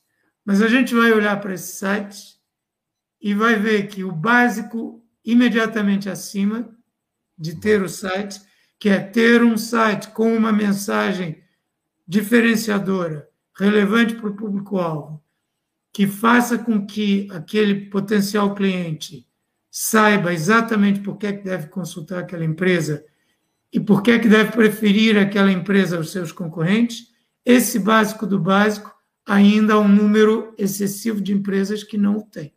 Mas 0.46 0.62
a 0.62 0.68
gente 0.68 0.94
vai 0.94 1.12
olhar 1.12 1.40
para 1.40 1.54
esse 1.54 1.78
site 1.78 2.38
e 3.22 3.34
vai 3.34 3.56
ver 3.56 3.88
que 3.88 4.04
o 4.04 4.12
básico 4.12 5.04
imediatamente 5.24 6.10
acima 6.10 6.74
de 7.38 7.60
ter 7.60 7.82
o 7.82 7.90
site, 7.90 8.42
que 8.80 8.90
é 8.90 9.00
ter 9.00 9.44
um 9.44 9.58
site 9.58 10.10
com 10.10 10.36
uma 10.36 10.52
mensagem 10.52 11.44
diferenciadora, 12.08 13.28
relevante 13.56 14.15
para 14.15 14.30
o 14.30 14.36
público-alvo, 14.36 15.22
que 15.91 16.08
faça 16.08 16.58
com 16.58 16.86
que 16.86 17.28
aquele 17.32 17.89
potencial 17.89 18.54
cliente 18.54 19.28
saiba 19.70 20.34
exatamente 20.34 21.00
por 21.02 21.17
que, 21.17 21.28
é 21.28 21.34
que 21.34 21.43
deve 21.43 21.67
consultar 21.67 22.20
aquela 22.20 22.46
empresa 22.46 23.04
e 23.72 23.80
por 23.80 24.02
que, 24.02 24.12
é 24.12 24.20
que 24.20 24.30
deve 24.30 24.52
preferir 24.52 25.17
aquela 25.17 25.52
empresa 25.52 25.98
aos 25.98 26.12
seus 26.12 26.32
concorrentes, 26.32 27.13
esse 27.43 27.80
básico 27.80 28.26
do 28.26 28.39
básico 28.39 28.96
ainda 29.26 29.74
há 29.74 29.80
um 29.80 29.88
número 29.88 30.56
excessivo 30.58 31.22
de 31.22 31.34
empresas 31.34 31.84
que 31.84 31.98
não 31.98 32.17
o 32.17 32.24
tem. 32.24 32.54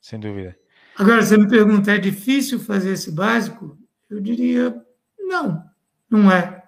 Sem 0.00 0.18
dúvida. 0.18 0.56
Agora, 0.96 1.22
você 1.22 1.36
me 1.36 1.48
pergunta, 1.48 1.92
é 1.92 1.98
difícil 1.98 2.58
fazer 2.58 2.92
esse 2.92 3.10
básico? 3.10 3.78
Eu 4.08 4.20
diria, 4.20 4.74
não, 5.18 5.64
não 6.10 6.30
é. 6.30 6.62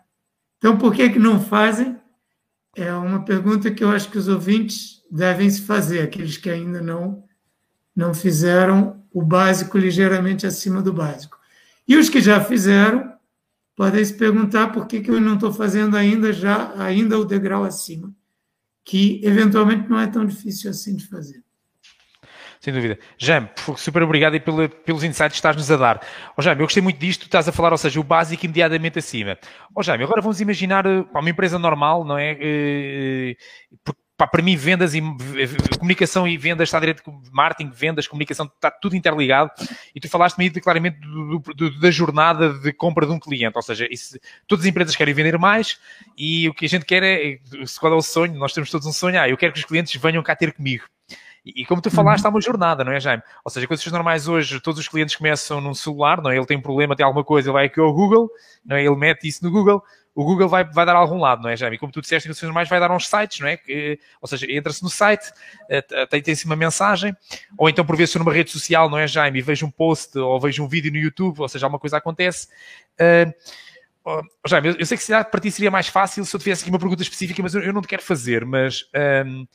Então, 0.58 0.78
por 0.78 0.94
que, 0.94 1.10
que 1.10 1.18
não 1.18 1.40
fazem? 1.40 1.95
É 2.78 2.92
uma 2.92 3.24
pergunta 3.24 3.70
que 3.70 3.82
eu 3.82 3.88
acho 3.88 4.10
que 4.10 4.18
os 4.18 4.28
ouvintes 4.28 5.02
devem 5.10 5.48
se 5.48 5.62
fazer, 5.62 6.00
aqueles 6.00 6.36
que 6.36 6.50
ainda 6.50 6.78
não, 6.82 7.24
não 7.94 8.12
fizeram 8.12 9.02
o 9.10 9.22
básico 9.22 9.78
ligeiramente 9.78 10.46
acima 10.46 10.82
do 10.82 10.92
básico. 10.92 11.38
E 11.88 11.96
os 11.96 12.10
que 12.10 12.20
já 12.20 12.38
fizeram, 12.44 13.16
podem 13.74 14.04
se 14.04 14.12
perguntar 14.12 14.72
por 14.72 14.86
que, 14.86 15.00
que 15.00 15.10
eu 15.10 15.18
não 15.18 15.36
estou 15.36 15.54
fazendo 15.54 15.96
ainda 15.96 16.34
já 16.34 16.74
ainda 16.76 17.18
o 17.18 17.24
degrau 17.24 17.64
acima, 17.64 18.14
que 18.84 19.22
eventualmente 19.24 19.88
não 19.88 19.98
é 19.98 20.06
tão 20.06 20.26
difícil 20.26 20.68
assim 20.68 20.96
de 20.96 21.06
fazer. 21.06 21.42
Sem 22.66 22.74
dúvida. 22.74 22.98
Jam, 23.16 23.48
super 23.76 24.02
obrigado 24.02 24.34
e 24.34 24.40
pelos 24.40 25.04
insights 25.04 25.28
que 25.28 25.36
estás-nos 25.36 25.70
a 25.70 25.76
dar. 25.76 26.00
Oh, 26.36 26.42
Jam, 26.42 26.54
eu 26.54 26.64
gostei 26.64 26.82
muito 26.82 26.98
disto, 26.98 27.22
estás 27.22 27.46
a 27.46 27.52
falar, 27.52 27.70
ou 27.70 27.78
seja, 27.78 28.00
o 28.00 28.02
básico 28.02 28.44
imediatamente 28.44 28.98
acima. 28.98 29.38
Oh, 29.72 29.84
Jam, 29.84 29.94
agora 30.02 30.20
vamos 30.20 30.40
imaginar 30.40 30.84
eh, 30.84 31.04
pá, 31.04 31.20
uma 31.20 31.30
empresa 31.30 31.60
normal, 31.60 32.04
não 32.04 32.18
é? 32.18 32.32
Uh, 32.32 33.94
pá, 34.16 34.26
para 34.26 34.42
mim, 34.42 34.56
vendas 34.56 34.96
e 34.96 35.00
comunicação 35.78 36.26
e 36.26 36.36
vendas 36.36 36.66
está 36.66 36.80
direto 36.80 37.04
com 37.04 37.22
marketing, 37.30 37.70
vendas, 37.70 38.08
comunicação, 38.08 38.46
está 38.46 38.68
tudo 38.68 38.96
interligado. 38.96 39.48
E 39.94 40.00
tu 40.00 40.08
falaste-me 40.08 40.50
claramente 40.50 40.98
do, 40.98 41.38
do, 41.38 41.78
da 41.78 41.92
jornada 41.92 42.52
de 42.52 42.72
compra 42.72 43.06
de 43.06 43.12
um 43.12 43.20
cliente, 43.20 43.54
ou 43.54 43.62
seja, 43.62 43.86
isso, 43.88 44.18
todas 44.48 44.64
as 44.64 44.68
empresas 44.68 44.96
querem 44.96 45.14
vender 45.14 45.38
mais 45.38 45.78
e 46.18 46.48
o 46.48 46.52
que 46.52 46.66
a 46.66 46.68
gente 46.68 46.84
quer 46.84 47.04
é, 47.04 47.38
qual 47.78 47.92
é 47.92 47.96
o 47.96 48.02
sonho? 48.02 48.34
Nós 48.34 48.52
temos 48.52 48.72
todos 48.72 48.88
um 48.88 48.92
sonho, 48.92 49.20
ah, 49.20 49.28
eu 49.28 49.36
quero 49.36 49.52
que 49.52 49.60
os 49.60 49.64
clientes 49.64 49.94
venham 50.02 50.20
cá 50.20 50.34
ter 50.34 50.52
comigo. 50.52 50.82
E, 51.46 51.64
como 51.64 51.80
tu 51.80 51.92
falaste, 51.92 52.24
uhum. 52.24 52.28
há 52.28 52.30
uma 52.30 52.40
jornada, 52.40 52.82
não 52.82 52.90
é, 52.90 52.98
Jaime? 52.98 53.22
Ou 53.44 53.50
seja, 53.52 53.68
coisas 53.68 53.86
normais 53.86 54.26
hoje, 54.26 54.58
todos 54.58 54.80
os 54.80 54.88
clientes 54.88 55.14
começam 55.14 55.60
num 55.60 55.74
celular, 55.74 56.20
não 56.20 56.28
é? 56.28 56.36
Ele 56.36 56.44
tem 56.44 56.56
um 56.56 56.60
problema, 56.60 56.96
tem 56.96 57.06
alguma 57.06 57.22
coisa, 57.22 57.48
ele 57.48 57.52
vai 57.52 57.66
aqui 57.66 57.78
ao 57.78 57.92
Google, 57.92 58.28
não 58.64 58.74
é? 58.74 58.84
Ele 58.84 58.96
mete 58.96 59.28
isso 59.28 59.44
no 59.44 59.50
Google, 59.52 59.80
o 60.12 60.24
Google 60.24 60.48
vai, 60.48 60.64
vai 60.64 60.84
dar 60.84 60.96
a 60.96 60.98
algum 60.98 61.20
lado, 61.20 61.42
não 61.42 61.50
é, 61.50 61.56
Jaime? 61.56 61.76
E 61.76 61.78
como 61.78 61.92
tu 61.92 62.00
disseste, 62.00 62.26
em 62.26 62.30
condições 62.30 62.48
normais 62.48 62.68
vai 62.68 62.80
dar 62.80 62.90
uns 62.90 63.06
sites, 63.06 63.38
não 63.38 63.46
é? 63.46 63.56
Que, 63.56 64.00
ou 64.20 64.26
seja, 64.26 64.50
entra-se 64.50 64.82
no 64.82 64.90
site, 64.90 65.30
eh, 65.68 66.06
tem, 66.06 66.20
tem-se 66.20 66.46
uma 66.46 66.56
mensagem, 66.56 67.14
ou 67.56 67.68
então 67.68 67.84
por 67.84 67.96
vezes 67.96 68.14
numa 68.16 68.32
rede 68.32 68.50
social, 68.50 68.90
não 68.90 68.98
é, 68.98 69.06
Jaime? 69.06 69.38
E 69.38 69.42
vejo 69.42 69.66
um 69.66 69.70
post 69.70 70.18
ou 70.18 70.40
vejo 70.40 70.64
um 70.64 70.66
vídeo 70.66 70.90
no 70.90 70.98
YouTube, 70.98 71.40
ou 71.40 71.48
seja, 71.48 71.66
alguma 71.66 71.78
coisa 71.78 71.98
acontece. 71.98 72.48
Uh, 72.98 73.32
oh, 74.04 74.48
Jaime, 74.48 74.68
eu, 74.68 74.76
eu, 74.78 74.86
sei 74.86 74.96
que 74.96 75.04
se 75.04 75.12
para 75.24 75.40
ti 75.40 75.50
seria 75.52 75.70
mais 75.70 75.86
fácil 75.86 76.24
se 76.24 76.34
eu 76.34 76.40
tivesse 76.40 76.62
aqui 76.62 76.70
uma 76.70 76.78
pergunta 76.78 77.02
específica, 77.02 77.40
mas 77.40 77.54
eu, 77.54 77.60
eu 77.60 77.72
não 77.72 77.82
te 77.82 77.88
quero 77.88 78.02
fazer, 78.02 78.44
mas... 78.44 78.84
Um, 79.24 79.46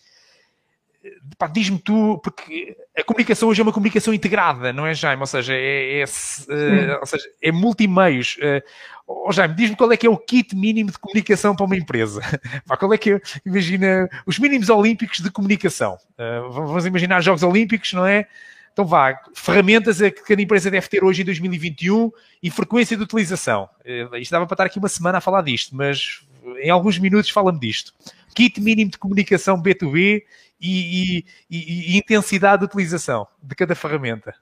diz-me 1.51 1.79
tu, 1.79 2.19
porque 2.23 2.75
a 2.97 3.03
comunicação 3.03 3.49
hoje 3.49 3.61
é 3.61 3.63
uma 3.63 3.73
comunicação 3.73 4.13
integrada, 4.13 4.71
não 4.71 4.85
é, 4.85 4.93
Jaime? 4.93 5.21
Ou 5.21 5.27
seja, 5.27 5.53
é, 5.53 6.01
é, 6.01 6.03
uh, 6.05 6.99
ou 6.99 7.05
seja, 7.05 7.25
é 7.41 7.51
multimeios. 7.51 8.37
Uh, 8.37 8.61
oh, 9.07 9.31
Jaime, 9.31 9.55
diz-me 9.55 9.75
qual 9.75 9.91
é 9.91 9.97
que 9.97 10.05
é 10.05 10.09
o 10.09 10.17
kit 10.17 10.55
mínimo 10.55 10.91
de 10.91 10.99
comunicação 10.99 11.55
para 11.55 11.65
uma 11.65 11.75
empresa. 11.75 12.21
Pá, 12.67 12.77
qual 12.77 12.93
é 12.93 12.97
que 12.97 13.13
é, 13.13 13.21
imagina, 13.45 14.09
os 14.25 14.37
mínimos 14.37 14.69
olímpicos 14.69 15.19
de 15.19 15.31
comunicação. 15.31 15.97
Uh, 16.13 16.51
vamos 16.51 16.85
imaginar 16.85 17.21
Jogos 17.21 17.43
Olímpicos, 17.43 17.93
não 17.93 18.05
é? 18.05 18.27
Então 18.73 18.85
vá, 18.85 19.19
ferramentas 19.33 20.01
a 20.01 20.09
que 20.09 20.23
cada 20.23 20.41
empresa 20.41 20.71
deve 20.71 20.87
ter 20.87 21.03
hoje 21.03 21.23
em 21.23 21.25
2021 21.25 22.09
e 22.41 22.49
frequência 22.49 22.95
de 22.95 23.03
utilização. 23.03 23.67
Uh, 23.83 24.15
isto 24.17 24.31
dava 24.31 24.45
para 24.45 24.53
estar 24.53 24.65
aqui 24.65 24.79
uma 24.79 24.87
semana 24.87 25.17
a 25.17 25.21
falar 25.21 25.41
disto, 25.41 25.75
mas 25.75 26.21
em 26.61 26.69
alguns 26.69 26.97
minutos 26.97 27.29
fala-me 27.29 27.59
disto. 27.59 27.93
Kit 28.33 28.61
mínimo 28.61 28.91
de 28.91 28.97
comunicação 28.97 29.61
B2B 29.61 30.23
e, 30.61 31.25
e, 31.49 31.93
e, 31.93 31.97
intensidade 31.97 32.59
de 32.59 32.65
utilização 32.65 33.27
de 33.41 33.55
cada 33.55 33.73
ferramenta? 33.73 34.33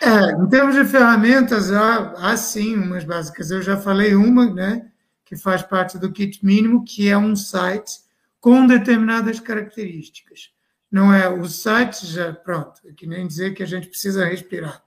É, 0.00 0.32
em 0.32 0.48
termos 0.48 0.74
de 0.74 0.84
ferramentas, 0.84 1.72
há, 1.72 2.12
há 2.12 2.36
sim 2.36 2.76
umas 2.76 3.04
básicas. 3.04 3.50
Eu 3.50 3.62
já 3.62 3.76
falei 3.76 4.14
uma, 4.14 4.52
né, 4.52 4.90
que 5.24 5.36
faz 5.36 5.62
parte 5.62 5.98
do 5.98 6.12
kit 6.12 6.44
mínimo, 6.44 6.84
que 6.84 7.08
é 7.08 7.16
um 7.16 7.34
site 7.34 8.00
com 8.40 8.66
determinadas 8.66 9.38
características. 9.38 10.50
Não 10.90 11.12
é 11.12 11.28
o 11.28 11.48
site 11.48 12.06
já 12.06 12.32
pronto, 12.32 12.80
é 12.86 12.92
que 12.92 13.06
nem 13.06 13.26
dizer 13.26 13.54
que 13.54 13.62
a 13.62 13.66
gente 13.66 13.88
precisa 13.88 14.26
respirar. 14.26 14.82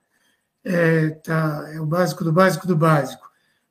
É, 0.64 1.10
tá, 1.10 1.68
é 1.72 1.80
o 1.80 1.86
básico 1.86 2.22
do 2.22 2.32
básico 2.32 2.66
do 2.66 2.76
básico. 2.76 3.26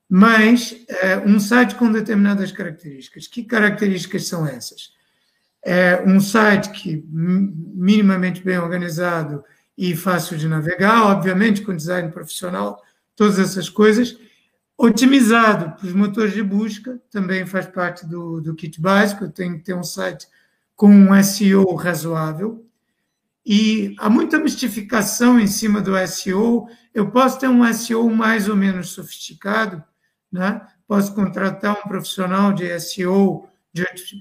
Mas 0.09 0.75
é, 0.89 1.17
um 1.19 1.39
site 1.39 1.75
com 1.75 1.91
determinadas 1.91 2.51
características. 2.51 3.27
Que 3.27 3.43
características 3.43 4.27
são 4.27 4.45
essas? 4.45 4.94
É 5.65 6.03
um 6.05 6.19
site 6.19 6.69
que 6.69 7.03
minimamente 7.11 8.43
bem 8.43 8.59
organizado 8.59 9.43
e 9.75 9.95
fácil 9.95 10.37
de 10.37 10.47
navegar, 10.47 11.07
obviamente 11.07 11.63
com 11.63 11.75
design 11.75 12.11
profissional, 12.11 12.79
todas 13.15 13.39
essas 13.39 13.67
coisas, 13.67 14.15
otimizado 14.77 15.75
para 15.75 15.87
os 15.87 15.93
motores 15.93 16.33
de 16.33 16.43
busca, 16.43 17.01
também 17.09 17.47
faz 17.47 17.65
parte 17.65 18.05
do, 18.05 18.39
do 18.39 18.53
kit 18.53 18.79
básico, 18.79 19.27
tem 19.27 19.57
que 19.57 19.63
ter 19.63 19.73
um 19.73 19.83
site 19.83 20.27
com 20.75 20.87
um 20.87 21.23
SEO 21.23 21.73
razoável, 21.73 22.63
e 23.45 23.95
há 23.99 24.09
muita 24.09 24.39
mistificação 24.39 25.39
em 25.39 25.45
cima 25.45 25.79
do 25.79 25.91
SEO. 26.07 26.67
Eu 26.93 27.11
posso 27.11 27.39
ter 27.39 27.47
um 27.47 27.71
SEO 27.73 28.09
mais 28.09 28.49
ou 28.49 28.55
menos 28.55 28.89
sofisticado, 28.89 29.83
né? 30.31 30.61
posso 30.87 31.13
contratar 31.13 31.77
um 31.79 31.87
profissional 31.87 32.53
de 32.53 32.79
SEO 32.79 33.47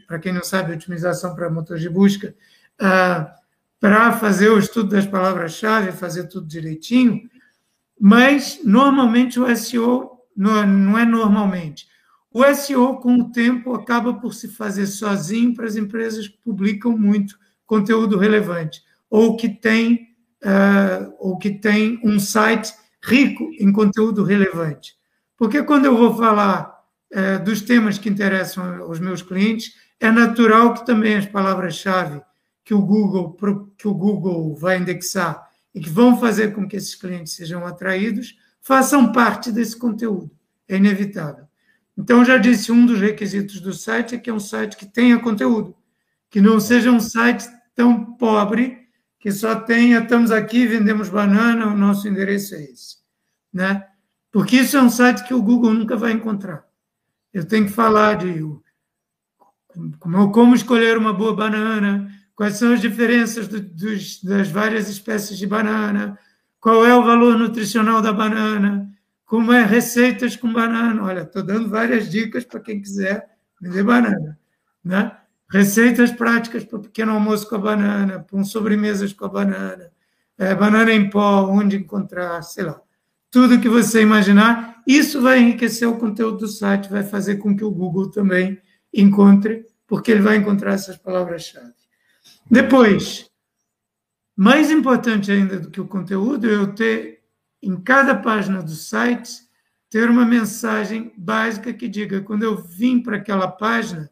para 0.06 0.18
quem 0.18 0.32
não 0.32 0.42
sabe, 0.42 0.72
otimização 0.72 1.34
para 1.34 1.50
motor 1.50 1.78
de 1.78 1.88
busca, 1.88 2.34
uh, 2.80 3.26
para 3.78 4.12
fazer 4.12 4.48
o 4.48 4.58
estudo 4.58 4.90
das 4.90 5.06
palavras-chave, 5.06 5.92
fazer 5.92 6.28
tudo 6.28 6.46
direitinho, 6.46 7.28
mas 8.00 8.60
normalmente 8.64 9.38
o 9.38 9.56
SEO 9.56 10.14
não, 10.36 10.98
é 10.98 11.04
normalmente. 11.04 11.86
O 12.32 12.44
SEO, 12.54 12.96
com 12.96 13.14
o 13.16 13.30
tempo, 13.30 13.74
acaba 13.74 14.14
por 14.14 14.34
se 14.34 14.48
fazer 14.48 14.86
sozinho 14.86 15.54
para 15.54 15.66
as 15.66 15.76
empresas 15.76 16.26
que 16.26 16.38
publicam 16.38 16.96
muito 16.96 17.38
conteúdo 17.64 18.18
relevante, 18.18 18.82
ou 19.08 19.36
que 19.36 19.48
tem, 19.48 20.08
uh, 20.42 21.14
ou 21.18 21.38
que 21.38 21.50
tem 21.50 22.00
um 22.02 22.18
site 22.18 22.72
rico 23.02 23.48
em 23.60 23.70
conteúdo 23.72 24.24
relevante. 24.24 24.94
Porque 25.36 25.62
quando 25.62 25.84
eu 25.84 25.96
vou 25.96 26.16
falar 26.16 26.73
eh, 27.10 27.38
dos 27.38 27.60
temas 27.60 27.98
que 27.98 28.08
interessam 28.08 28.82
aos 28.82 29.00
meus 29.00 29.22
clientes, 29.22 29.74
é 30.00 30.10
natural 30.10 30.74
que 30.74 30.84
também 30.84 31.16
as 31.16 31.26
palavras-chave 31.26 32.20
que 32.64 32.74
o 32.74 32.80
Google 32.80 33.36
que 33.76 33.86
o 33.86 33.94
Google 33.94 34.54
vai 34.54 34.78
indexar 34.78 35.48
e 35.74 35.80
que 35.80 35.90
vão 35.90 36.18
fazer 36.18 36.54
com 36.54 36.66
que 36.66 36.76
esses 36.76 36.94
clientes 36.94 37.34
sejam 37.34 37.66
atraídos 37.66 38.36
façam 38.60 39.12
parte 39.12 39.52
desse 39.52 39.76
conteúdo. 39.76 40.30
É 40.66 40.76
inevitável. 40.76 41.44
Então, 41.96 42.24
já 42.24 42.38
disse, 42.38 42.72
um 42.72 42.86
dos 42.86 42.98
requisitos 42.98 43.60
do 43.60 43.72
site 43.72 44.14
é 44.14 44.18
que 44.18 44.30
é 44.30 44.32
um 44.32 44.40
site 44.40 44.76
que 44.76 44.86
tenha 44.86 45.20
conteúdo, 45.20 45.76
que 46.28 46.40
não 46.40 46.58
seja 46.58 46.90
um 46.90 46.98
site 46.98 47.46
tão 47.74 48.16
pobre 48.16 48.88
que 49.20 49.30
só 49.30 49.54
tenha, 49.54 50.00
estamos 50.00 50.30
aqui, 50.30 50.66
vendemos 50.66 51.08
banana, 51.08 51.66
o 51.66 51.76
nosso 51.76 52.08
endereço 52.08 52.54
é 52.54 52.64
esse. 52.64 52.96
Né? 53.52 53.86
Porque 54.32 54.56
isso 54.56 54.76
é 54.76 54.82
um 54.82 54.90
site 54.90 55.24
que 55.24 55.34
o 55.34 55.42
Google 55.42 55.72
nunca 55.72 55.96
vai 55.96 56.12
encontrar. 56.12 56.63
Eu 57.34 57.44
tenho 57.44 57.66
que 57.66 57.72
falar 57.72 58.14
de 58.14 58.42
como, 59.98 60.30
como 60.30 60.54
escolher 60.54 60.96
uma 60.96 61.12
boa 61.12 61.34
banana, 61.34 62.08
quais 62.34 62.54
são 62.54 62.72
as 62.72 62.80
diferenças 62.80 63.48
do, 63.48 63.60
dos, 63.60 64.22
das 64.22 64.48
várias 64.48 64.88
espécies 64.88 65.36
de 65.36 65.46
banana, 65.46 66.16
qual 66.60 66.86
é 66.86 66.94
o 66.94 67.04
valor 67.04 67.36
nutricional 67.36 68.00
da 68.00 68.12
banana, 68.12 68.88
como 69.24 69.52
é 69.52 69.64
receitas 69.64 70.36
com 70.36 70.52
banana. 70.52 71.02
Olha, 71.02 71.22
estou 71.22 71.42
dando 71.42 71.68
várias 71.68 72.08
dicas 72.08 72.44
para 72.44 72.60
quem 72.60 72.80
quiser 72.80 73.28
vender 73.60 73.82
banana. 73.82 74.38
Né? 74.82 75.10
Receitas 75.50 76.12
práticas 76.12 76.64
para 76.64 76.78
pequeno 76.78 77.12
almoço 77.12 77.48
com 77.48 77.56
a 77.56 77.58
banana, 77.58 78.20
para 78.20 78.44
sobremesas 78.44 79.12
com 79.12 79.24
a 79.24 79.28
banana, 79.28 79.90
é, 80.38 80.54
banana 80.54 80.92
em 80.92 81.10
pó, 81.10 81.48
onde 81.50 81.76
encontrar, 81.76 82.40
sei 82.42 82.64
lá 82.64 82.80
tudo 83.34 83.58
que 83.58 83.68
você 83.68 84.00
imaginar. 84.00 84.73
Isso 84.86 85.20
vai 85.20 85.38
enriquecer 85.38 85.88
o 85.88 85.98
conteúdo 85.98 86.38
do 86.38 86.48
site, 86.48 86.90
vai 86.90 87.02
fazer 87.02 87.36
com 87.36 87.56
que 87.56 87.64
o 87.64 87.70
Google 87.70 88.10
também 88.10 88.60
encontre, 88.92 89.66
porque 89.86 90.10
ele 90.10 90.20
vai 90.20 90.36
encontrar 90.36 90.74
essas 90.74 90.96
palavras-chave. 90.96 91.72
Depois, 92.50 93.30
mais 94.36 94.70
importante 94.70 95.30
ainda 95.30 95.58
do 95.58 95.70
que 95.70 95.80
o 95.80 95.86
conteúdo, 95.86 96.48
é 96.48 96.54
eu 96.54 96.74
ter 96.74 97.22
em 97.62 97.80
cada 97.80 98.14
página 98.14 98.62
do 98.62 98.72
site 98.72 99.44
ter 99.88 100.10
uma 100.10 100.24
mensagem 100.24 101.12
básica 101.16 101.72
que 101.72 101.88
diga 101.88 102.20
quando 102.20 102.42
eu 102.42 102.56
vim 102.56 103.00
para 103.00 103.16
aquela 103.16 103.48
página 103.48 104.10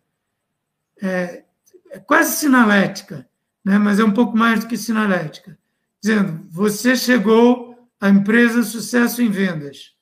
é, 1.03 1.45
é 1.91 1.99
quase 1.99 2.37
sinalética, 2.37 3.29
né? 3.65 3.79
mas 3.79 3.99
é 3.99 4.05
um 4.05 4.13
pouco 4.13 4.37
mais 4.37 4.61
do 4.61 4.69
que 4.69 4.77
sinalética, 4.77 5.59
dizendo 6.01 6.47
você 6.49 6.95
chegou 6.95 7.77
a 8.01 8.09
empresa 8.09 8.63
Sucesso 8.63 9.21
em 9.23 9.29
Vendas. 9.29 9.95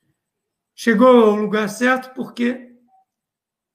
Chegou 0.83 1.25
ao 1.25 1.37
lugar 1.37 1.69
certo 1.69 2.15
por 2.15 2.33
quê? 2.33 2.71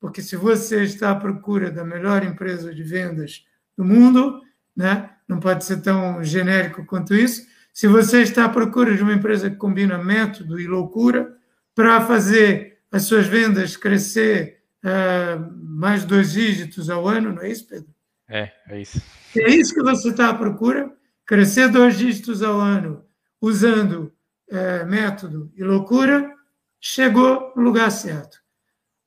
Porque 0.02 0.24
se 0.24 0.36
você 0.36 0.82
está 0.82 1.12
à 1.12 1.16
procura 1.16 1.70
da 1.70 1.84
melhor 1.84 2.24
empresa 2.24 2.74
de 2.74 2.82
vendas 2.82 3.46
do 3.78 3.86
mundo, 3.86 4.42
né, 4.76 5.12
não 5.28 5.40
pode 5.40 5.66
ser 5.66 5.84
tão 5.84 6.24
genérico 6.24 6.84
quanto 6.84 7.14
isso. 7.14 7.46
Se 7.72 7.88
você 7.88 8.24
está 8.24 8.46
à 8.46 8.50
procura 8.50 8.98
de 8.98 9.04
uma 9.04 9.14
empresa 9.14 9.52
que 9.52 9.56
combina 9.56 10.04
método 10.04 10.60
e 10.60 10.66
loucura 10.66 11.32
para 11.76 12.02
fazer 12.02 12.80
as 12.92 13.04
suas 13.04 13.28
vendas 13.28 13.78
crescer 13.78 14.64
uh, 14.84 15.54
mais 15.62 16.06
dois 16.06 16.32
dígitos 16.32 16.90
ao 16.90 17.08
ano, 17.08 17.34
não 17.34 17.44
é 17.44 17.52
isso, 17.52 17.68
Pedro? 17.68 17.94
É, 18.28 18.52
é 18.68 18.82
isso. 18.82 19.00
É 19.38 19.52
isso 19.52 19.76
que 19.76 19.84
você 19.84 20.10
está 20.10 20.30
à 20.30 20.34
procura? 20.34 20.92
Crescer 21.24 21.70
dois 21.70 22.00
dígitos 22.00 22.42
ao 22.42 22.60
ano 22.60 23.06
usando 23.40 24.12
é, 24.50 24.84
método 24.86 25.52
e 25.56 25.64
loucura, 25.64 26.35
chegou 26.80 27.54
no 27.56 27.64
lugar 27.64 27.92
certo. 27.92 28.38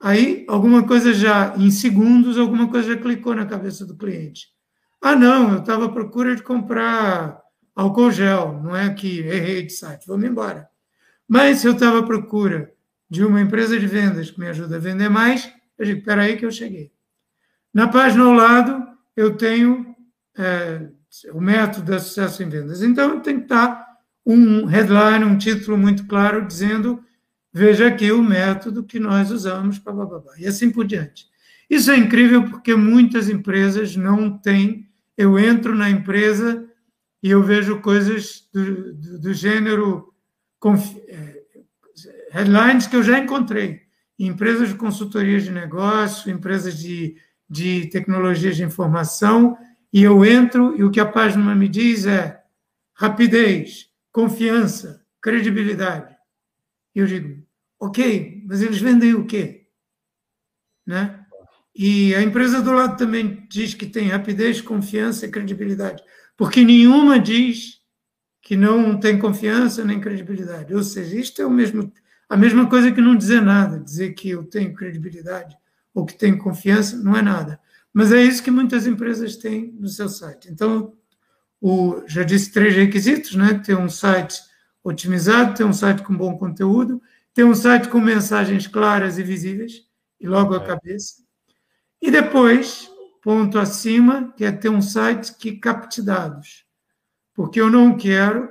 Aí, 0.00 0.44
alguma 0.48 0.86
coisa 0.86 1.12
já, 1.12 1.54
em 1.56 1.70
segundos, 1.70 2.38
alguma 2.38 2.68
coisa 2.68 2.94
já 2.94 3.00
clicou 3.00 3.34
na 3.34 3.46
cabeça 3.46 3.84
do 3.84 3.96
cliente. 3.96 4.48
Ah, 5.00 5.16
não, 5.16 5.54
eu 5.54 5.58
estava 5.60 5.86
à 5.86 5.88
procura 5.88 6.34
de 6.34 6.42
comprar 6.42 7.40
álcool 7.74 8.10
gel, 8.10 8.60
não 8.62 8.76
é 8.76 8.92
que 8.92 9.20
errei 9.20 9.62
de 9.62 9.72
site, 9.72 10.06
vamos 10.06 10.28
embora. 10.28 10.68
Mas 11.26 11.58
se 11.58 11.66
eu 11.66 11.72
estava 11.72 12.00
à 12.00 12.02
procura 12.02 12.72
de 13.08 13.24
uma 13.24 13.40
empresa 13.40 13.78
de 13.78 13.86
vendas 13.86 14.30
que 14.30 14.40
me 14.40 14.48
ajuda 14.48 14.76
a 14.76 14.80
vender 14.80 15.08
mais, 15.08 15.52
eu 15.78 15.84
digo, 15.84 16.00
espera 16.00 16.22
aí 16.22 16.36
que 16.36 16.44
eu 16.44 16.50
cheguei. 16.50 16.92
Na 17.72 17.88
página 17.88 18.24
ao 18.24 18.32
lado, 18.32 18.86
eu 19.16 19.36
tenho 19.36 19.94
é, 20.36 20.88
o 21.32 21.40
método 21.40 21.92
de 21.92 22.00
sucesso 22.00 22.42
em 22.42 22.48
vendas. 22.48 22.82
Então, 22.82 23.20
tem 23.20 23.36
que 23.36 23.44
estar 23.44 23.86
um 24.26 24.64
headline, 24.64 25.24
um 25.24 25.38
título 25.38 25.78
muito 25.78 26.06
claro, 26.06 26.46
dizendo: 26.46 27.02
veja 27.52 27.88
aqui 27.88 28.10
o 28.12 28.22
método 28.22 28.84
que 28.84 28.98
nós 28.98 29.30
usamos, 29.30 29.78
blá, 29.78 29.92
blá, 29.92 30.06
blá, 30.06 30.32
e 30.38 30.46
assim 30.46 30.70
por 30.70 30.86
diante. 30.86 31.26
Isso 31.68 31.90
é 31.90 31.96
incrível 31.96 32.48
porque 32.48 32.74
muitas 32.74 33.28
empresas 33.28 33.94
não 33.94 34.36
têm. 34.36 34.88
Eu 35.16 35.38
entro 35.38 35.74
na 35.74 35.90
empresa 35.90 36.66
e 37.22 37.30
eu 37.30 37.42
vejo 37.42 37.80
coisas 37.80 38.48
do, 38.52 38.94
do, 38.94 39.18
do 39.18 39.34
gênero 39.34 40.14
é, 41.08 41.42
headlines 42.30 42.86
que 42.86 42.96
eu 42.96 43.02
já 43.02 43.18
encontrei. 43.18 43.82
Empresas 44.18 44.70
de 44.70 44.74
consultoria 44.76 45.40
de 45.40 45.50
negócio, 45.50 46.30
empresas 46.30 46.78
de, 46.78 47.16
de 47.48 47.86
tecnologias 47.86 48.56
de 48.56 48.64
informação, 48.64 49.56
e 49.92 50.02
eu 50.02 50.24
entro 50.24 50.76
e 50.76 50.84
o 50.84 50.90
que 50.90 51.00
a 51.00 51.06
página 51.06 51.54
me 51.54 51.68
diz 51.68 52.06
é 52.06 52.40
rapidez, 52.94 53.88
confiança, 54.12 55.04
credibilidade. 55.20 56.17
E 56.94 57.00
eu 57.00 57.06
digo, 57.06 57.42
ok, 57.78 58.44
mas 58.46 58.62
eles 58.62 58.80
vendem 58.80 59.14
o 59.14 59.24
quê? 59.26 59.66
Né? 60.86 61.24
E 61.74 62.14
a 62.14 62.22
empresa 62.22 62.60
do 62.60 62.72
lado 62.72 62.96
também 62.96 63.46
diz 63.48 63.74
que 63.74 63.86
tem 63.86 64.08
rapidez, 64.08 64.60
confiança 64.60 65.26
e 65.26 65.30
credibilidade, 65.30 66.02
porque 66.36 66.64
nenhuma 66.64 67.20
diz 67.20 67.78
que 68.42 68.56
não 68.56 68.98
tem 68.98 69.18
confiança 69.18 69.84
nem 69.84 70.00
credibilidade. 70.00 70.74
Ou 70.74 70.82
seja, 70.82 71.16
isto 71.16 71.40
é 71.42 71.46
o 71.46 71.50
mesmo, 71.50 71.92
a 72.28 72.36
mesma 72.36 72.68
coisa 72.68 72.90
que 72.90 73.00
não 73.00 73.14
dizer 73.16 73.42
nada, 73.42 73.78
dizer 73.78 74.14
que 74.14 74.30
eu 74.30 74.42
tenho 74.42 74.74
credibilidade 74.74 75.56
ou 75.94 76.06
que 76.06 76.16
tenho 76.16 76.38
confiança, 76.38 76.96
não 76.96 77.16
é 77.16 77.22
nada. 77.22 77.60
Mas 77.92 78.12
é 78.12 78.22
isso 78.22 78.42
que 78.42 78.50
muitas 78.50 78.86
empresas 78.86 79.36
têm 79.36 79.72
no 79.78 79.88
seu 79.88 80.08
site. 80.08 80.48
Então, 80.50 80.94
o, 81.60 82.02
já 82.06 82.22
disse 82.22 82.52
três 82.52 82.74
requisitos, 82.74 83.34
né? 83.34 83.54
Ter 83.54 83.76
um 83.76 83.88
site 83.88 84.40
otimizado, 84.88 85.54
ter 85.54 85.64
um 85.64 85.72
site 85.72 86.02
com 86.02 86.16
bom 86.16 86.36
conteúdo, 86.36 87.00
ter 87.34 87.44
um 87.44 87.54
site 87.54 87.88
com 87.88 88.00
mensagens 88.00 88.66
claras 88.66 89.18
e 89.18 89.22
visíveis, 89.22 89.86
e 90.20 90.26
logo 90.26 90.54
a 90.54 90.64
cabeça. 90.64 91.22
E 92.00 92.10
depois, 92.10 92.90
ponto 93.22 93.58
acima, 93.58 94.32
que 94.36 94.44
é 94.44 94.52
ter 94.52 94.68
um 94.68 94.82
site 94.82 95.34
que 95.36 95.52
capte 95.52 96.02
dados. 96.02 96.64
Porque 97.34 97.60
eu 97.60 97.70
não 97.70 97.96
quero 97.96 98.50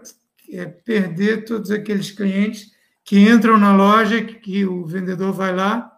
é, 0.50 0.65
perder 0.65 1.45
todos 1.45 1.71
aqueles 1.71 2.12
clientes 2.12 2.71
que 3.04 3.19
entram 3.19 3.58
na 3.58 3.76
loja, 3.76 4.23
que, 4.23 4.36
que 4.36 4.65
o 4.65 4.86
vendedor 4.86 5.34
vai 5.34 5.56
lá, 5.56 5.91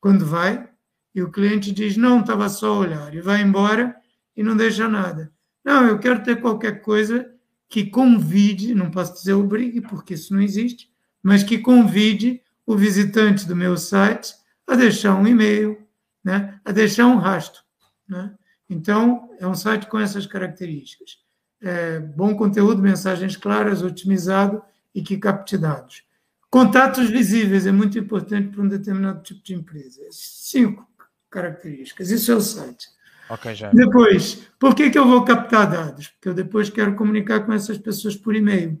quando 0.00 0.24
vai, 0.24 0.68
e 1.14 1.22
o 1.22 1.30
cliente 1.30 1.72
diz: 1.72 1.96
não, 1.96 2.20
estava 2.20 2.48
só 2.48 2.74
a 2.74 2.78
olhar, 2.78 3.14
e 3.14 3.20
vai 3.20 3.42
embora 3.42 3.96
e 4.36 4.42
não 4.42 4.56
deixa 4.56 4.88
nada. 4.88 5.32
Não, 5.64 5.86
eu 5.86 5.98
quero 5.98 6.22
ter 6.22 6.40
qualquer 6.40 6.80
coisa 6.80 7.28
que 7.68 7.86
convide, 7.86 8.74
não 8.74 8.90
posso 8.90 9.14
dizer 9.14 9.34
obrigue, 9.34 9.80
porque 9.80 10.14
isso 10.14 10.32
não 10.32 10.40
existe, 10.40 10.90
mas 11.22 11.42
que 11.42 11.58
convide 11.58 12.40
o 12.66 12.76
visitante 12.76 13.46
do 13.46 13.54
meu 13.54 13.76
site 13.76 14.34
a 14.66 14.74
deixar 14.74 15.14
um 15.14 15.26
e-mail, 15.26 15.78
né, 16.24 16.60
a 16.64 16.72
deixar 16.72 17.06
um 17.06 17.16
rastro. 17.16 17.62
Né? 18.08 18.34
Então, 18.68 19.30
é 19.38 19.46
um 19.46 19.54
site 19.54 19.86
com 19.86 19.98
essas 19.98 20.26
características. 20.26 21.18
É, 21.60 21.98
bom 21.98 22.36
conteúdo, 22.36 22.80
mensagens 22.80 23.36
claras, 23.36 23.82
otimizado 23.82 24.62
e 24.94 25.02
que 25.02 25.16
capte 25.16 25.58
dados. 25.58 26.04
Contatos 26.50 27.10
visíveis 27.10 27.66
é 27.66 27.72
muito 27.72 27.98
importante 27.98 28.48
para 28.48 28.62
um 28.62 28.68
determinado 28.68 29.22
tipo 29.22 29.42
de 29.42 29.54
empresa. 29.54 30.00
Cinco 30.10 30.86
características. 31.30 32.10
Isso 32.10 32.32
é 32.32 32.34
o 32.34 32.40
site. 32.40 32.88
Okay, 33.30 33.54
já. 33.54 33.70
Depois, 33.70 34.46
por 34.58 34.74
que, 34.74 34.90
que 34.90 34.98
eu 34.98 35.06
vou 35.06 35.24
captar 35.24 35.70
dados? 35.70 36.08
Porque 36.08 36.28
eu 36.28 36.34
depois 36.34 36.70
quero 36.70 36.94
comunicar 36.94 37.40
com 37.40 37.52
essas 37.52 37.76
pessoas 37.76 38.16
por 38.16 38.34
e-mail. 38.34 38.80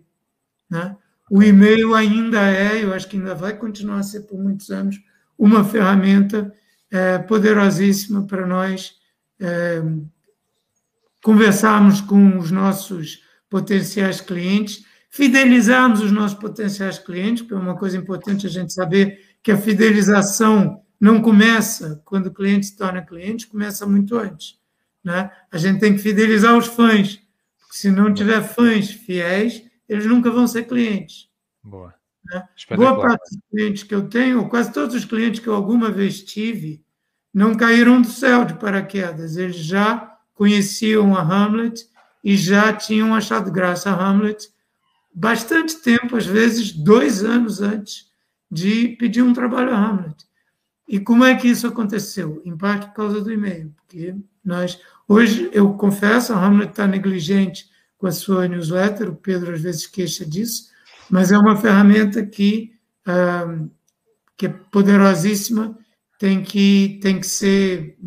Né? 0.70 0.96
O 1.30 1.42
e-mail 1.42 1.94
ainda 1.94 2.40
é, 2.50 2.82
eu 2.82 2.94
acho 2.94 3.08
que 3.08 3.16
ainda 3.16 3.34
vai 3.34 3.56
continuar 3.56 3.98
a 3.98 4.02
ser 4.02 4.22
por 4.22 4.38
muitos 4.38 4.70
anos, 4.70 4.98
uma 5.38 5.62
ferramenta 5.62 6.52
é, 6.90 7.18
poderosíssima 7.18 8.26
para 8.26 8.46
nós 8.46 8.94
é, 9.38 9.82
conversarmos 11.22 12.00
com 12.00 12.38
os 12.38 12.50
nossos 12.50 13.22
potenciais 13.50 14.20
clientes, 14.20 14.84
fidelizarmos 15.10 16.00
os 16.00 16.12
nossos 16.12 16.38
potenciais 16.38 16.98
clientes, 16.98 17.42
porque 17.42 17.54
é 17.54 17.58
uma 17.58 17.76
coisa 17.76 17.96
importante 17.96 18.46
a 18.46 18.50
gente 18.50 18.72
saber 18.72 19.20
que 19.42 19.52
a 19.52 19.56
fidelização 19.56 20.82
não 21.00 21.22
começa 21.22 22.02
quando 22.04 22.26
o 22.26 22.34
cliente 22.34 22.66
se 22.66 22.76
torna 22.76 23.02
cliente, 23.02 23.46
começa 23.46 23.86
muito 23.86 24.16
antes. 24.16 24.58
Né? 25.02 25.30
A 25.50 25.58
gente 25.58 25.80
tem 25.80 25.94
que 25.94 26.02
fidelizar 26.02 26.56
os 26.56 26.66
fãs, 26.66 27.20
porque 27.60 27.76
se 27.76 27.90
não 27.90 28.12
tiver 28.12 28.42
fãs 28.42 28.90
fiéis, 28.90 29.62
eles 29.88 30.06
nunca 30.06 30.30
vão 30.30 30.46
ser 30.46 30.64
clientes. 30.64 31.28
Boa. 31.62 31.94
Né? 32.24 32.48
Boa 32.76 33.00
parte 33.00 33.30
dos 33.30 33.40
clientes 33.50 33.82
que 33.84 33.94
eu 33.94 34.08
tenho, 34.08 34.48
quase 34.48 34.72
todos 34.72 34.94
os 34.94 35.04
clientes 35.04 35.40
que 35.40 35.46
eu 35.46 35.54
alguma 35.54 35.90
vez 35.90 36.22
tive, 36.22 36.84
não 37.32 37.54
caíram 37.54 38.02
do 38.02 38.08
céu 38.08 38.44
de 38.44 38.54
paraquedas. 38.54 39.36
Eles 39.36 39.56
já 39.56 40.16
conheciam 40.34 41.16
a 41.16 41.22
Hamlet 41.22 41.86
e 42.22 42.36
já 42.36 42.72
tinham 42.72 43.14
achado 43.14 43.50
graça 43.50 43.90
a 43.90 43.94
Hamlet 43.94 44.48
bastante 45.14 45.76
tempo, 45.76 46.16
às 46.16 46.26
vezes 46.26 46.72
dois 46.72 47.24
anos 47.24 47.60
antes 47.60 48.08
de 48.50 48.90
pedir 48.98 49.22
um 49.22 49.32
trabalho 49.32 49.72
a 49.72 49.76
Hamlet. 49.76 50.27
E 50.88 50.98
como 50.98 51.22
é 51.22 51.34
que 51.34 51.46
isso 51.46 51.66
aconteceu? 51.66 52.40
Em 52.46 52.56
parte 52.56 52.86
por 52.86 52.94
causa 52.94 53.20
do 53.20 53.30
e-mail, 53.30 53.74
porque 53.76 54.16
nós, 54.42 54.80
hoje, 55.06 55.50
eu 55.52 55.74
confesso, 55.74 56.32
a 56.32 56.42
Hamlet 56.42 56.70
está 56.70 56.86
negligente 56.86 57.68
com 57.98 58.06
a 58.06 58.12
sua 58.12 58.48
newsletter, 58.48 59.10
o 59.10 59.16
Pedro 59.16 59.52
às 59.52 59.60
vezes 59.60 59.86
queixa 59.86 60.24
disso, 60.24 60.70
mas 61.10 61.30
é 61.30 61.36
uma 61.36 61.56
ferramenta 61.56 62.24
que, 62.24 62.72
ah, 63.04 63.58
que 64.34 64.46
é 64.46 64.48
poderosíssima, 64.48 65.78
tem 66.18 66.42
que, 66.42 66.98
tem 67.02 67.20
que 67.20 67.26
ser. 67.26 67.98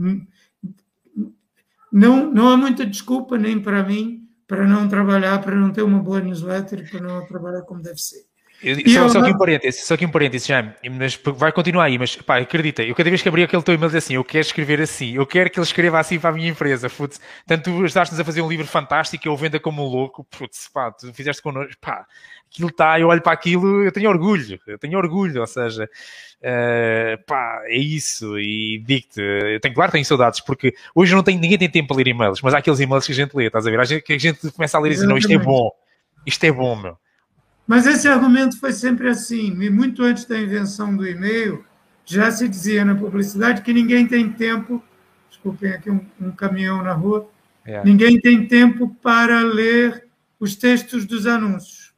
Não, 1.92 2.34
não 2.34 2.50
há 2.50 2.58
muita 2.58 2.86
desculpa, 2.86 3.38
nem 3.38 3.62
para 3.62 3.84
mim, 3.84 4.28
para 4.48 4.68
não 4.68 4.88
trabalhar, 4.88 5.40
para 5.40 5.56
não 5.56 5.72
ter 5.72 5.84
uma 5.84 6.00
boa 6.00 6.20
newsletter 6.20 6.90
para 6.90 7.00
não 7.00 7.26
trabalhar 7.28 7.62
como 7.62 7.82
deve 7.82 8.00
ser. 8.00 8.31
Eu, 8.64 8.76
só, 8.94 9.10
só, 9.10 9.20
aqui 9.20 9.32
um 9.32 9.38
parênteses, 9.38 9.84
só 9.88 9.94
aqui 9.96 10.06
um 10.06 10.12
parênteses, 10.12 10.48
já, 10.48 10.76
mas 10.92 11.20
vai 11.36 11.52
continuar 11.52 11.86
aí, 11.86 11.98
mas 11.98 12.16
pá, 12.16 12.38
acredita, 12.38 12.84
eu 12.84 12.94
cada 12.94 13.10
vez 13.10 13.22
que 13.22 13.28
abri 13.28 13.44
aquele 13.44 13.64
teu 13.64 13.74
e-mail 13.74 13.90
diz 13.90 14.04
assim, 14.04 14.14
eu 14.14 14.24
quero 14.24 14.42
escrever 14.42 14.80
assim, 14.80 15.16
eu 15.16 15.26
quero 15.26 15.50
que 15.50 15.58
ele 15.58 15.66
escreva 15.66 16.00
assim 16.00 16.20
para 16.20 16.30
a 16.30 16.34
minha 16.34 16.50
empresa, 16.50 16.88
putz, 16.88 17.20
tanto 17.48 17.64
tu 17.64 17.84
ajudaste-nos 17.84 18.20
a 18.20 18.24
fazer 18.24 18.42
um 18.42 18.48
livro 18.48 18.68
fantástico, 18.68 19.28
eu 19.28 19.36
venda 19.36 19.60
como 19.60 19.84
um 19.84 19.90
louco, 19.90 20.24
putz, 20.26 20.70
pá, 20.72 20.92
tu 20.92 21.12
fizeste 21.12 21.42
connosco, 21.42 21.74
pá, 21.82 22.06
aquilo 22.52 22.70
está, 22.70 23.00
eu 23.00 23.08
olho 23.08 23.22
para 23.22 23.32
aquilo, 23.32 23.84
eu 23.84 23.92
tenho 23.92 24.10
orgulho, 24.12 24.60
eu 24.68 24.78
tenho 24.78 24.96
orgulho, 24.96 25.42
ou 25.42 25.48
seja, 25.48 25.86
uh, 25.86 27.26
pá, 27.26 27.64
é 27.66 27.78
isso, 27.78 28.38
e 28.38 28.78
digo-te, 28.86 29.22
eu 29.22 29.60
tenho, 29.60 29.74
claro, 29.74 29.92
tenho 29.92 30.06
saudades, 30.06 30.40
porque 30.40 30.76
hoje 30.94 31.16
não 31.16 31.24
tenho, 31.24 31.40
ninguém 31.40 31.58
tem 31.58 31.70
tempo 31.70 31.88
para 31.88 31.98
ler 31.98 32.10
e-mails, 32.10 32.42
mas 32.44 32.54
há 32.54 32.60
aqueles 32.60 32.80
e-mails 32.80 33.08
que 33.08 33.12
a 33.12 33.16
gente 33.16 33.36
lê, 33.36 33.48
estás 33.48 33.66
a 33.66 33.72
ver, 33.72 33.80
a 33.80 33.86
gente, 33.86 34.04
que 34.04 34.14
a 34.14 34.20
gente 34.20 34.52
começa 34.52 34.78
a 34.78 34.82
ler 34.82 34.92
e 34.92 34.94
diz, 34.94 35.04
não, 35.04 35.18
isto 35.18 35.32
é 35.32 35.38
bom, 35.40 35.72
isto 36.28 36.44
é 36.44 36.52
bom, 36.52 36.76
meu. 36.76 36.98
Mas 37.72 37.88
esse 37.88 38.06
argumento 38.06 38.60
foi 38.60 38.74
sempre 38.74 39.08
assim. 39.08 39.58
E 39.62 39.70
muito 39.70 40.04
antes 40.04 40.26
da 40.26 40.38
invenção 40.38 40.94
do 40.94 41.08
e-mail, 41.08 41.64
já 42.04 42.30
se 42.30 42.46
dizia 42.46 42.84
na 42.84 42.94
publicidade 42.94 43.62
que 43.62 43.72
ninguém 43.72 44.06
tem 44.06 44.30
tempo. 44.30 44.84
Desculpem 45.30 45.72
aqui 45.72 45.90
um, 45.90 46.06
um 46.20 46.32
caminhão 46.34 46.84
na 46.84 46.92
rua. 46.92 47.30
É. 47.64 47.82
Ninguém 47.86 48.20
tem 48.20 48.46
tempo 48.46 48.94
para 49.02 49.40
ler 49.40 50.06
os 50.38 50.54
textos 50.54 51.06
dos 51.06 51.26
anúncios. 51.26 51.94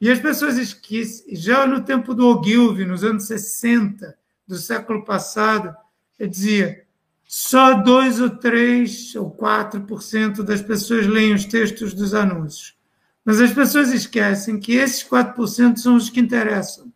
E 0.00 0.08
as 0.08 0.20
pessoas 0.20 0.56
esquecem. 0.56 1.34
Já 1.34 1.66
no 1.66 1.80
tempo 1.80 2.14
do 2.14 2.28
Ogilvy, 2.28 2.84
nos 2.84 3.02
anos 3.02 3.26
60 3.26 4.16
do 4.46 4.54
século 4.54 5.04
passado, 5.04 5.74
ele 6.16 6.30
dizia: 6.30 6.84
só 7.24 7.74
2 7.74 8.20
ou 8.20 8.30
3 8.30 9.16
ou 9.16 9.36
4% 9.36 10.44
das 10.44 10.62
pessoas 10.62 11.08
leem 11.08 11.34
os 11.34 11.44
textos 11.44 11.92
dos 11.92 12.14
anúncios. 12.14 12.78
Mas 13.24 13.40
as 13.40 13.52
pessoas 13.52 13.92
esquecem 13.92 14.58
que 14.58 14.72
esses 14.72 15.04
4% 15.04 15.76
são 15.76 15.96
os 15.96 16.08
que 16.08 16.20
interessam. 16.20 16.92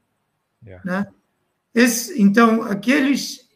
Yeah. 0.65 0.83
Né? 0.85 1.07
Esse, 1.75 2.21
então, 2.21 2.63
aqueles 2.63 3.49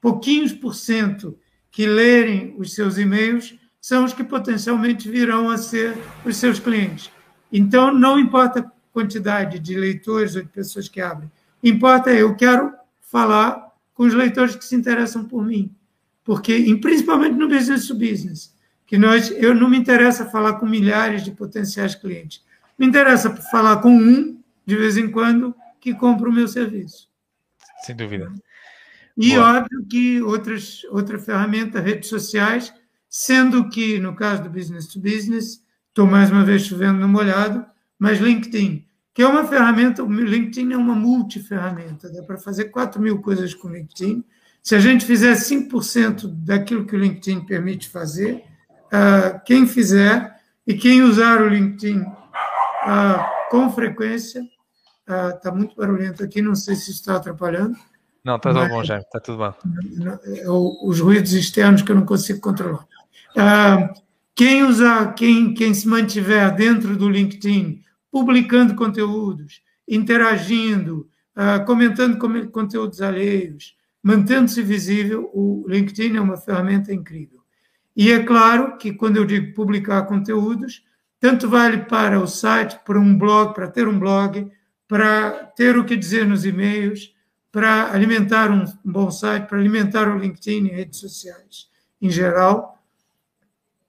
pouquinhos 0.00 0.52
por 0.52 0.74
cento 0.74 1.38
que 1.70 1.86
lerem 1.86 2.54
os 2.58 2.74
seus 2.74 2.98
e-mails 2.98 3.56
são 3.80 4.04
os 4.04 4.12
que 4.12 4.24
potencialmente 4.24 5.08
virão 5.08 5.50
a 5.50 5.56
ser 5.56 5.96
os 6.24 6.36
seus 6.36 6.58
clientes. 6.58 7.10
Então, 7.52 7.92
não 7.92 8.18
importa 8.18 8.60
a 8.60 8.70
quantidade 8.92 9.58
de 9.58 9.76
leitores 9.76 10.34
ou 10.34 10.42
de 10.42 10.48
pessoas 10.48 10.88
que 10.88 11.00
abrem, 11.00 11.30
importa 11.62 12.10
eu 12.10 12.34
quero 12.34 12.72
falar 13.00 13.72
com 13.94 14.04
os 14.04 14.14
leitores 14.14 14.56
que 14.56 14.64
se 14.64 14.74
interessam 14.74 15.24
por 15.24 15.44
mim. 15.44 15.74
Porque, 16.24 16.76
principalmente 16.80 17.36
no 17.36 17.48
business 17.48 17.86
to 17.86 17.94
business, 17.94 18.52
que 18.88 18.96
nós, 18.96 19.30
eu 19.30 19.54
não 19.54 19.68
me 19.68 19.76
interessa 19.76 20.24
falar 20.24 20.54
com 20.54 20.66
milhares 20.66 21.22
de 21.22 21.30
potenciais 21.30 21.94
clientes. 21.94 22.42
Me 22.78 22.86
interessa 22.86 23.36
falar 23.36 23.76
com 23.76 23.90
um, 23.90 24.40
de 24.64 24.76
vez 24.76 24.96
em 24.96 25.10
quando, 25.10 25.54
que 25.78 25.92
compra 25.92 26.26
o 26.26 26.32
meu 26.32 26.48
serviço. 26.48 27.06
Sem 27.84 27.94
dúvida. 27.94 28.32
E 29.14 29.34
Boa. 29.34 29.58
óbvio 29.58 29.84
que 29.86 30.22
outras, 30.22 30.84
outra 30.90 31.18
ferramenta, 31.18 31.80
redes 31.80 32.08
sociais, 32.08 32.72
sendo 33.10 33.68
que, 33.68 33.98
no 33.98 34.16
caso 34.16 34.44
do 34.44 34.48
business 34.48 34.86
to 34.86 34.98
business, 34.98 35.62
estou 35.88 36.06
mais 36.06 36.30
uma 36.30 36.42
vez 36.42 36.62
chovendo 36.62 36.98
no 36.98 37.08
molhado, 37.08 37.66
mas 37.98 38.18
LinkedIn, 38.18 38.86
que 39.12 39.20
é 39.20 39.26
uma 39.26 39.46
ferramenta, 39.46 40.02
o 40.02 40.10
LinkedIn 40.10 40.72
é 40.72 40.76
uma 40.78 40.94
multiferramenta, 40.94 42.08
dá 42.08 42.22
para 42.22 42.38
fazer 42.38 42.66
4 42.66 43.02
mil 43.02 43.20
coisas 43.20 43.52
com 43.52 43.68
o 43.68 43.72
LinkedIn. 43.72 44.24
Se 44.62 44.74
a 44.74 44.80
gente 44.80 45.04
fizer 45.04 45.34
5% 45.34 46.26
daquilo 46.26 46.86
que 46.86 46.96
o 46.96 46.98
LinkedIn 46.98 47.44
permite 47.44 47.88
fazer, 47.88 48.47
uh, 48.88 49.40
quem 49.44 49.66
fizer 49.66 50.36
e 50.66 50.74
quem 50.74 51.02
usar 51.02 51.40
o 51.40 51.48
LinkedIn 51.48 52.00
uh, 52.00 53.50
com 53.50 53.70
frequência, 53.70 54.42
está 55.06 55.50
uh, 55.50 55.56
muito 55.56 55.74
barulhento 55.74 56.22
aqui, 56.22 56.42
não 56.42 56.54
sei 56.54 56.74
se 56.74 56.90
está 56.90 57.16
atrapalhando. 57.16 57.76
Não, 58.24 58.36
está 58.36 58.52
tudo 58.52 58.68
bom, 58.68 58.84
já, 58.84 58.98
está 58.98 59.20
tudo 59.20 59.38
bom. 59.38 59.54
É 60.26 60.50
os 60.50 61.00
ruídos 61.00 61.32
externos 61.32 61.82
que 61.82 61.90
eu 61.90 61.96
não 61.96 62.04
consigo 62.04 62.40
controlar. 62.40 62.86
quem 64.34 64.64
usar, 64.64 65.14
quem, 65.14 65.54
quem 65.54 65.72
se 65.72 65.88
mantiver 65.88 66.54
dentro 66.54 66.96
do 66.96 67.08
LinkedIn, 67.08 67.82
publicando 68.10 68.74
conteúdos, 68.74 69.62
interagindo, 69.88 71.08
comentando 71.64 72.18
conteúdos 72.50 73.00
alheios, 73.00 73.76
mantendo-se 74.02 74.62
visível, 74.62 75.30
o 75.32 75.64
LinkedIn 75.66 76.16
é 76.16 76.20
uma 76.20 76.36
ferramenta 76.36 76.92
incrível. 76.92 77.37
E 77.98 78.12
é 78.12 78.22
claro 78.22 78.78
que 78.78 78.92
quando 78.92 79.16
eu 79.16 79.24
digo 79.24 79.52
publicar 79.54 80.02
conteúdos, 80.02 80.84
tanto 81.18 81.48
vale 81.48 81.78
para 81.78 82.20
o 82.20 82.28
site, 82.28 82.78
para 82.86 82.98
um 82.98 83.18
blog, 83.18 83.52
para 83.52 83.66
ter 83.66 83.88
um 83.88 83.98
blog, 83.98 84.48
para 84.86 85.32
ter 85.56 85.76
o 85.76 85.84
que 85.84 85.96
dizer 85.96 86.24
nos 86.24 86.44
e-mails, 86.44 87.12
para 87.50 87.92
alimentar 87.92 88.52
um 88.52 88.64
bom 88.84 89.10
site, 89.10 89.48
para 89.48 89.58
alimentar 89.58 90.08
o 90.08 90.16
LinkedIn 90.16 90.66
e 90.66 90.70
redes 90.76 91.00
sociais 91.00 91.68
em 92.00 92.10
geral, 92.10 92.80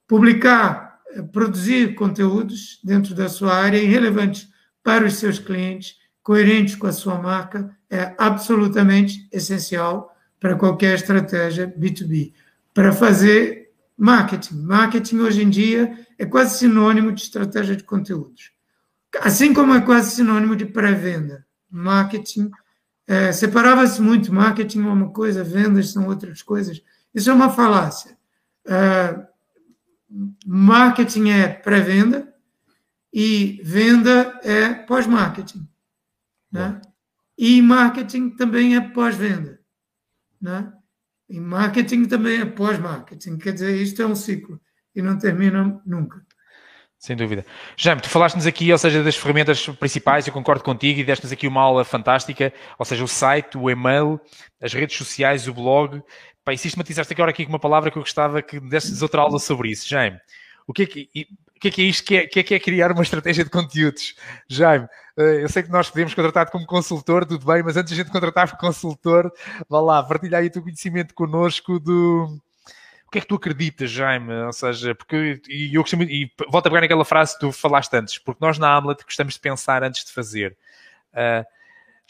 publicar, 0.07 0.99
eh, 1.13 1.21
produzir 1.21 1.93
conteúdos 1.93 2.79
dentro 2.83 3.13
da 3.13 3.29
sua 3.29 3.53
área 3.53 3.77
irrelevantes 3.77 4.49
para 4.83 5.05
os 5.05 5.15
seus 5.15 5.37
clientes, 5.37 5.97
coerentes 6.23 6.75
com 6.75 6.87
a 6.87 6.91
sua 6.91 7.19
marca, 7.19 7.75
é 7.89 8.13
absolutamente 8.17 9.27
essencial 9.31 10.15
para 10.39 10.55
qualquer 10.55 10.95
estratégia 10.95 11.67
B2B. 11.67 12.33
Para 12.73 12.91
fazer 12.91 13.58
marketing. 13.99 14.61
Marketing 14.61 15.17
hoje 15.17 15.43
em 15.43 15.49
dia 15.49 15.93
é 16.17 16.25
quase 16.25 16.57
sinônimo 16.57 17.11
de 17.11 17.21
estratégia 17.21 17.75
de 17.75 17.83
conteúdos. 17.83 18.51
Assim 19.21 19.53
como 19.53 19.73
é 19.73 19.81
quase 19.81 20.15
sinônimo 20.15 20.55
de 20.55 20.65
pré-venda. 20.65 21.45
Marketing 21.69 22.49
é, 23.05 23.31
separava-se 23.33 24.01
muito. 24.01 24.33
Marketing 24.33 24.79
é 24.79 24.89
uma 24.89 25.09
coisa, 25.11 25.43
vendas 25.43 25.91
são 25.91 26.07
outras 26.07 26.41
coisas. 26.41 26.81
Isso 27.13 27.29
é 27.29 27.33
uma 27.33 27.49
falácia. 27.49 28.17
É, 28.65 29.27
marketing 30.45 31.29
é 31.29 31.49
pré-venda 31.49 32.33
e 33.13 33.59
venda 33.63 34.39
é 34.43 34.73
pós-marketing. 34.73 35.67
Né? 36.51 36.79
E 37.37 37.61
marketing 37.61 38.29
também 38.29 38.75
é 38.75 38.81
pós-venda. 38.81 39.59
Né? 40.41 40.71
E 41.29 41.39
marketing 41.39 42.05
também 42.05 42.41
é 42.41 42.45
pós-marketing. 42.45 43.37
Quer 43.37 43.53
dizer, 43.53 43.75
isto 43.75 44.01
é 44.01 44.05
um 44.05 44.15
ciclo 44.15 44.59
e 44.95 45.01
não 45.01 45.17
termina 45.17 45.79
nunca. 45.85 46.25
Sem 46.97 47.15
dúvida. 47.15 47.45
Jaime, 47.77 48.01
tu 48.01 48.09
falaste-nos 48.09 48.45
aqui, 48.45 48.69
ou 48.71 48.77
seja, 48.77 49.01
das 49.01 49.15
ferramentas 49.15 49.65
principais, 49.67 50.27
eu 50.27 50.33
concordo 50.33 50.63
contigo, 50.63 50.99
e 50.99 51.03
deste-nos 51.03 51.31
aqui 51.31 51.47
uma 51.47 51.61
aula 51.61 51.85
fantástica, 51.85 52.51
ou 52.77 52.83
seja, 52.83 53.03
o 53.03 53.07
site, 53.07 53.57
o 53.57 53.69
e-mail, 53.69 54.19
as 54.61 54.73
redes 54.73 54.97
sociais, 54.97 55.47
o 55.47 55.53
blog. 55.53 56.01
Pá, 56.43 56.51
e 56.51 56.57
sistematizaste 56.57 57.13
agora 57.13 57.31
aqui 57.31 57.45
com 57.45 57.53
uma 57.53 57.59
palavra 57.59 57.89
que 57.89 57.97
eu 57.97 58.01
gostava 58.01 58.41
que 58.41 58.59
desses 58.59 59.01
outra 59.01 59.21
aula 59.21 59.39
sobre 59.39 59.71
isso. 59.71 59.87
Jaime, 59.87 60.19
o 60.67 60.73
que 60.73 60.83
é 60.83 60.85
que, 60.85 61.09
o 61.59 61.61
que 61.61 61.67
é 61.67 61.71
que 61.71 61.81
é 61.81 61.85
isto? 61.85 62.03
O 62.03 62.05
que 62.05 62.15
é, 62.15 62.25
que 62.25 62.39
é, 62.39 62.43
que 62.43 62.55
é 62.55 62.59
criar 62.59 62.89
uma 62.93 63.03
estratégia 63.03 63.43
de 63.43 63.49
conteúdos? 63.49 64.15
Jaime, 64.47 64.87
eh, 65.17 65.43
eu 65.43 65.49
sei 65.49 65.61
que 65.61 65.69
nós 65.69 65.89
podemos 65.89 66.13
contratar 66.13 66.49
como 66.49 66.65
consultor, 66.65 67.25
tudo 67.25 67.45
bem, 67.45 67.61
mas 67.61 67.75
antes 67.75 67.93
de 67.93 67.99
a 67.99 68.03
gente 68.03 68.13
contratar 68.13 68.47
como 68.47 68.61
consultor, 68.61 69.29
vá 69.67 69.81
lá, 69.81 70.01
partilha 70.01 70.37
aí 70.37 70.47
o 70.47 70.49
teu 70.49 70.61
conhecimento 70.61 71.13
connosco 71.13 71.77
do 71.77 72.39
o 73.05 73.11
que 73.11 73.17
é 73.17 73.21
que 73.21 73.27
tu 73.27 73.35
acreditas, 73.35 73.91
Jaime? 73.91 74.33
Ou 74.33 74.53
seja, 74.53 74.95
porque 74.95 75.41
e 75.49 75.75
eu 75.75 75.81
costumo, 75.81 76.03
e 76.03 76.31
volto 76.49 76.67
a 76.67 76.69
pegar 76.69 76.81
naquela 76.81 77.03
frase 77.03 77.33
que 77.33 77.41
tu 77.41 77.51
falaste 77.51 77.93
antes, 77.93 78.17
porque 78.19 78.39
nós 78.39 78.57
na 78.57 78.73
Hamlet 78.73 79.03
gostamos 79.03 79.33
de 79.33 79.39
pensar 79.41 79.83
antes 79.83 80.05
de 80.05 80.13
fazer. 80.13 80.55
Uh, 81.11 81.43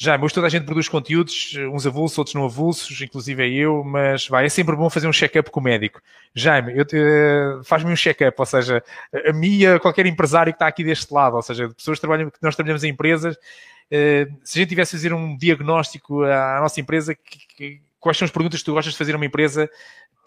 Jaime, 0.01 0.23
hoje 0.23 0.33
toda 0.33 0.47
a 0.47 0.49
gente 0.49 0.63
produz 0.63 0.87
conteúdos, 0.87 1.53
uns 1.73 1.85
avulsos, 1.85 2.17
outros 2.17 2.33
não 2.33 2.45
avulsos, 2.45 3.01
inclusive 3.01 3.43
é 3.43 3.49
eu, 3.49 3.83
mas 3.83 4.29
vai, 4.29 4.45
é 4.45 4.49
sempre 4.49 4.73
bom 4.73 4.89
fazer 4.89 5.09
um 5.09 5.11
check-up 5.11 5.51
com 5.51 5.59
o 5.59 5.63
médico. 5.63 6.01
Jaime, 6.33 6.71
uh, 6.71 7.61
faz-me 7.65 7.91
um 7.91 7.95
check-up, 7.97 8.33
ou 8.39 8.45
seja, 8.45 8.81
a 9.27 9.33
mim 9.33 9.65
a 9.65 9.77
qualquer 9.77 10.05
empresário 10.05 10.53
que 10.53 10.55
está 10.55 10.67
aqui 10.67 10.85
deste 10.85 11.13
lado, 11.13 11.35
ou 11.35 11.41
seja, 11.41 11.67
pessoas 11.67 11.97
que, 11.97 12.01
trabalham, 12.01 12.29
que 12.29 12.37
nós 12.41 12.55
trabalhamos 12.55 12.85
em 12.85 12.91
empresas, 12.91 13.35
uh, 13.35 14.33
se 14.41 14.57
a 14.57 14.61
gente 14.61 14.69
tivesse 14.69 14.95
a 14.95 14.99
fazer 14.99 15.13
um 15.13 15.35
diagnóstico 15.35 16.23
à 16.23 16.61
nossa 16.61 16.79
empresa, 16.79 17.13
que, 17.13 17.39
que, 17.57 17.81
quais 17.99 18.17
são 18.17 18.25
as 18.25 18.31
perguntas 18.31 18.61
que 18.61 18.65
tu 18.65 18.73
gostas 18.73 18.93
de 18.93 18.97
fazer 18.97 19.15
a 19.15 19.17
uma 19.17 19.25
empresa 19.25 19.69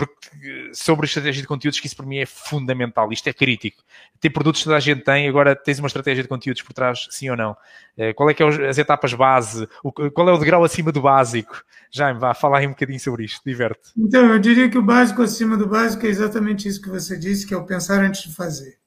porque, 0.06 0.70
sobre 0.74 1.06
estratégia 1.06 1.42
de 1.42 1.48
conteúdos, 1.48 1.80
que 1.80 1.86
isso 1.86 1.96
para 1.96 2.06
mim 2.06 2.18
é 2.18 2.26
fundamental, 2.26 3.12
isto 3.12 3.28
é 3.28 3.32
crítico. 3.32 3.82
Tem 4.20 4.30
produtos 4.30 4.60
que 4.60 4.64
toda 4.64 4.76
a 4.76 4.80
gente 4.80 5.02
tem, 5.02 5.28
agora 5.28 5.56
tens 5.56 5.78
uma 5.78 5.88
estratégia 5.88 6.22
de 6.22 6.28
conteúdos 6.28 6.62
por 6.62 6.72
trás, 6.72 7.06
sim 7.10 7.30
ou 7.30 7.36
não? 7.36 7.56
Eh, 7.96 8.12
qual 8.12 8.30
é 8.30 8.34
que 8.34 8.42
é 8.42 8.68
as 8.68 8.78
etapas 8.78 9.12
base? 9.14 9.68
Qual 10.14 10.28
é 10.28 10.32
o 10.32 10.38
degrau 10.38 10.64
acima 10.64 10.92
do 10.92 11.02
básico? 11.02 11.62
Jaime, 11.90 12.20
vá, 12.20 12.34
falar 12.34 12.58
aí 12.58 12.66
um 12.66 12.70
bocadinho 12.70 13.00
sobre 13.00 13.24
isto, 13.24 13.40
diverte. 13.44 13.90
Então, 13.96 14.26
eu 14.32 14.38
diria 14.38 14.68
que 14.68 14.78
o 14.78 14.82
básico 14.82 15.22
acima 15.22 15.56
do 15.56 15.66
básico 15.66 16.06
é 16.06 16.08
exatamente 16.08 16.68
isso 16.68 16.80
que 16.80 16.88
você 16.88 17.18
disse, 17.18 17.46
que 17.46 17.54
é 17.54 17.56
o 17.56 17.66
pensar 17.66 18.02
antes 18.02 18.22
de 18.22 18.34
fazer. 18.34 18.78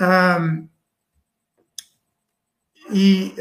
Um, 0.00 0.68
e 2.90 3.34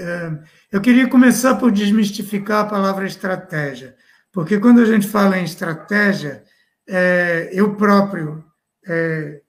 eu 0.71 0.79
queria 0.79 1.09
começar 1.09 1.55
por 1.55 1.71
desmistificar 1.71 2.61
a 2.61 2.69
palavra 2.69 3.05
estratégia, 3.05 3.95
porque 4.31 4.59
quando 4.59 4.81
a 4.81 4.85
gente 4.85 5.07
fala 5.07 5.37
em 5.37 5.43
estratégia, 5.43 6.43
é, 6.87 7.49
eu 7.53 7.75
próprio 7.75 8.43
é, 8.87 9.41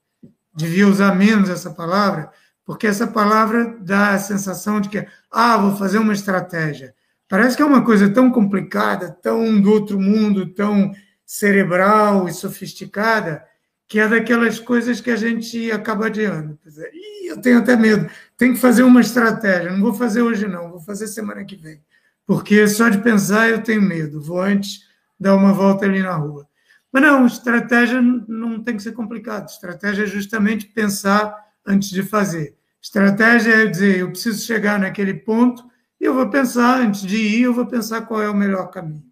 devia 0.55 0.87
usar 0.87 1.15
menos 1.15 1.49
essa 1.49 1.71
palavra, 1.71 2.31
porque 2.65 2.87
essa 2.87 3.07
palavra 3.07 3.77
dá 3.81 4.11
a 4.11 4.19
sensação 4.19 4.81
de 4.81 4.89
que, 4.89 5.07
ah, 5.31 5.57
vou 5.57 5.77
fazer 5.77 5.99
uma 5.99 6.13
estratégia. 6.13 6.95
Parece 7.29 7.57
que 7.57 7.63
é 7.63 7.67
uma 7.67 7.85
coisa 7.85 8.09
tão 8.11 8.31
complicada, 8.31 9.11
tão 9.11 9.61
do 9.61 9.71
outro 9.71 9.99
mundo, 9.99 10.47
tão 10.55 10.93
cerebral 11.25 12.29
e 12.29 12.33
sofisticada, 12.33 13.43
que 13.89 13.99
é 13.99 14.09
daquelas 14.09 14.59
coisas 14.59 15.01
que 15.01 15.11
a 15.11 15.17
gente 15.17 15.71
acaba 15.73 16.07
adiando. 16.07 16.59
Ih, 16.67 17.29
eu 17.29 17.41
tenho 17.41 17.59
até 17.59 17.77
medo, 17.77 18.09
tem 18.37 18.53
que 18.53 18.59
fazer 18.59 18.83
uma 18.83 19.01
estratégia, 19.01 19.73
não 19.73 19.81
vou 19.81 19.95
fazer 19.95 20.23
hoje 20.23 20.47
não, 20.47 20.71
vou 20.71 20.81
fazer 20.81 21.07
semana 21.07 21.45
que 21.45 21.57
vem. 21.57 21.81
Porque 22.27 22.67
só 22.69 22.89
de 22.89 22.99
pensar 22.99 23.49
eu 23.49 23.63
tenho 23.63 23.83
medo, 23.83 24.21
vou 24.21 24.41
antes 24.41 24.87
dar 25.19 25.35
uma 25.35 25.53
volta 25.53 25.85
ali 25.85 26.03
na 26.03 26.15
rua. 26.15 26.47
Mas 26.93 27.03
não, 27.03 27.27
estratégia 27.27 28.03
não 28.03 28.63
tem 28.63 28.77
que 28.77 28.83
ser 28.83 28.93
complicado. 28.93 29.49
Estratégia 29.49 30.03
é 30.03 30.07
justamente 30.07 30.67
pensar 30.67 31.35
antes 31.67 31.89
de 31.89 32.03
fazer. 32.03 32.57
Estratégia 32.83 33.63
é 33.63 33.67
dizer, 33.67 33.99
eu 33.99 34.11
preciso 34.11 34.45
chegar 34.45 34.79
naquele 34.79 35.15
ponto 35.15 35.65
e 36.01 36.05
eu 36.05 36.15
vou 36.15 36.29
pensar, 36.29 36.81
antes 36.81 37.03
de 37.03 37.17
ir, 37.17 37.43
eu 37.43 37.55
vou 37.55 37.65
pensar 37.65 38.03
qual 38.03 38.21
é 38.21 38.29
o 38.29 38.35
melhor 38.35 38.71
caminho. 38.71 39.05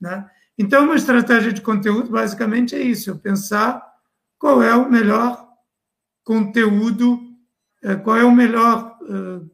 Né? 0.00 0.28
Então, 0.58 0.84
uma 0.84 0.96
estratégia 0.96 1.52
de 1.52 1.62
conteúdo 1.62 2.10
basicamente 2.10 2.74
é 2.74 2.80
isso, 2.80 3.08
eu 3.08 3.18
pensar 3.18 3.82
qual 4.38 4.62
é 4.62 4.74
o 4.74 4.90
melhor 4.90 5.48
conteúdo, 6.24 7.20
é, 7.82 7.94
qual 7.94 8.16
é 8.16 8.24
o 8.24 8.34
melhor 8.34 8.98
uh, 9.02 9.50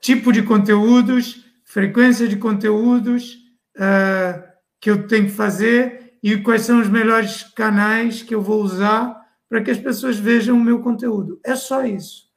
tipo 0.00 0.32
de 0.32 0.42
conteúdos, 0.42 1.44
frequência 1.64 2.28
de 2.28 2.36
conteúdos, 2.36 3.38
uh, 3.76 4.47
que 4.80 4.90
eu 4.90 5.06
tenho 5.06 5.26
que 5.26 5.32
fazer 5.32 6.18
e 6.22 6.36
quais 6.38 6.62
são 6.62 6.80
os 6.80 6.88
melhores 6.88 7.42
canais 7.42 8.22
que 8.22 8.34
eu 8.34 8.42
vou 8.42 8.62
usar 8.62 9.18
para 9.48 9.62
que 9.62 9.70
as 9.70 9.78
pessoas 9.78 10.18
vejam 10.18 10.56
o 10.56 10.62
meu 10.62 10.80
conteúdo. 10.80 11.40
É 11.44 11.56
só 11.56 11.84
isso. 11.84 12.28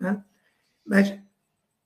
Né? 0.00 0.22
Mas, 0.84 1.14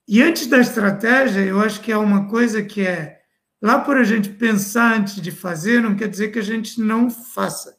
e 0.09 0.23
antes 0.23 0.47
da 0.47 0.59
estratégia, 0.59 1.41
eu 1.41 1.61
acho 1.61 1.81
que 1.81 1.93
há 1.93 1.99
uma 1.99 2.29
coisa 2.29 2.63
que 2.63 2.87
é 2.87 3.21
lá 3.61 3.81
por 3.81 3.97
a 3.97 4.05
gente 4.05 4.31
pensar 4.31 4.97
antes 4.97 5.21
de 5.21 5.31
fazer, 5.31 5.83
não 5.83 5.95
quer 5.95 6.09
dizer 6.09 6.29
que 6.29 6.39
a 6.39 6.43
gente 6.43 6.81
não 6.81 7.11
faça. 7.11 7.77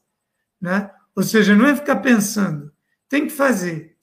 Né? 0.59 0.89
Ou 1.15 1.23
seja, 1.23 1.55
não 1.55 1.65
é 1.65 1.75
ficar 1.75 1.97
pensando, 1.97 2.71
tem 3.09 3.25
que 3.25 3.33
fazer. 3.33 3.95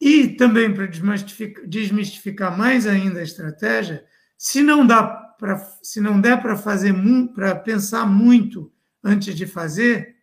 E 0.00 0.28
também 0.28 0.72
para 0.72 0.86
desmistificar, 0.86 2.56
mais 2.56 2.86
ainda 2.86 3.20
a 3.20 3.24
estratégia, 3.24 4.04
se 4.36 4.62
não 4.62 4.86
dá 4.86 5.25
se 5.82 6.00
não 6.00 6.20
der 6.20 6.40
para 6.40 6.56
fazer 6.56 6.94
para 7.34 7.54
pensar 7.54 8.06
muito 8.06 8.72
antes 9.02 9.34
de 9.34 9.46
fazer, 9.46 10.16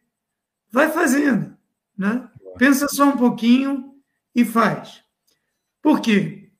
vai 0.71 0.91
fazendo, 0.91 1.55
né? 1.97 2.27
Pensa 2.57 2.87
só 2.87 3.05
um 3.05 3.17
pouquinho 3.17 3.93
e 4.35 4.43
faz. 4.43 5.03
Por 5.81 6.01
quê? 6.01 6.51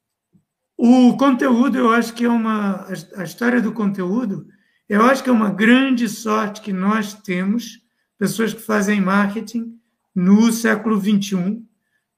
O 0.78 1.16
conteúdo, 1.18 1.78
eu 1.78 1.92
acho 1.92 2.14
que 2.14 2.26
é 2.26 2.30
uma 2.30 2.88
a 3.16 3.24
história 3.24 3.62
do 3.62 3.72
conteúdo, 3.72 4.48
eu 4.88 5.04
acho 5.04 5.24
que 5.24 5.30
é 5.30 5.34
uma 5.34 5.52
grande 5.52 6.10
sorte 6.10 6.62
que 6.62 6.74
nós 6.74 7.14
temos, 7.14 7.80
pessoas 8.18 8.54
que 8.54 8.62
fazem 8.62 9.00
marketing 9.00 9.80
no 10.14 10.52
século 10.52 11.00
21, 11.00 11.66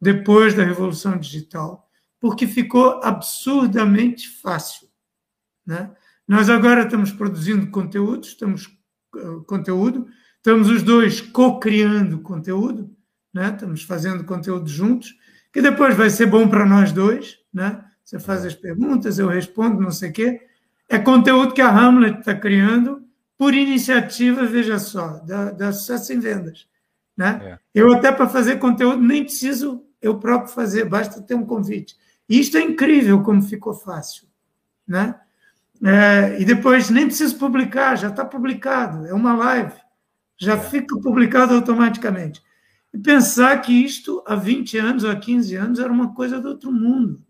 depois 0.01 0.53
da 0.53 0.63
revolução 0.63 1.17
digital, 1.17 1.89
porque 2.19 2.47
ficou 2.47 2.99
absurdamente 3.03 4.29
fácil, 4.41 4.87
né? 5.65 5.93
Nós 6.27 6.49
agora 6.49 6.83
estamos 6.83 7.11
produzindo 7.11 7.67
conteúdo, 7.67 8.25
estamos 8.25 8.67
uh, 9.15 9.43
conteúdo, 9.43 10.07
estamos 10.37 10.69
os 10.69 10.81
dois 10.81 11.21
co-criando 11.21 12.19
conteúdo, 12.19 12.95
né? 13.33 13.49
Estamos 13.49 13.83
fazendo 13.83 14.23
conteúdo 14.23 14.67
juntos, 14.67 15.15
que 15.53 15.61
depois 15.61 15.95
vai 15.95 16.09
ser 16.09 16.25
bom 16.25 16.47
para 16.47 16.65
nós 16.65 16.91
dois, 16.91 17.37
né? 17.53 17.83
Você 18.03 18.19
faz 18.19 18.45
as 18.45 18.53
perguntas, 18.53 19.17
eu 19.17 19.27
respondo, 19.27 19.81
não 19.81 19.91
sei 19.91 20.09
o 20.11 20.13
quê. 20.13 20.41
É 20.87 20.99
conteúdo 20.99 21.53
que 21.53 21.61
a 21.61 21.69
Hamlet 21.69 22.19
está 22.19 22.35
criando 22.35 23.03
por 23.37 23.53
iniciativa, 23.53 24.45
veja 24.45 24.77
só, 24.77 25.19
da, 25.19 25.51
da 25.51 25.73
Sucesso 25.73 26.13
em 26.13 26.19
Vendas. 26.19 26.67
Né? 27.17 27.39
É. 27.41 27.59
Eu 27.73 27.91
até 27.93 28.11
para 28.11 28.29
fazer 28.29 28.57
conteúdo 28.57 29.01
nem 29.01 29.23
preciso 29.23 29.83
eu 30.01 30.19
próprio 30.19 30.53
fazer, 30.53 30.85
basta 30.85 31.21
ter 31.21 31.33
um 31.33 31.45
convite. 31.45 31.95
E 32.29 32.39
isto 32.39 32.57
é 32.57 32.61
incrível 32.61 33.23
como 33.23 33.41
ficou 33.41 33.73
fácil. 33.73 34.27
Né? 34.87 35.19
É, 35.83 36.39
e 36.39 36.45
depois 36.45 36.89
nem 36.89 37.05
preciso 37.05 37.37
publicar, 37.37 37.95
já 37.95 38.09
está 38.09 38.23
publicado, 38.23 39.05
é 39.05 39.13
uma 39.13 39.35
live, 39.35 39.73
já 40.37 40.53
é. 40.53 40.59
fica 40.59 40.97
publicado 40.99 41.53
automaticamente. 41.53 42.41
E 42.93 42.97
pensar 42.97 43.61
que 43.61 43.73
isto 43.73 44.23
há 44.25 44.35
20 44.35 44.77
anos 44.77 45.03
ou 45.03 45.11
há 45.11 45.15
15 45.15 45.55
anos 45.55 45.79
era 45.79 45.91
uma 45.91 46.13
coisa 46.13 46.39
do 46.39 46.49
outro 46.49 46.71
mundo, 46.71 47.21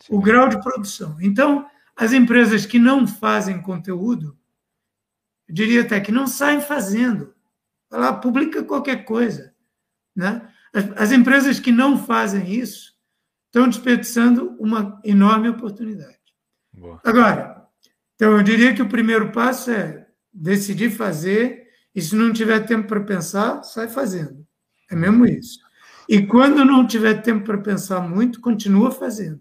Sim. 0.00 0.14
o 0.14 0.20
grau 0.20 0.48
de 0.48 0.60
produção. 0.62 1.16
Então, 1.20 1.66
as 1.94 2.12
empresas 2.12 2.64
que 2.64 2.78
não 2.78 3.06
fazem 3.06 3.60
conteúdo, 3.60 4.36
eu 5.46 5.54
diria 5.54 5.82
até 5.82 6.00
que 6.00 6.10
não 6.10 6.26
saem 6.26 6.60
fazendo. 6.60 7.34
Vai 7.90 8.00
lá, 8.00 8.12
publica 8.14 8.62
qualquer 8.62 9.04
coisa. 9.04 9.52
Né? 10.16 10.48
As, 10.72 11.02
as 11.02 11.12
empresas 11.12 11.60
que 11.60 11.70
não 11.70 11.98
fazem 11.98 12.54
isso 12.54 12.94
estão 13.46 13.68
desperdiçando 13.68 14.56
uma 14.58 15.00
enorme 15.04 15.48
oportunidade. 15.48 16.18
Boa. 16.72 17.00
Agora, 17.04 17.59
então 18.20 18.36
eu 18.36 18.42
diria 18.42 18.74
que 18.74 18.82
o 18.82 18.88
primeiro 18.88 19.32
passo 19.32 19.70
é 19.70 20.06
decidir 20.30 20.90
fazer, 20.90 21.66
e 21.94 22.02
se 22.02 22.14
não 22.14 22.30
tiver 22.30 22.60
tempo 22.66 22.86
para 22.86 23.00
pensar, 23.00 23.62
sai 23.62 23.88
fazendo. 23.88 24.46
É 24.90 24.94
mesmo 24.94 25.24
isso. 25.24 25.58
E 26.06 26.26
quando 26.26 26.62
não 26.62 26.86
tiver 26.86 27.22
tempo 27.22 27.46
para 27.46 27.56
pensar 27.56 27.98
muito, 28.00 28.38
continua 28.38 28.90
fazendo. 28.90 29.40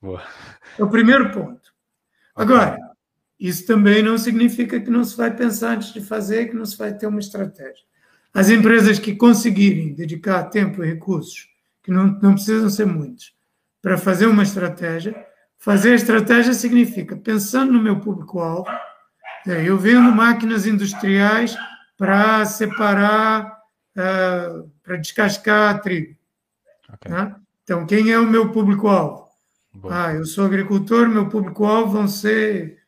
Boa. 0.00 0.22
É 0.78 0.82
o 0.82 0.88
primeiro 0.88 1.30
ponto. 1.30 1.74
Agora, 2.34 2.78
isso 3.38 3.66
também 3.66 4.02
não 4.02 4.16
significa 4.16 4.80
que 4.80 4.88
não 4.88 5.04
se 5.04 5.14
vai 5.14 5.36
pensar 5.36 5.72
antes 5.76 5.92
de 5.92 6.00
fazer, 6.00 6.48
que 6.48 6.56
não 6.56 6.64
se 6.64 6.78
vai 6.78 6.94
ter 6.94 7.06
uma 7.06 7.20
estratégia. 7.20 7.84
As 8.32 8.48
empresas 8.48 8.98
que 8.98 9.14
conseguirem 9.14 9.92
dedicar 9.92 10.44
tempo 10.44 10.82
e 10.82 10.86
recursos, 10.86 11.50
que 11.82 11.90
não, 11.90 12.06
não 12.22 12.32
precisam 12.32 12.70
ser 12.70 12.86
muitos, 12.86 13.34
para 13.82 13.98
fazer 13.98 14.24
uma 14.24 14.42
estratégia, 14.42 15.25
fazer 15.58 15.92
a 15.92 15.96
estratégia 15.96 16.54
significa, 16.54 17.16
pensando 17.16 17.72
no 17.72 17.82
meu 17.82 18.00
público-alvo, 18.00 18.70
é, 19.46 19.62
eu 19.64 19.78
vendo 19.78 20.12
máquinas 20.12 20.66
industriais 20.66 21.56
para 21.96 22.44
separar, 22.44 23.58
uh, 23.96 24.70
para 24.82 24.96
descascar 24.96 25.80
trigo. 25.80 26.16
Okay. 26.94 27.10
Né? 27.10 27.34
Então, 27.62 27.86
quem 27.86 28.10
é 28.10 28.18
o 28.18 28.26
meu 28.26 28.52
público-alvo? 28.52 29.26
Ah, 29.90 30.12
eu 30.12 30.24
sou 30.24 30.46
agricultor, 30.46 31.08
meu 31.08 31.28
público-alvo 31.28 31.92
vão 31.92 32.08
ser 32.08 32.78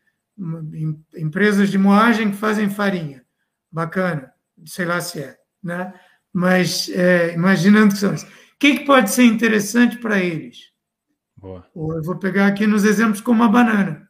empresas 1.17 1.69
de 1.71 1.79
moagem 1.79 2.31
que 2.31 2.37
fazem 2.37 2.71
farinha. 2.71 3.23
Bacana, 3.71 4.33
sei 4.65 4.87
lá 4.87 5.01
se 5.01 5.21
é, 5.21 5.37
né? 5.63 5.93
Mas 6.33 6.89
é, 6.91 7.35
imaginando 7.35 7.93
que 7.93 8.01
são 8.01 8.15
isso. 8.15 8.27
O 8.27 8.59
que, 8.59 8.79
que 8.79 8.87
pode 8.87 9.11
ser 9.11 9.25
interessante 9.25 9.99
para 9.99 10.19
eles? 10.19 10.73
Boa. 11.39 11.65
Eu 11.75 12.03
vou 12.03 12.17
pegar 12.17 12.49
aqui 12.49 12.67
nos 12.67 12.85
exemplos 12.85 13.21
como 13.21 13.45
a 13.45 13.49
banana, 13.49 14.09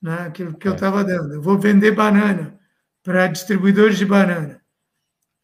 né? 0.00 0.26
aquilo 0.26 0.56
que 0.56 0.66
é. 0.66 0.70
eu 0.70 0.74
estava 0.74 1.04
dando. 1.04 1.34
Eu 1.34 1.42
vou 1.42 1.58
vender 1.58 1.92
banana 1.92 2.58
para 3.02 3.26
distribuidores 3.26 3.98
de 3.98 4.06
banana. 4.06 4.60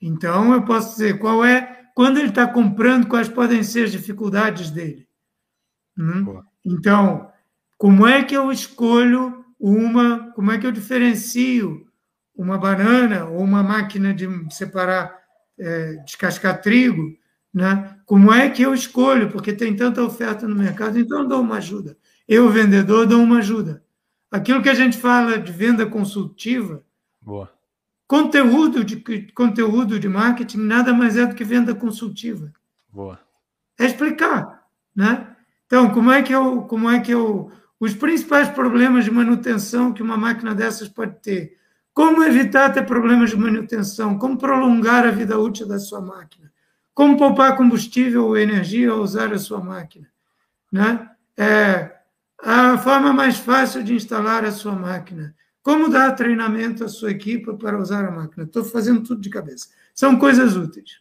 Então, 0.01 0.55
eu 0.55 0.65
posso 0.65 0.93
dizer 0.93 1.19
qual 1.19 1.45
é, 1.45 1.91
quando 1.95 2.19
ele 2.19 2.31
está 2.31 2.47
comprando, 2.47 3.07
quais 3.07 3.29
podem 3.29 3.63
ser 3.63 3.85
as 3.85 3.93
dificuldades 3.93 4.71
dele. 4.71 5.07
Hum? 5.99 6.43
Então, 6.65 7.31
como 7.77 8.07
é 8.07 8.25
que 8.25 8.35
eu 8.35 8.51
escolho 8.51 9.45
uma, 9.59 10.33
como 10.33 10.51
é 10.51 10.59
que 10.59 10.67
eu 10.67 10.73
diferencio 10.73 11.87
uma 12.35 12.57
banana 12.57 13.27
ou 13.27 13.41
uma 13.41 13.63
máquina 13.63 14.15
de 14.15 14.27
separar, 14.51 15.15
é, 15.59 15.97
descascar 15.97 16.63
trigo, 16.63 17.15
né? 17.53 17.97
Como 18.07 18.33
é 18.33 18.49
que 18.49 18.63
eu 18.63 18.75
escolho? 18.75 19.31
Porque 19.31 19.53
tem 19.53 19.75
tanta 19.75 20.03
oferta 20.03 20.47
no 20.47 20.55
mercado, 20.55 20.99
então 20.99 21.21
eu 21.23 21.29
dou 21.29 21.41
uma 21.41 21.57
ajuda. 21.57 21.97
Eu, 22.27 22.49
vendedor, 22.49 23.07
dou 23.07 23.23
uma 23.23 23.39
ajuda. 23.39 23.83
Aquilo 24.31 24.63
que 24.63 24.69
a 24.69 24.75
gente 24.75 24.97
fala 24.97 25.39
de 25.39 25.51
venda 25.51 25.85
consultiva, 25.87 26.85
Boa. 27.21 27.53
conteúdo 28.07 28.85
de 28.85 28.97
conteúdo 29.33 29.99
de 29.99 30.09
marketing 30.09 30.59
nada 30.59 30.93
mais 30.93 31.17
é 31.17 31.27
do 31.27 31.35
que 31.35 31.45
venda 31.45 31.75
consultiva. 31.75 32.53
Boa. 32.89 33.19
É 33.79 33.87
explicar, 33.87 34.65
né? 34.95 35.37
Então, 35.67 35.91
como 35.91 36.11
é 36.11 36.23
que 36.23 36.33
eu, 36.33 36.63
como 36.63 36.89
é 36.91 37.01
que 37.01 37.13
eu 37.13 37.51
os 37.81 37.95
principais 37.95 38.51
problemas 38.51 39.07
de 39.07 39.11
manutenção 39.11 39.91
que 39.91 40.03
uma 40.03 40.19
máquina 40.19 40.55
dessas 40.55 40.87
pode 40.87 41.19
ter. 41.23 41.57
Como 41.95 42.23
evitar 42.23 42.71
ter 42.71 42.85
problemas 42.85 43.31
de 43.31 43.37
manutenção? 43.37 44.19
Como 44.19 44.37
prolongar 44.37 45.07
a 45.07 45.11
vida 45.11 45.39
útil 45.39 45.67
da 45.67 45.79
sua 45.79 46.03
máquina? 46.03 46.50
Como 47.01 47.17
poupar 47.17 47.57
combustível 47.57 48.27
ou 48.27 48.37
energia 48.37 48.91
ao 48.91 49.01
usar 49.01 49.33
a 49.33 49.39
sua 49.39 49.59
máquina? 49.59 50.07
Né? 50.71 51.09
É, 51.35 51.97
a 52.39 52.77
forma 52.77 53.11
mais 53.11 53.39
fácil 53.39 53.83
de 53.83 53.95
instalar 53.95 54.45
a 54.45 54.53
sua 54.53 54.73
máquina. 54.73 55.35
Como 55.63 55.89
dar 55.89 56.13
treinamento 56.13 56.85
à 56.85 56.89
sua 56.89 57.11
equipe 57.11 57.57
para 57.57 57.81
usar 57.81 58.05
a 58.05 58.11
máquina? 58.11 58.45
Estou 58.45 58.63
fazendo 58.63 59.03
tudo 59.03 59.19
de 59.19 59.31
cabeça. 59.31 59.69
São 59.95 60.19
coisas 60.19 60.57
úteis. 60.57 61.01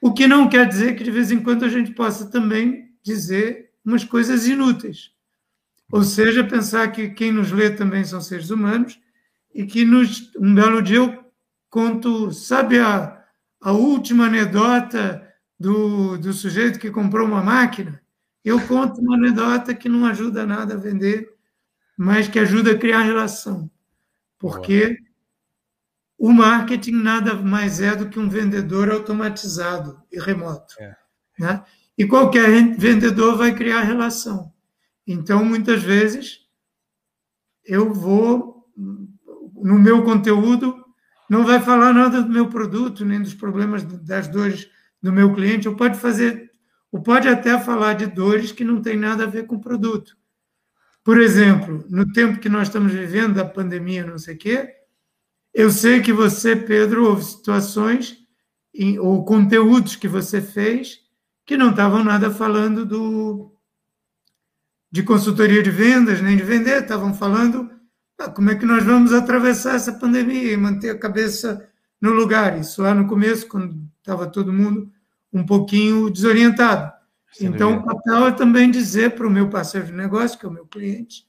O 0.00 0.14
que 0.14 0.26
não 0.26 0.48
quer 0.48 0.66
dizer 0.66 0.96
que 0.96 1.04
de 1.04 1.10
vez 1.10 1.30
em 1.30 1.42
quando 1.42 1.66
a 1.66 1.68
gente 1.68 1.90
possa 1.90 2.30
também 2.30 2.90
dizer 3.02 3.70
umas 3.84 4.04
coisas 4.04 4.46
inúteis. 4.46 5.12
Ou 5.92 6.04
seja, 6.04 6.42
pensar 6.42 6.90
que 6.90 7.10
quem 7.10 7.32
nos 7.32 7.52
lê 7.52 7.68
também 7.68 8.02
são 8.02 8.22
seres 8.22 8.48
humanos 8.48 8.98
e 9.54 9.66
que 9.66 9.84
nos, 9.84 10.34
um 10.36 10.54
belo 10.54 10.80
dia 10.80 10.96
eu 10.96 11.22
conto, 11.68 12.32
sabe 12.32 12.78
a, 12.78 13.17
a 13.60 13.72
última 13.72 14.26
anedota 14.26 15.26
do, 15.58 16.16
do 16.18 16.32
sujeito 16.32 16.78
que 16.78 16.90
comprou 16.90 17.26
uma 17.26 17.42
máquina? 17.42 18.00
Eu 18.44 18.64
conto 18.66 19.00
uma 19.00 19.16
anedota 19.16 19.74
que 19.74 19.88
não 19.88 20.06
ajuda 20.06 20.46
nada 20.46 20.74
a 20.74 20.78
vender, 20.78 21.34
mas 21.96 22.28
que 22.28 22.38
ajuda 22.38 22.72
a 22.72 22.78
criar 22.78 23.02
relação. 23.02 23.70
Porque 24.38 24.98
Boa. 26.18 26.30
o 26.30 26.32
marketing 26.32 26.92
nada 26.92 27.34
mais 27.34 27.80
é 27.80 27.94
do 27.96 28.08
que 28.08 28.18
um 28.18 28.28
vendedor 28.28 28.90
automatizado 28.90 30.00
e 30.10 30.20
remoto. 30.20 30.74
É. 30.78 30.96
Né? 31.38 31.64
E 31.96 32.06
qualquer 32.06 32.48
vendedor 32.76 33.36
vai 33.36 33.54
criar 33.54 33.82
relação. 33.82 34.52
Então, 35.04 35.44
muitas 35.44 35.82
vezes, 35.82 36.46
eu 37.64 37.92
vou, 37.92 38.70
no 38.76 39.78
meu 39.78 40.04
conteúdo, 40.04 40.84
não 41.28 41.44
vai 41.44 41.60
falar 41.60 41.92
nada 41.92 42.22
do 42.22 42.30
meu 42.30 42.48
produto, 42.48 43.04
nem 43.04 43.20
dos 43.20 43.34
problemas 43.34 43.84
das 43.84 44.28
dores 44.28 44.68
do 45.02 45.12
meu 45.12 45.32
cliente, 45.34 45.68
ou 45.68 45.76
pode 45.76 45.98
fazer, 45.98 46.50
ou 46.90 47.02
pode 47.02 47.28
até 47.28 47.58
falar 47.58 47.94
de 47.94 48.06
dores 48.06 48.52
que 48.52 48.64
não 48.64 48.80
tem 48.80 48.96
nada 48.96 49.24
a 49.24 49.28
ver 49.28 49.46
com 49.46 49.56
o 49.56 49.60
produto. 49.60 50.16
Por 51.04 51.20
exemplo, 51.20 51.84
no 51.88 52.10
tempo 52.12 52.40
que 52.40 52.48
nós 52.48 52.68
estamos 52.68 52.92
vivendo, 52.92 53.34
da 53.34 53.44
pandemia, 53.44 54.04
não 54.04 54.18
sei 54.18 54.34
o 54.34 54.38
quê, 54.38 54.74
eu 55.54 55.70
sei 55.70 56.00
que 56.00 56.12
você, 56.12 56.54
Pedro, 56.54 57.06
houve 57.06 57.24
situações 57.24 58.18
ou 59.00 59.24
conteúdos 59.24 59.96
que 59.96 60.06
você 60.06 60.40
fez 60.40 61.00
que 61.44 61.56
não 61.56 61.70
estavam 61.70 62.04
nada 62.04 62.30
falando 62.30 62.84
do, 62.84 63.50
de 64.92 65.02
consultoria 65.02 65.62
de 65.62 65.70
vendas, 65.70 66.20
nem 66.20 66.36
de 66.36 66.42
vender, 66.42 66.82
estavam 66.82 67.14
falando 67.14 67.70
como 68.26 68.50
é 68.50 68.56
que 68.56 68.66
nós 68.66 68.82
vamos 68.82 69.12
atravessar 69.12 69.76
essa 69.76 69.92
pandemia 69.92 70.52
e 70.52 70.56
manter 70.56 70.90
a 70.90 70.98
cabeça 70.98 71.68
no 72.00 72.10
lugar. 72.10 72.58
Isso 72.58 72.82
lá 72.82 72.94
no 72.94 73.06
começo, 73.06 73.46
quando 73.46 73.80
estava 73.98 74.26
todo 74.26 74.52
mundo 74.52 74.90
um 75.32 75.44
pouquinho 75.44 76.10
desorientado. 76.10 76.92
Então, 77.40 77.76
o 77.76 77.84
papel 77.84 78.26
é 78.26 78.32
também 78.32 78.70
dizer 78.70 79.14
para 79.14 79.26
o 79.26 79.30
meu 79.30 79.48
parceiro 79.48 79.86
de 79.86 79.92
negócio, 79.92 80.38
que 80.38 80.46
é 80.46 80.48
o 80.48 80.52
meu 80.52 80.66
cliente, 80.66 81.26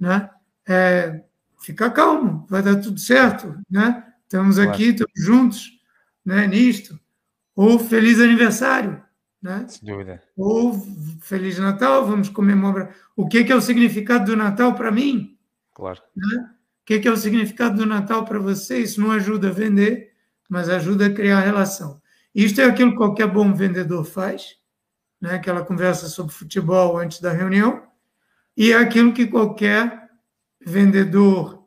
né? 0.00 0.28
É, 0.66 1.22
fica 1.60 1.90
calmo, 1.90 2.46
vai 2.48 2.62
dar 2.62 2.76
tudo 2.76 2.98
certo, 2.98 3.54
né? 3.70 4.04
Estamos 4.24 4.58
aqui, 4.58 4.88
estamos 4.88 5.12
juntos, 5.14 5.70
né? 6.24 6.46
Nisto. 6.46 6.98
Ou 7.54 7.78
feliz 7.78 8.18
aniversário, 8.18 9.02
né? 9.40 9.66
Sem 9.68 9.86
dúvida. 9.86 10.22
Ou 10.36 10.72
Feliz 11.20 11.58
Natal, 11.58 12.06
vamos 12.06 12.28
comemorar. 12.28 12.94
O 13.14 13.28
que, 13.28 13.44
que 13.44 13.52
é 13.52 13.54
o 13.54 13.60
significado 13.60 14.24
do 14.24 14.36
Natal 14.36 14.74
para 14.74 14.90
mim? 14.90 15.36
Claro. 15.74 16.00
Né? 16.14 16.50
O 16.82 16.84
que, 16.84 16.98
que 16.98 17.08
é 17.08 17.10
o 17.10 17.16
significado 17.16 17.76
do 17.76 17.86
Natal 17.86 18.24
para 18.24 18.38
você? 18.38 18.78
Isso 18.78 19.00
não 19.00 19.10
ajuda 19.10 19.48
a 19.48 19.52
vender, 19.52 20.12
mas 20.48 20.68
ajuda 20.68 21.06
a 21.06 21.12
criar 21.12 21.40
relação. 21.40 22.00
Isto 22.34 22.60
é 22.60 22.64
aquilo 22.64 22.92
que 22.92 22.96
qualquer 22.96 23.26
bom 23.26 23.54
vendedor 23.54 24.04
faz, 24.04 24.56
né? 25.20 25.34
aquela 25.34 25.64
conversa 25.64 26.08
sobre 26.08 26.32
futebol 26.32 26.98
antes 26.98 27.20
da 27.20 27.30
reunião, 27.30 27.82
e 28.56 28.72
é 28.72 28.76
aquilo 28.76 29.12
que 29.12 29.26
qualquer 29.26 30.10
vendedor 30.60 31.66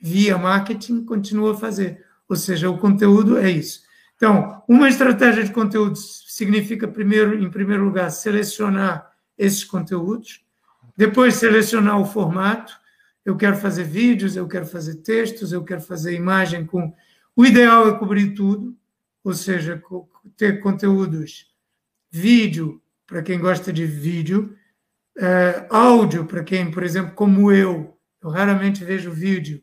via 0.00 0.36
marketing 0.36 1.04
continua 1.04 1.52
a 1.52 1.56
fazer. 1.56 2.04
Ou 2.28 2.36
seja, 2.36 2.70
o 2.70 2.78
conteúdo 2.78 3.38
é 3.38 3.50
isso. 3.50 3.82
Então, 4.16 4.62
uma 4.68 4.88
estratégia 4.88 5.44
de 5.44 5.52
conteúdo 5.52 5.96
significa, 5.96 6.86
primeiro, 6.88 7.34
em 7.34 7.50
primeiro 7.50 7.84
lugar, 7.84 8.10
selecionar 8.10 9.10
esses 9.36 9.64
conteúdos, 9.64 10.44
depois 10.96 11.34
selecionar 11.34 12.00
o 12.00 12.04
formato. 12.04 12.72
Eu 13.24 13.36
quero 13.36 13.56
fazer 13.56 13.84
vídeos, 13.84 14.36
eu 14.36 14.48
quero 14.48 14.66
fazer 14.66 14.96
textos, 14.96 15.52
eu 15.52 15.64
quero 15.64 15.80
fazer 15.80 16.14
imagem 16.14 16.66
com. 16.66 16.94
O 17.36 17.46
ideal 17.46 17.88
é 17.88 17.98
cobrir 17.98 18.34
tudo, 18.34 18.76
ou 19.22 19.32
seja, 19.32 19.80
ter 20.36 20.60
conteúdos, 20.60 21.52
vídeo, 22.10 22.82
para 23.06 23.22
quem 23.22 23.38
gosta 23.38 23.72
de 23.72 23.86
vídeo, 23.86 24.56
é, 25.18 25.66
áudio, 25.70 26.26
para 26.26 26.42
quem, 26.42 26.70
por 26.70 26.82
exemplo, 26.82 27.14
como 27.14 27.52
eu, 27.52 27.98
eu 28.22 28.30
raramente 28.30 28.84
vejo 28.84 29.10
vídeo 29.10 29.62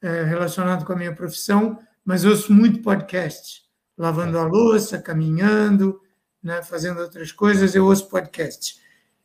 é, 0.00 0.24
relacionado 0.24 0.84
com 0.84 0.92
a 0.92 0.96
minha 0.96 1.14
profissão, 1.14 1.78
mas 2.04 2.24
ouço 2.24 2.52
muito 2.52 2.80
podcast 2.80 3.70
lavando 4.00 4.38
a 4.38 4.44
louça, 4.44 4.98
caminhando, 4.98 6.00
né, 6.42 6.62
fazendo 6.62 7.00
outras 7.00 7.32
coisas, 7.32 7.74
eu 7.74 7.84
ouço 7.84 8.08
podcasts. 8.08 8.80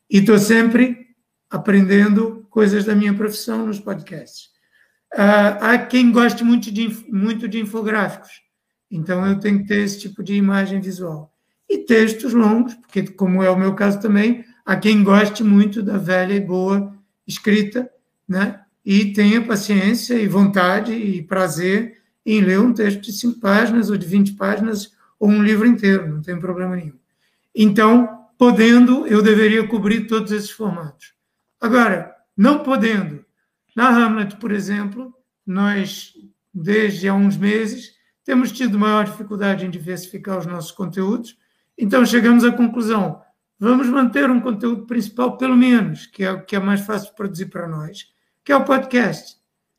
E 0.08 0.18
estou 0.18 0.38
sempre 0.38 1.05
aprendendo 1.50 2.46
coisas 2.50 2.84
da 2.84 2.94
minha 2.94 3.14
profissão 3.14 3.66
nos 3.66 3.78
podcasts. 3.78 4.50
Uh, 5.14 5.56
há 5.60 5.78
quem 5.78 6.10
goste 6.10 6.42
muito 6.44 6.70
de, 6.70 6.88
muito 7.08 7.48
de 7.48 7.60
infográficos, 7.60 8.42
então 8.90 9.26
eu 9.26 9.38
tenho 9.38 9.60
que 9.60 9.68
ter 9.68 9.82
esse 9.82 10.00
tipo 10.00 10.22
de 10.22 10.34
imagem 10.34 10.80
visual. 10.80 11.32
E 11.68 11.78
textos 11.78 12.32
longos, 12.32 12.74
porque, 12.74 13.02
como 13.02 13.42
é 13.42 13.50
o 13.50 13.56
meu 13.56 13.74
caso 13.74 14.00
também, 14.00 14.44
há 14.64 14.76
quem 14.76 15.02
goste 15.02 15.42
muito 15.42 15.82
da 15.82 15.96
velha 15.98 16.34
e 16.34 16.40
boa 16.40 16.94
escrita, 17.26 17.90
né? 18.28 18.60
e 18.86 19.12
tenha 19.12 19.42
paciência 19.42 20.14
e 20.14 20.28
vontade 20.28 20.92
e 20.92 21.20
prazer 21.20 22.00
em 22.24 22.40
ler 22.40 22.60
um 22.60 22.72
texto 22.72 23.00
de 23.00 23.12
cinco 23.12 23.40
páginas 23.40 23.90
ou 23.90 23.96
de 23.96 24.06
20 24.06 24.34
páginas 24.34 24.92
ou 25.18 25.28
um 25.28 25.42
livro 25.42 25.66
inteiro, 25.66 26.08
não 26.08 26.22
tem 26.22 26.38
problema 26.38 26.76
nenhum. 26.76 26.94
Então, 27.52 28.26
podendo, 28.38 29.04
eu 29.08 29.20
deveria 29.22 29.66
cobrir 29.66 30.06
todos 30.06 30.30
esses 30.30 30.50
formatos. 30.50 31.15
Agora, 31.60 32.14
não 32.36 32.62
podendo, 32.62 33.24
na 33.74 33.88
Hamlet, 33.88 34.36
por 34.36 34.52
exemplo, 34.52 35.14
nós, 35.46 36.12
desde 36.52 37.08
há 37.08 37.14
uns 37.14 37.36
meses, 37.36 37.94
temos 38.24 38.52
tido 38.52 38.78
maior 38.78 39.04
dificuldade 39.04 39.64
em 39.64 39.70
diversificar 39.70 40.38
os 40.38 40.46
nossos 40.46 40.72
conteúdos, 40.72 41.38
então 41.78 42.04
chegamos 42.04 42.44
à 42.44 42.52
conclusão: 42.52 43.22
vamos 43.58 43.86
manter 43.88 44.30
um 44.30 44.40
conteúdo 44.40 44.86
principal, 44.86 45.36
pelo 45.36 45.56
menos, 45.56 46.06
que 46.06 46.24
é 46.24 46.32
o 46.32 46.44
que 46.44 46.56
é 46.56 46.58
mais 46.58 46.80
fácil 46.80 47.10
de 47.10 47.16
produzir 47.16 47.46
para 47.46 47.68
nós, 47.68 48.12
que 48.44 48.52
é 48.52 48.56
o 48.56 48.64
podcast. 48.64 49.36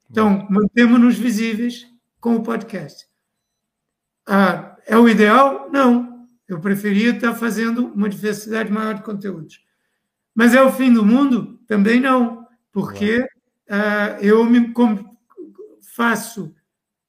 Então, 0.10 0.48
mantemos-nos 0.50 1.18
visíveis, 1.18 1.86
com 2.20 2.36
o 2.36 2.44
podcast. 2.44 3.08
Ah, 4.26 4.76
é 4.86 4.98
o 4.98 5.08
ideal? 5.08 5.70
Não. 5.72 6.28
Eu 6.48 6.60
preferia 6.60 7.12
estar 7.12 7.34
fazendo 7.36 7.88
uma 7.88 8.10
diversidade 8.10 8.72
maior 8.72 8.96
de 8.96 9.04
conteúdos. 9.04 9.62
Mas 10.34 10.54
é 10.54 10.62
o 10.62 10.72
fim 10.72 10.92
do 10.92 11.06
mundo? 11.06 11.57
Também 11.68 12.00
não, 12.00 12.48
porque 12.72 13.28
ah, 13.70 14.18
eu 14.22 14.44
me 14.46 14.74
faço 15.94 16.54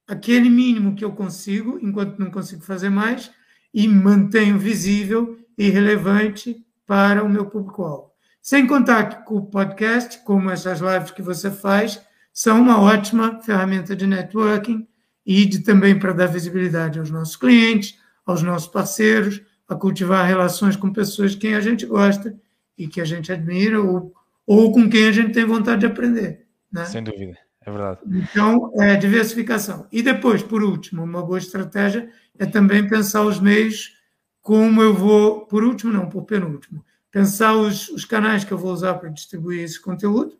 aquele 0.06 0.48
mínimo 0.48 0.94
que 0.94 1.04
eu 1.04 1.12
consigo, 1.12 1.78
enquanto 1.82 2.18
não 2.18 2.30
consigo 2.30 2.62
fazer 2.62 2.88
mais, 2.88 3.30
e 3.72 3.86
mantenho 3.86 4.59
visível 4.59 5.38
e 5.56 5.68
relevante 5.68 6.64
para 6.86 7.22
o 7.22 7.28
meu 7.28 7.46
público-alvo. 7.46 8.11
Sem 8.40 8.66
contar 8.66 9.04
que 9.24 9.32
o 9.32 9.42
podcast, 9.42 10.24
como 10.24 10.50
essas 10.50 10.80
lives 10.80 11.11
que 11.11 11.20
você 11.20 11.50
faz, 11.50 12.00
são 12.32 12.61
uma 12.61 12.80
ótima 12.80 13.40
ferramenta 13.42 13.94
de 13.94 14.06
networking 14.06 14.88
e 15.26 15.44
de, 15.44 15.59
também 15.61 15.98
para 15.98 16.12
dar 16.12 16.26
visibilidade 16.26 16.98
aos 16.98 17.11
nossos 17.11 17.36
clientes, 17.36 17.98
aos 18.24 18.42
nossos 18.42 18.68
parceiros, 18.68 19.42
a 19.68 19.74
cultivar 19.74 20.26
relações 20.26 20.76
com 20.76 20.90
pessoas 20.90 21.32
de 21.32 21.36
quem 21.36 21.54
a 21.54 21.61
gente 21.61 21.84
gosta 21.84 22.34
e 22.76 22.88
que 22.88 23.00
a 23.00 23.04
gente 23.04 23.30
admira 23.30 23.82
ou, 23.82 24.14
ou 24.49 24.72
com 24.72 24.88
quem 24.88 25.07
a 25.07 25.12
gente 25.12 25.32
tem 25.32 25.44
vontade 25.44 25.80
de 25.80 25.86
aprender. 25.86 26.46
Né? 26.72 26.86
Sem 26.86 27.05
dúvida, 27.05 27.36
é 27.61 27.70
verdade. 27.70 28.01
Então, 28.07 28.72
é 28.80 28.96
diversificação. 28.96 29.86
E 29.92 30.03
depois, 30.03 30.42
por 30.42 30.62
último, 30.62 31.05
uma 31.05 31.22
boa 31.22 31.38
estratégia 31.38 32.09
é 32.38 32.46
também 32.46 32.88
pensar 32.88 33.22
os 33.22 33.38
meios 33.38 33.96
como 34.40 34.82
eu 34.82 34.94
vou, 34.94 35.44
por 35.46 35.62
último, 35.62 35.92
não, 35.92 36.09
por 36.09 36.24
penúltimo, 36.24 36.82
pensar 37.11 37.55
os, 37.55 37.90
os 37.90 38.07
canais 38.07 38.44
que 38.44 38.53
eu 38.53 38.57
vou 38.57 38.72
usar 38.72 38.94
para 38.94 39.11
distribuir 39.11 39.62
esse 39.62 39.78
conteúdo 39.78 40.38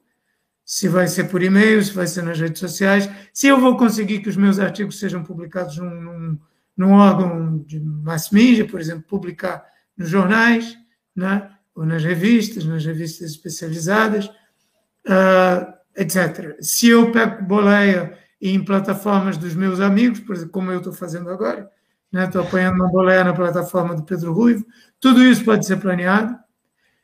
se 0.65 0.87
vai 0.87 1.09
ser 1.09 1.25
por 1.31 1.43
e-mail, 1.43 1.83
se 1.83 1.93
vai 1.93 2.07
ser 2.07 2.23
nas 2.23 2.39
redes 2.39 2.61
sociais, 2.61 3.09
se 3.33 3.47
eu 3.47 3.59
vou 3.59 3.79
conseguir 3.79 4.21
que 4.21 4.29
os 4.29 4.37
meus 4.37 4.59
artigos 4.59 4.99
sejam 4.99 5.25
publicados 5.25 5.79
num, 5.79 5.89
num, 6.03 6.39
num 6.77 6.93
órgão 6.93 7.57
de 7.67 7.81
mass 7.81 8.31
media, 8.31 8.67
por 8.67 8.79
exemplo, 8.79 9.03
publicar 9.09 9.65
nos 9.97 10.11
jornais, 10.11 10.77
né? 11.17 11.51
Ou 11.79 11.87
nas 11.87 12.03
revistas, 12.03 12.65
nas 12.65 12.85
revistas 12.85 13.31
especializadas, 13.31 14.27
uh, 14.27 15.73
etc. 15.97 16.57
Se 16.61 16.89
eu 16.89 17.13
pego 17.13 17.45
boleia 17.45 18.19
em 18.43 18.65
plataformas 18.65 19.37
dos 19.37 19.55
meus 19.55 19.79
amigos, 19.79 20.19
por 20.19 20.35
exemplo, 20.35 20.53
como 20.53 20.73
eu 20.73 20.79
estou 20.79 20.93
fazendo 20.93 21.31
agora, 21.31 21.71
estou 22.13 22.43
né? 22.43 22.49
apanhando 22.49 22.75
uma 22.75 22.91
boleia 22.91 23.23
na 23.23 23.33
plataforma 23.33 23.95
do 23.95 24.03
Pedro 24.03 24.33
Ruivo, 24.33 24.67
tudo 24.99 25.23
isso 25.23 25.45
pode 25.45 25.65
ser 25.65 25.77
planeado 25.77 26.37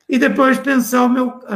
e 0.08 0.18
depois 0.18 0.58
pensar 0.58 1.04
o 1.04 1.08
meu, 1.08 1.40
a, 1.46 1.54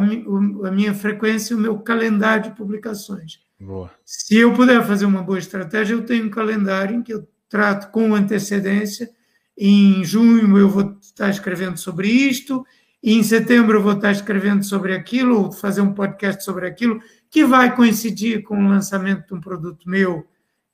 a 0.69 0.71
minha 0.71 0.95
frequência, 0.95 1.57
o 1.57 1.61
meu 1.61 1.77
calendário 1.81 2.45
de 2.45 2.57
publicações. 2.57 3.41
Boa. 3.59 3.91
Se 4.05 4.37
eu 4.37 4.55
puder 4.55 4.87
fazer 4.87 5.07
uma 5.07 5.25
boa 5.25 5.41
estratégia, 5.41 5.95
eu 5.95 6.07
tenho 6.07 6.27
um 6.27 6.31
calendário 6.31 6.95
em 6.95 7.03
que 7.03 7.13
eu 7.13 7.29
trato 7.49 7.91
com 7.91 8.15
antecedência. 8.15 9.11
Em 9.57 10.05
junho 10.05 10.57
eu 10.57 10.69
vou 10.69 10.97
estar 11.01 11.29
escrevendo 11.31 11.77
sobre 11.77 12.07
isto, 12.07 12.65
e 13.03 13.15
em 13.15 13.23
setembro 13.23 13.83
vou 13.83 13.93
estar 13.93 14.11
escrevendo 14.11 14.65
sobre 14.65 14.95
aquilo, 14.95 15.45
ou 15.45 15.53
fazer 15.53 15.81
um 15.81 15.93
podcast 15.93 16.43
sobre 16.45 16.67
aquilo, 16.67 17.01
que 17.31 17.45
vai 17.45 17.75
coincidir 17.75 18.43
com 18.43 18.59
o 18.59 18.69
lançamento 18.69 19.27
de 19.27 19.35
um 19.35 19.41
produto 19.41 19.89
meu, 19.89 20.27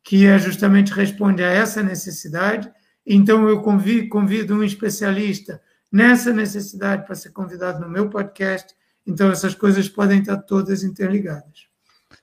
que 0.02 0.26
é 0.26 0.38
justamente 0.38 0.92
responde 0.92 1.42
a 1.42 1.48
essa 1.48 1.82
necessidade. 1.82 2.70
Então 3.06 3.48
eu 3.48 3.60
convido, 3.60 4.08
convido 4.08 4.54
um 4.54 4.62
especialista 4.62 5.60
nessa 5.92 6.32
necessidade 6.32 7.04
para 7.04 7.14
ser 7.14 7.30
convidado 7.30 7.80
no 7.80 7.88
meu 7.88 8.10
podcast. 8.10 8.74
Então, 9.06 9.30
essas 9.30 9.54
coisas 9.54 9.88
podem 9.88 10.20
estar 10.20 10.38
todas 10.38 10.82
interligadas. 10.82 11.73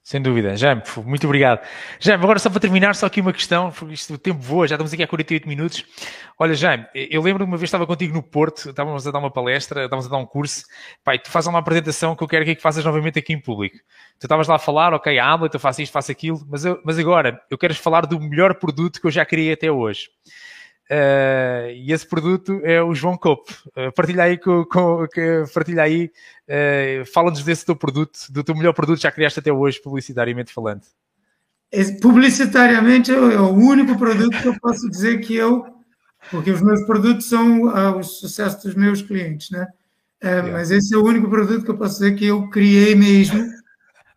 Sem 0.04 0.20
dúvida. 0.20 0.58
Jaime, 0.58 0.82
muito 1.06 1.26
obrigado. 1.28 1.62
Jaime, 2.00 2.24
agora 2.24 2.40
só 2.40 2.50
para 2.50 2.60
terminar, 2.60 2.96
só 2.96 3.06
aqui 3.06 3.22
uma 3.22 3.32
questão, 3.32 3.72
porque 3.72 3.94
isto, 3.94 4.16
o 4.16 4.18
tempo 4.18 4.42
voa, 4.42 4.68
já 4.68 4.74
estamos 4.76 4.92
aqui 4.92 5.04
há 5.04 5.08
48 5.08 5.48
minutos. 5.48 5.86
Olha, 6.40 6.56
Jaime, 6.56 6.88
eu 6.96 7.22
lembro 7.22 7.46
uma 7.46 7.56
vez 7.56 7.68
estava 7.68 7.86
contigo 7.86 8.12
no 8.12 8.24
Porto, 8.24 8.72
estávamos 8.72 9.06
a 9.06 9.12
dar 9.12 9.20
uma 9.20 9.30
palestra, 9.30 9.84
estávamos 9.84 10.08
a 10.08 10.10
dar 10.10 10.18
um 10.18 10.26
curso, 10.26 10.66
pai, 11.04 11.20
tu 11.20 11.30
fazes 11.30 11.48
uma 11.48 11.60
apresentação 11.60 12.16
que 12.16 12.24
eu 12.24 12.28
quero 12.28 12.44
que 12.46 12.56
faças 12.56 12.84
novamente 12.84 13.20
aqui 13.20 13.32
em 13.32 13.40
público. 13.40 13.78
Tu 14.20 14.26
estavas 14.26 14.48
lá 14.48 14.56
a 14.56 14.60
falar, 14.60 14.92
ok, 14.94 15.20
a 15.20 15.40
eu 15.54 15.60
faço 15.60 15.84
isto, 15.84 15.94
faço 15.94 16.12
aquilo, 16.12 16.44
mas, 16.50 16.66
eu, 16.66 16.82
mas 16.84 16.98
agora 16.98 17.40
eu 17.50 17.58
quero 17.58 17.76
falar 17.76 18.08
do 18.08 18.20
melhor 18.20 18.56
produto 18.56 19.00
que 19.00 19.06
eu 19.06 19.12
já 19.12 19.24
criei 19.24 19.54
até 19.54 19.72
hoje. 19.72 20.10
Uh, 20.92 21.72
e 21.74 21.94
esse 21.94 22.06
produto 22.06 22.60
é 22.64 22.84
o 22.84 22.94
João 22.94 23.16
Cope. 23.16 23.54
Uh, 23.68 23.94
partilha 23.96 24.24
aí, 24.24 24.38
com, 24.38 24.66
com, 24.66 25.08
partilha 25.54 25.84
aí 25.84 26.12
uh, 26.50 27.06
fala-nos 27.14 27.42
desse 27.44 27.66
teu 27.66 27.78
produto, 27.78 28.20
do 28.30 28.44
teu 28.44 28.54
melhor 28.54 28.74
produto 28.74 28.98
que 28.98 29.04
já 29.04 29.12
criaste 29.12 29.40
até 29.40 29.54
hoje, 29.54 29.82
publicitariamente 29.82 30.54
falando. 30.54 30.82
Publicitariamente 32.02 33.10
é 33.10 33.18
o 33.18 33.52
único 33.52 33.98
produto 33.98 34.38
que 34.42 34.48
eu 34.50 34.60
posso 34.60 34.90
dizer 34.90 35.22
que 35.22 35.34
eu, 35.34 35.66
porque 36.30 36.52
os 36.52 36.62
meus 36.62 36.86
produtos 36.86 37.30
são 37.30 37.68
uh, 37.68 37.98
o 37.98 38.04
sucesso 38.04 38.68
dos 38.68 38.76
meus 38.76 39.02
clientes, 39.02 39.50
né? 39.50 39.68
Yeah. 40.22 40.52
Mas 40.52 40.72
esse 40.72 40.94
é 40.94 40.98
o 40.98 41.06
único 41.06 41.30
produto 41.30 41.64
que 41.64 41.72
eu 41.72 41.78
posso 41.78 42.00
dizer 42.00 42.16
que 42.16 42.26
eu 42.26 42.50
criei 42.50 42.96
mesmo, 42.96 43.50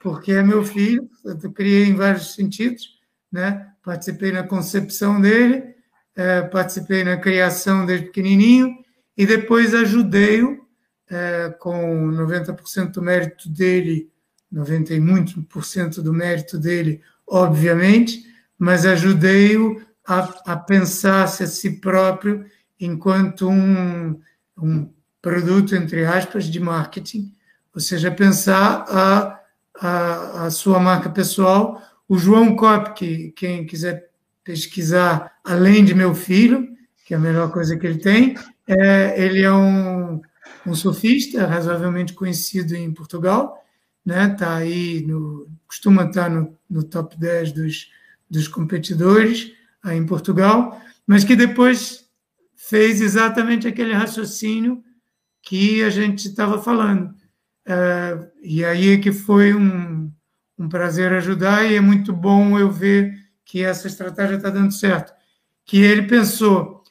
porque 0.00 0.32
é 0.32 0.42
meu 0.42 0.64
filho, 0.64 1.08
eu 1.24 1.52
criei 1.52 1.84
em 1.84 1.94
vários 1.94 2.34
sentidos, 2.34 2.98
né? 3.30 3.68
Participei 3.84 4.32
na 4.32 4.42
concepção 4.42 5.20
dele, 5.20 5.73
uh, 6.16 6.50
participei 6.50 7.04
na 7.04 7.16
criação 7.16 7.86
desde 7.86 8.06
pequenininho 8.06 8.76
e 9.16 9.26
depois 9.26 9.74
ajudei-o 9.74 10.52
uh, 10.54 11.58
com 11.58 12.10
90% 12.10 12.92
do 12.92 13.02
mérito 13.02 13.48
dele, 13.48 14.10
90 14.50 14.94
e 14.94 15.00
muito 15.00 15.42
por 15.42 15.64
cento 15.64 16.02
do 16.02 16.12
mérito 16.12 16.58
dele, 16.58 17.00
obviamente, 17.26 18.24
mas 18.58 18.86
ajudei-o 18.86 19.82
a, 20.06 20.52
a 20.52 20.56
pensar-se 20.56 21.42
a 21.42 21.46
si 21.46 21.80
próprio 21.80 22.44
enquanto 22.78 23.48
um, 23.48 24.20
um 24.56 24.90
produto, 25.22 25.74
entre 25.74 26.04
aspas, 26.04 26.44
de 26.44 26.60
marketing, 26.60 27.32
ou 27.74 27.80
seja, 27.80 28.10
pensar 28.10 28.84
a, 28.88 29.40
a, 29.80 30.46
a 30.46 30.50
sua 30.50 30.78
marca 30.78 31.08
pessoal. 31.08 31.82
O 32.08 32.18
João 32.18 32.54
Cop, 32.54 32.92
que 32.94 33.32
quem 33.32 33.66
quiser 33.66 34.10
pesquisar 34.44 35.32
além 35.42 35.84
de 35.84 35.94
meu 35.94 36.14
filho, 36.14 36.68
que 37.04 37.14
é 37.14 37.16
a 37.16 37.20
melhor 37.20 37.50
coisa 37.50 37.76
que 37.76 37.86
ele 37.86 37.98
tem. 37.98 38.36
É, 38.66 39.20
ele 39.24 39.42
é 39.42 39.52
um, 39.52 40.20
um 40.66 40.74
surfista 40.74 41.46
razoavelmente 41.46 42.12
conhecido 42.12 42.76
em 42.76 42.92
Portugal, 42.92 43.58
né? 44.04 44.28
Tá 44.28 44.56
aí 44.56 45.04
no, 45.06 45.48
costuma 45.66 46.04
estar 46.04 46.30
no, 46.30 46.56
no 46.68 46.82
top 46.82 47.18
10 47.18 47.52
dos, 47.52 47.90
dos 48.30 48.46
competidores 48.46 49.52
aí 49.82 49.96
em 49.96 50.06
Portugal, 50.06 50.80
mas 51.06 51.24
que 51.24 51.34
depois 51.34 52.04
fez 52.54 53.00
exatamente 53.00 53.66
aquele 53.66 53.92
raciocínio 53.92 54.82
que 55.42 55.82
a 55.82 55.90
gente 55.90 56.28
estava 56.28 56.62
falando. 56.62 57.14
É, 57.66 58.18
e 58.42 58.64
aí 58.64 58.90
é 58.90 58.98
que 58.98 59.12
foi 59.12 59.54
um, 59.54 60.10
um 60.58 60.68
prazer 60.68 61.12
ajudar 61.12 61.64
e 61.64 61.76
é 61.76 61.80
muito 61.80 62.12
bom 62.12 62.58
eu 62.58 62.70
ver 62.70 63.23
que 63.44 63.62
essa 63.62 63.86
estratégia 63.86 64.36
está 64.36 64.50
dando 64.50 64.72
certo. 64.72 65.12
Que 65.64 65.78
ele 65.78 66.02
pensou, 66.02 66.82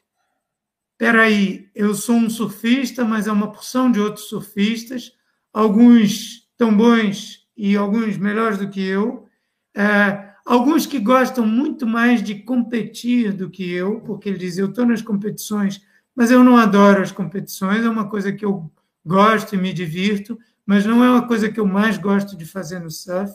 peraí, 0.98 1.70
eu 1.76 1.94
sou 1.96 2.16
um 2.16 2.30
surfista, 2.30 3.04
mas 3.04 3.28
é 3.28 3.32
uma 3.32 3.52
porção 3.52 3.92
de 3.92 4.00
outros 4.00 4.28
surfistas, 4.28 5.12
alguns 5.52 6.48
tão 6.58 6.76
bons 6.76 7.48
e 7.56 7.76
alguns 7.76 8.18
melhores 8.18 8.58
do 8.58 8.70
que 8.70 8.82
eu, 8.82 9.28
é, 9.76 10.34
alguns 10.46 10.86
que 10.86 11.00
gostam 11.00 11.46
muito 11.46 11.86
mais 11.86 12.22
de 12.22 12.36
competir 12.36 13.34
do 13.34 13.50
que 13.50 13.72
eu, 13.72 14.02
porque 14.02 14.30
ele 14.30 14.38
diz, 14.38 14.58
eu 14.58 14.70
estou 14.70 14.86
nas 14.86 15.02
competições, 15.02 15.82
mas 16.16 16.32
eu 16.32 16.44
não 16.44 16.58
adoro 16.58 17.02
as 17.02 17.12
competições, 17.12 17.84
é 17.84 17.90
uma 17.90 18.10
coisa 18.10 18.32
que 18.32 18.46
eu 18.46 18.72
gosto 19.06 19.56
e 19.56 19.58
me 19.58 19.74
divirto, 19.74 20.38
mas 20.66 20.86
não 20.86 21.04
é 21.04 21.10
uma 21.10 21.28
coisa 21.28 21.52
que 21.52 21.60
eu 21.60 21.66
mais 21.66 21.98
gosto 21.98 22.38
de 22.38 22.46
fazer 22.46 22.80
no 22.80 22.90
surf. 22.90 23.34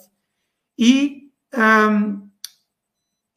E, 0.79 1.31
um, 1.55 2.28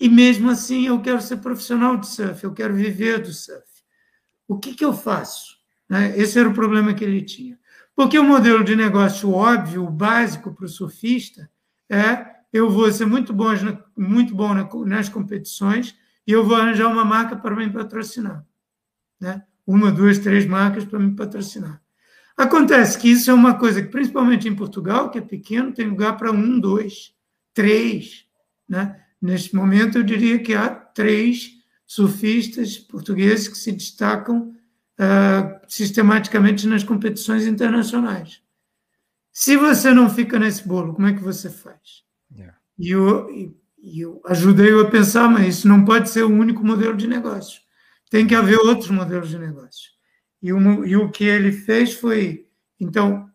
e 0.02 0.10
mesmo 0.10 0.50
assim 0.50 0.88
eu 0.88 1.00
quero 1.00 1.22
ser 1.22 1.38
profissional 1.38 1.96
de 1.96 2.08
surf, 2.08 2.44
eu 2.44 2.52
quero 2.52 2.74
viver 2.74 3.20
do 3.20 3.32
surf. 3.32 3.64
O 4.48 4.58
que, 4.58 4.74
que 4.74 4.84
eu 4.84 4.94
faço? 4.94 5.58
Né? 5.88 6.18
Esse 6.18 6.40
era 6.40 6.50
o 6.50 6.54
problema 6.54 6.92
que 6.92 7.04
ele 7.04 7.22
tinha. 7.22 7.60
Porque 7.96 8.18
o 8.18 8.24
modelo 8.24 8.64
de 8.64 8.76
negócio 8.76 9.32
óbvio, 9.32 9.88
básico 9.88 10.56
para 10.56 10.66
o 10.66 10.68
surfista, 10.68 11.48
é 11.88 12.26
eu 12.52 12.68
vou 12.68 12.92
ser 12.92 13.06
muito 13.06 13.32
bom, 13.32 13.50
muito 13.96 14.34
bom 14.34 14.56
nas 14.86 15.08
competições 15.08 15.96
e 16.26 16.32
eu 16.32 16.44
vou 16.44 16.56
arranjar 16.56 16.88
uma 16.88 17.06
marca 17.06 17.36
para 17.36 17.56
me 17.56 17.70
patrocinar. 17.70 18.44
Né? 19.20 19.44
Uma, 19.68 19.92
duas, 19.92 20.18
três 20.18 20.48
marcas 20.48 20.84
para 20.84 20.98
me 20.98 21.16
patrocinar. 21.16 21.80
Acontece 22.36 22.98
que 22.98 23.08
isso 23.08 23.30
é 23.30 23.34
uma 23.36 23.54
coisa 23.54 23.84
que, 23.84 23.90
principalmente 23.90 24.48
em 24.48 24.56
Portugal, 24.56 25.12
que 25.12 25.20
é 25.20 25.22
pequeno, 25.22 25.72
tem 25.72 25.88
lugar 25.88 26.18
para 26.18 26.32
um, 26.32 26.60
dois, 26.60 27.14
três. 27.54 28.26
Né? 28.68 29.00
Neste 29.22 29.56
momento, 29.56 30.00
eu 30.00 30.04
diria 30.04 30.40
que 30.40 30.54
há 30.54 30.70
três 30.70 31.52
surfistas 31.86 32.78
portugueses 32.78 33.48
que 33.48 33.58
se 33.58 33.72
destacam 33.72 34.56
uh, 35.00 35.60
sistematicamente 35.68 36.66
nas 36.66 36.84
competições 36.84 37.46
internacionais. 37.46 38.42
Se 39.32 39.56
você 39.56 39.94
não 39.94 40.10
fica 40.10 40.40
nesse 40.40 40.68
bolo, 40.68 40.94
como 40.94 41.08
é 41.08 41.14
que 41.14 41.24
você 41.24 41.50
faz? 41.50 42.04
Yeah. 42.34 42.58
E 42.78 42.90
eu, 42.90 43.30
eu 43.84 44.22
ajudei 44.26 44.74
a 44.80 44.86
pensar, 44.86 45.30
mas 45.30 45.58
isso 45.58 45.68
não 45.68 45.86
pode 45.86 46.10
ser 46.10 46.24
o 46.24 46.34
único 46.34 46.66
modelo 46.66 46.96
de 46.98 47.08
negócio. 47.08 47.62
Tem 48.10 48.28
que 48.28 48.36
haver 48.36 48.58
outros 48.58 48.90
modelos 48.90 49.30
de 49.30 49.38
negócio. 49.38 49.90
E, 50.42 50.52
o, 50.52 50.86
e 50.86 50.96
o 50.96 51.10
que 51.10 51.24
ele 51.24 51.52
fez 51.52 51.94
foi, 51.94 52.48
então, 52.80 53.30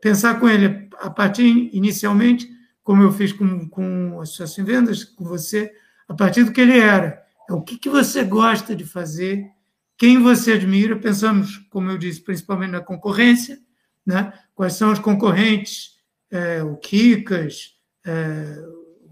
pensar 0.00 0.38
com 0.38 0.48
ele 0.48 0.88
a 1.00 1.10
partir, 1.10 1.70
inicialmente, 1.72 2.48
como 2.86 3.02
eu 3.02 3.10
fiz 3.10 3.32
com, 3.32 3.68
com 3.68 4.20
a 4.20 4.22
Associação 4.22 4.64
de 4.64 4.70
Vendas, 4.70 5.02
com 5.02 5.24
você, 5.24 5.72
a 6.08 6.14
partir 6.14 6.44
do 6.44 6.52
que 6.52 6.60
ele 6.60 6.78
era. 6.78 7.20
É 7.50 7.52
o 7.52 7.60
que, 7.60 7.76
que 7.76 7.90
você 7.90 8.22
gosta 8.22 8.76
de 8.76 8.84
fazer, 8.84 9.44
quem 9.98 10.22
você 10.22 10.52
admira. 10.52 10.94
Pensamos, 10.94 11.56
como 11.68 11.90
eu 11.90 11.98
disse, 11.98 12.22
principalmente 12.22 12.70
na 12.70 12.80
concorrência, 12.80 13.58
né? 14.06 14.32
quais 14.54 14.74
são 14.74 14.92
os 14.92 15.00
concorrentes, 15.00 15.98
é, 16.30 16.62
o 16.62 16.76
Kikas, 16.76 17.74
é, 18.04 18.56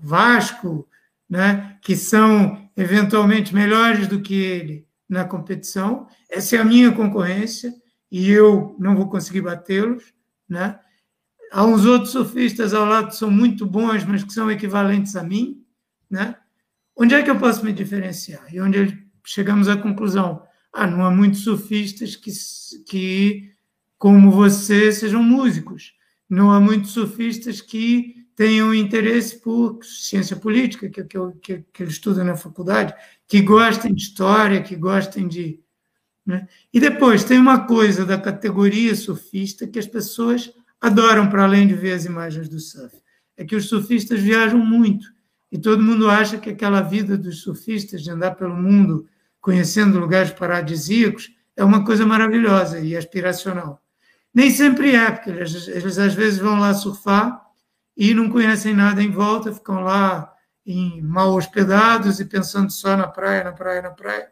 Vasco, 0.00 0.88
né? 1.28 1.76
que 1.82 1.96
são 1.96 2.70
eventualmente 2.76 3.52
melhores 3.52 4.06
do 4.06 4.22
que 4.22 4.36
ele 4.36 4.86
na 5.08 5.24
competição. 5.24 6.06
Essa 6.30 6.54
é 6.54 6.60
a 6.60 6.64
minha 6.64 6.92
concorrência 6.92 7.74
e 8.08 8.30
eu 8.30 8.76
não 8.78 8.94
vou 8.94 9.10
conseguir 9.10 9.40
batê-los. 9.40 10.14
Né? 10.48 10.78
Há 11.55 11.64
uns 11.64 11.86
outros 11.86 12.11
surfistas 12.11 12.74
ao 12.74 12.84
lado 12.84 13.11
que 13.11 13.16
são 13.16 13.30
muito 13.30 13.64
bons, 13.64 14.05
mas 14.05 14.24
que 14.24 14.32
são 14.32 14.50
equivalentes 14.50 15.14
a 15.14 15.22
mim, 15.22 15.64
né? 16.11 16.34
Onde 16.96 17.14
é 17.14 17.22
que 17.22 17.30
eu 17.30 17.38
posso 17.38 17.64
me 17.64 17.72
diferenciar? 17.72 18.52
E 18.52 18.61
onde 18.61 19.07
chegamos 19.24 19.68
à 19.68 19.76
conclusão, 19.76 20.42
ah, 20.72 20.84
não 20.84 21.07
há 21.07 21.12
muitos 21.12 21.44
surfistas 21.44 22.16
que, 22.16 22.32
que 22.88 23.52
como 23.96 24.32
você, 24.32 24.90
sejam 24.90 25.22
músicos. 25.22 25.94
Não 26.28 26.50
há 26.50 26.59
muitos 26.59 26.90
surfistas 26.90 27.61
que 27.61 28.26
tenham 28.34 28.74
interesse 28.74 29.40
por 29.40 29.78
ciência 29.84 30.34
política, 30.34 30.88
que, 30.90 31.05
que, 31.05 31.18
que, 31.40 31.64
que 31.72 31.82
ele 31.84 31.90
estuda 31.92 32.24
na 32.24 32.34
faculdade, 32.34 32.92
que 33.28 33.40
gostem 33.40 33.94
de 33.94 34.02
história, 34.02 34.61
que 34.61 34.74
gostem 34.74 35.28
de. 35.28 35.61
Né? 36.26 36.48
E 36.72 36.80
depois 36.80 37.22
tem 37.22 37.38
uma 37.38 37.64
coisa 37.64 38.05
da 38.05 38.18
categoria 38.18 38.96
surfista 38.96 39.68
que 39.68 39.78
as 39.78 39.86
pessoas 39.86 40.52
adoram 40.85 41.30
para 41.30 41.45
além 41.45 41.66
de 41.66 41.74
ver 41.74 41.93
as 41.93 42.05
imagens 42.05 42.47
do 42.47 42.61
surf. 42.61 42.95
É 43.39 43.45
que 43.45 43.57
os 43.57 43.68
surfistas 43.70 44.20
viajam 44.20 44.59
muito 44.59 45.07
e 45.51 45.59
todo 45.59 45.82
mundo 45.82 46.11
acha 46.11 46.37
que 46.37 46.51
aquela 46.51 46.82
vida 46.82 47.16
dos 47.16 47.41
surfistas 47.41 48.03
de 48.03 48.11
andar 48.11 48.32
pelo 48.32 48.55
mundo 48.55 49.09
conhecendo 49.41 49.99
lugares 49.99 50.30
paradisíacos 50.30 51.30
é 51.57 51.64
uma 51.64 51.87
coisa 51.87 52.05
maravilhosa 52.05 52.80
e 52.80 52.95
aspiracional. 52.95 53.80
Nem 54.35 54.51
sempre 54.51 54.95
é, 54.95 55.11
porque 55.11 55.30
eles, 55.30 55.68
eles 55.68 55.99
às 55.99 56.12
vezes 56.12 56.39
vão 56.39 56.59
lá 56.61 56.74
surfar 56.74 57.41
e 57.97 58.12
não 58.12 58.28
conhecem 58.28 58.74
nada 58.74 59.03
em 59.03 59.11
volta, 59.11 59.55
ficam 59.55 59.80
lá 59.80 60.35
em 60.66 61.01
mal 61.01 61.32
hospedados 61.35 62.20
e 62.20 62.26
pensando 62.26 62.70
só 62.70 62.95
na 62.95 63.07
praia, 63.07 63.45
na 63.45 63.53
praia, 63.53 63.80
na 63.80 63.91
praia. 63.91 64.28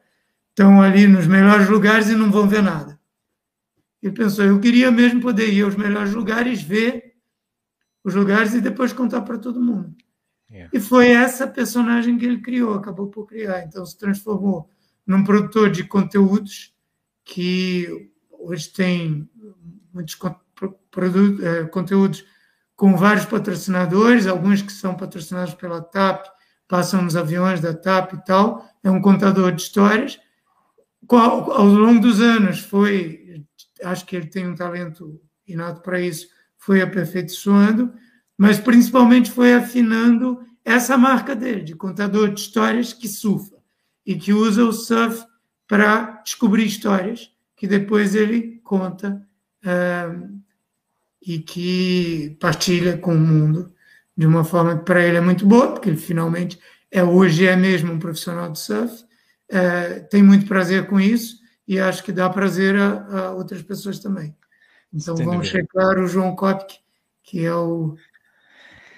Estão 0.51 0.83
ali 0.83 1.07
nos 1.07 1.27
melhores 1.27 1.69
lugares 1.71 2.11
e 2.11 2.15
não 2.15 2.31
vão 2.31 2.47
ver 2.47 2.63
nada. 2.63 3.01
Ele 4.03 4.13
pensou, 4.13 4.45
eu 4.45 4.59
queria 4.59 4.91
mesmo 4.91 5.21
poder 5.21 5.53
ir 5.53 5.63
aos 5.63 5.77
melhores 5.77 6.13
lugares, 6.13 6.61
ver 6.61 7.15
os 8.03 8.15
lugares 8.15 8.53
e 8.55 8.61
depois 8.61 8.93
contar 8.93 9.23
para 9.23 9.39
todo 9.39 9.63
mundo. 9.63 9.95
Yeah. 10.51 10.71
E 10.73 10.81
foi 10.81 11.11
essa 11.11 11.47
personagem 11.47 12.19
que 12.19 12.27
ele 12.27 12.41
criou, 12.41 12.75
acabou 12.75 13.09
por 13.09 13.27
criar. 13.27 13.63
Então 13.63 13.87
se 13.87 13.97
transformou 13.97 14.69
num 15.07 15.25
produtor 15.25 15.71
de 15.71 15.85
conteúdos 15.85 16.75
que 17.25 18.11
hoje 18.31 18.69
tem 18.71 19.31
muitos 19.93 20.19
eh, 21.43 21.65
conteúdos 21.65 22.25
com 22.75 22.97
vários 22.97 23.25
patrocinadores, 23.25 24.27
alguns 24.27 24.61
que 24.61 24.73
são 24.73 24.95
patrocinados 24.95 25.55
pela 25.55 25.81
TAP, 25.81 26.27
passam 26.67 27.03
nos 27.03 27.15
aviões 27.15 27.61
da 27.61 27.73
TAP 27.73 28.15
e 28.15 28.25
tal. 28.25 28.67
É 28.83 28.91
um 28.91 29.01
contador 29.01 29.53
de 29.53 29.63
histórias. 29.63 30.19
Ao 31.09 31.65
longo 31.65 32.01
dos 32.01 32.21
anos 32.21 32.61
foi 32.61 33.22
acho 33.83 34.07
que 34.07 34.16
ele 34.16 34.26
tem 34.26 34.47
um 34.47 34.55
talento 34.55 35.20
inato 35.47 35.80
para 35.83 36.01
isso, 36.01 36.28
foi 36.57 36.80
aperfeiçoando, 36.80 37.93
mas 38.39 38.59
principalmente 38.59 39.30
foi 39.30 39.55
afinando 39.55 40.41
essa 40.64 40.97
marca 40.97 41.35
dele, 41.35 41.62
de 41.62 41.74
contador 41.74 42.33
de 42.33 42.41
histórias 42.41 42.93
que 42.93 43.09
surfa 43.09 43.57
e 44.07 44.14
que 44.14 44.33
usa 44.33 44.64
o 44.64 44.72
surf 44.72 45.24
para 45.66 46.22
descobrir 46.24 46.66
histórias 46.66 47.30
que 47.57 47.66
depois 47.66 48.14
ele 48.14 48.61
conta 48.64 49.26
uh, 49.64 50.41
e 51.20 51.39
que 51.39 52.37
partilha 52.41 52.97
com 52.97 53.14
o 53.14 53.20
mundo 53.20 53.72
de 54.16 54.26
uma 54.26 54.45
forma 54.45 54.78
que 54.78 54.85
para 54.85 55.03
ele 55.03 55.16
é 55.16 55.20
muito 55.20 55.47
boa, 55.47 55.72
porque 55.72 55.89
ele 55.89 55.97
finalmente 55.97 56.59
é 56.91 57.03
hoje 57.03 57.47
é 57.47 57.57
mesmo 57.57 57.93
um 57.93 57.99
profissional 57.99 58.51
de 58.51 58.59
surf, 58.59 59.03
uh, 59.03 60.09
tem 60.11 60.22
muito 60.22 60.47
prazer 60.47 60.87
com 60.87 61.01
isso 61.01 61.41
e 61.67 61.79
acho 61.79 62.03
que 62.03 62.13
dá 62.13 62.29
prazer 62.29 62.77
a, 62.77 63.19
a 63.19 63.31
outras 63.33 63.63
pessoas 63.63 63.99
também. 63.99 64.35
Então 64.93 65.17
vamos 65.17 65.49
checar 65.49 65.99
o 65.99 66.07
João 66.07 66.35
Kopke, 66.37 66.79
que 67.23 67.45
é, 67.45 67.55
o, 67.55 67.97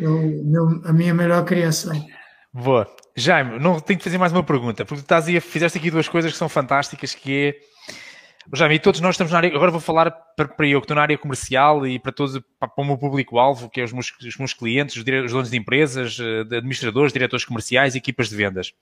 é 0.00 0.08
o 0.08 0.44
meu, 0.44 0.82
a 0.84 0.92
minha 0.92 1.14
melhor 1.14 1.44
criação. 1.44 1.94
Boa. 2.52 2.86
Jaime, 3.16 3.60
não 3.60 3.78
tenho 3.78 3.98
que 3.98 4.04
fazer 4.04 4.18
mais 4.18 4.32
uma 4.32 4.42
pergunta, 4.42 4.84
porque 4.84 5.02
tu 5.02 5.04
estás 5.04 5.28
aí, 5.28 5.40
fizeste 5.40 5.78
aqui 5.78 5.90
duas 5.90 6.08
coisas 6.08 6.32
que 6.32 6.38
são 6.38 6.48
fantásticas, 6.48 7.14
que 7.14 7.32
é 7.32 7.74
Jaime, 8.52 8.74
e 8.74 8.78
todos 8.78 9.00
nós 9.00 9.14
estamos 9.14 9.32
na 9.32 9.38
área, 9.38 9.54
agora 9.54 9.70
vou 9.70 9.80
falar 9.80 10.10
para, 10.10 10.46
para 10.48 10.66
eu 10.66 10.80
que 10.80 10.84
estou 10.84 10.94
na 10.94 11.02
área 11.02 11.16
comercial 11.16 11.86
e 11.86 11.98
para 11.98 12.12
todos, 12.12 12.38
para, 12.58 12.68
para 12.68 12.84
o 12.84 12.86
meu 12.86 12.98
público-alvo, 12.98 13.70
que 13.70 13.80
é 13.80 13.84
os 13.84 13.92
meus, 13.92 14.12
os 14.20 14.36
meus 14.36 14.52
clientes, 14.52 14.96
os, 14.96 15.02
os 15.02 15.32
donos 15.32 15.50
de 15.50 15.56
empresas, 15.56 16.18
eh, 16.20 16.44
de 16.44 16.56
administradores, 16.56 17.12
diretores 17.12 17.44
comerciais, 17.44 17.94
equipas 17.94 18.28
de 18.28 18.36
vendas. 18.36 18.74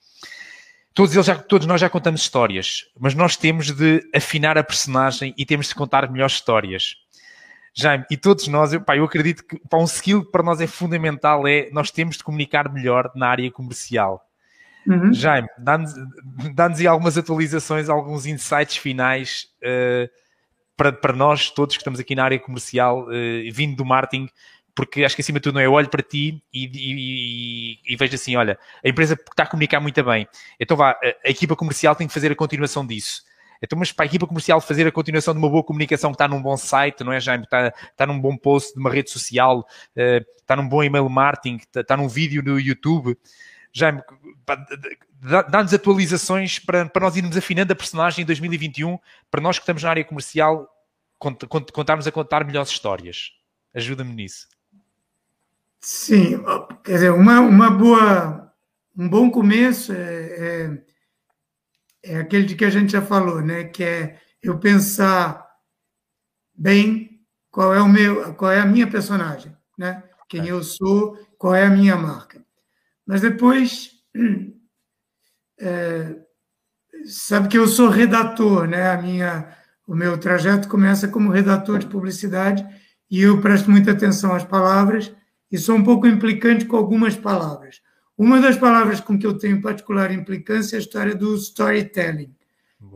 Todos, 0.94 1.14
eles 1.14 1.26
já, 1.26 1.36
todos 1.36 1.66
nós 1.66 1.80
já 1.80 1.88
contamos 1.88 2.20
histórias, 2.20 2.86
mas 2.98 3.14
nós 3.14 3.36
temos 3.36 3.70
de 3.70 4.02
afinar 4.14 4.58
a 4.58 4.64
personagem 4.64 5.34
e 5.38 5.46
temos 5.46 5.68
de 5.68 5.74
contar 5.74 6.10
melhores 6.10 6.34
histórias. 6.34 6.96
Jaime, 7.74 8.04
e 8.10 8.16
todos 8.16 8.46
nós, 8.48 8.72
eu, 8.72 8.80
pá, 8.82 8.96
eu 8.96 9.04
acredito 9.04 9.44
que 9.44 9.58
pá, 9.68 9.78
um 9.78 9.84
skill 9.84 10.24
que 10.24 10.30
para 10.30 10.42
nós 10.42 10.60
é 10.60 10.66
fundamental 10.66 11.48
é 11.48 11.70
nós 11.72 11.90
temos 11.90 12.18
de 12.18 12.24
comunicar 12.24 12.70
melhor 12.70 13.10
na 13.14 13.28
área 13.28 13.50
comercial. 13.50 14.26
Uhum. 14.86 15.12
Jaime, 15.12 15.48
dá-nos 15.56 15.94
dá 16.54 16.66
aí 16.66 16.86
algumas 16.86 17.16
atualizações, 17.16 17.88
alguns 17.88 18.26
insights 18.26 18.76
finais 18.76 19.46
uh, 19.62 20.10
para, 20.76 20.92
para 20.92 21.12
nós 21.14 21.50
todos 21.50 21.76
que 21.76 21.80
estamos 21.80 21.98
aqui 21.98 22.14
na 22.14 22.24
área 22.24 22.38
comercial, 22.38 23.06
uh, 23.06 23.52
vindo 23.52 23.76
do 23.76 23.84
marketing, 23.84 24.28
porque 24.74 25.04
acho 25.04 25.14
que 25.14 25.22
acima 25.22 25.38
de 25.38 25.42
tudo 25.42 25.54
não 25.54 25.60
é 25.60 25.66
eu 25.66 25.72
olho 25.72 25.88
para 25.88 26.02
ti 26.02 26.42
e, 26.52 26.64
e, 26.64 27.78
e, 27.92 27.96
vejo 27.96 28.14
assim, 28.14 28.36
olha, 28.36 28.58
a 28.84 28.88
empresa 28.88 29.14
está 29.14 29.42
a 29.42 29.46
comunicar 29.46 29.80
muito 29.80 30.02
bem, 30.02 30.26
então 30.58 30.76
vá, 30.76 30.98
a, 31.24 31.30
equipa 31.30 31.54
comercial 31.54 31.94
tem 31.94 32.06
que 32.06 32.14
fazer 32.14 32.32
a 32.32 32.36
continuação 32.36 32.86
disso. 32.86 33.22
Então, 33.62 33.78
mas 33.78 33.92
para 33.92 34.04
a 34.04 34.06
equipa 34.06 34.26
comercial 34.26 34.60
fazer 34.60 34.86
a 34.88 34.90
continuação 34.90 35.32
de 35.32 35.38
uma 35.38 35.48
boa 35.48 35.62
comunicação 35.62 36.10
que 36.10 36.16
está 36.16 36.26
num 36.26 36.42
bom 36.42 36.56
site, 36.56 37.04
não 37.04 37.12
é, 37.12 37.20
Jaime? 37.20 37.44
Está, 37.44 37.68
está 37.68 38.06
num 38.06 38.20
bom 38.20 38.36
post 38.36 38.74
de 38.74 38.80
uma 38.80 38.90
rede 38.90 39.08
social, 39.08 39.60
uh, 39.60 40.26
está 40.36 40.56
num 40.56 40.68
bom 40.68 40.82
email 40.82 41.08
marketing, 41.08 41.58
está, 41.58 41.80
está 41.80 41.96
num 41.96 42.08
vídeo 42.08 42.42
no 42.42 42.58
YouTube. 42.58 43.16
Jaime, 43.72 44.02
dá-nos 45.48 45.72
atualizações 45.72 46.58
para, 46.58 46.86
para 46.86 47.04
nós 47.06 47.16
irmos 47.16 47.36
afinando 47.36 47.72
a 47.72 47.76
personagem 47.76 48.24
em 48.24 48.26
2021, 48.26 48.98
para 49.30 49.40
nós 49.40 49.58
que 49.58 49.62
estamos 49.62 49.84
na 49.84 49.90
área 49.90 50.04
comercial, 50.04 50.68
contarmos 51.18 52.08
a 52.08 52.10
contar 52.10 52.44
melhores 52.44 52.70
histórias. 52.70 53.30
Ajuda-me 53.72 54.12
nisso. 54.12 54.48
Sim, 55.84 56.40
quer 56.84 56.92
dizer, 56.92 57.10
uma, 57.10 57.40
uma 57.40 57.68
boa, 57.68 58.52
um 58.96 59.08
bom 59.08 59.28
começo 59.30 59.92
é, 59.92 60.76
é, 62.04 62.12
é 62.14 62.16
aquele 62.18 62.46
de 62.46 62.54
que 62.54 62.64
a 62.64 62.70
gente 62.70 62.92
já 62.92 63.02
falou, 63.02 63.40
né? 63.40 63.64
Que 63.64 63.82
é 63.82 64.20
eu 64.40 64.60
pensar 64.60 65.44
bem 66.54 67.20
qual 67.50 67.74
é 67.74 67.82
o 67.82 67.88
meu, 67.88 68.32
qual 68.34 68.52
é 68.52 68.60
a 68.60 68.66
minha 68.66 68.88
personagem, 68.88 69.56
né? 69.76 70.04
Quem 70.28 70.42
é. 70.42 70.52
eu 70.52 70.62
sou, 70.62 71.18
qual 71.36 71.54
é 71.54 71.66
a 71.66 71.70
minha 71.70 71.96
marca. 71.96 72.44
Mas 73.04 73.20
depois, 73.20 73.90
é, 75.60 76.16
sabe 77.06 77.48
que 77.48 77.58
eu 77.58 77.66
sou 77.66 77.88
redator, 77.88 78.68
né? 78.68 78.92
A 78.92 79.02
minha, 79.02 79.56
o 79.84 79.96
meu 79.96 80.16
trajeto 80.16 80.68
começa 80.68 81.08
como 81.08 81.28
redator 81.28 81.80
de 81.80 81.86
publicidade 81.86 82.64
e 83.10 83.22
eu 83.22 83.40
presto 83.40 83.68
muita 83.68 83.90
atenção 83.90 84.32
às 84.32 84.44
palavras 84.44 85.12
e 85.52 85.58
sou 85.58 85.76
um 85.76 85.84
pouco 85.84 86.06
implicante 86.06 86.64
com 86.64 86.76
algumas 86.76 87.14
palavras. 87.14 87.82
Uma 88.16 88.40
das 88.40 88.56
palavras 88.56 89.00
com 89.00 89.18
que 89.18 89.26
eu 89.26 89.36
tenho 89.36 89.60
particular 89.60 90.10
implicância 90.10 90.76
é 90.76 90.78
a 90.78 90.80
história 90.80 91.14
do 91.14 91.34
storytelling, 91.36 92.34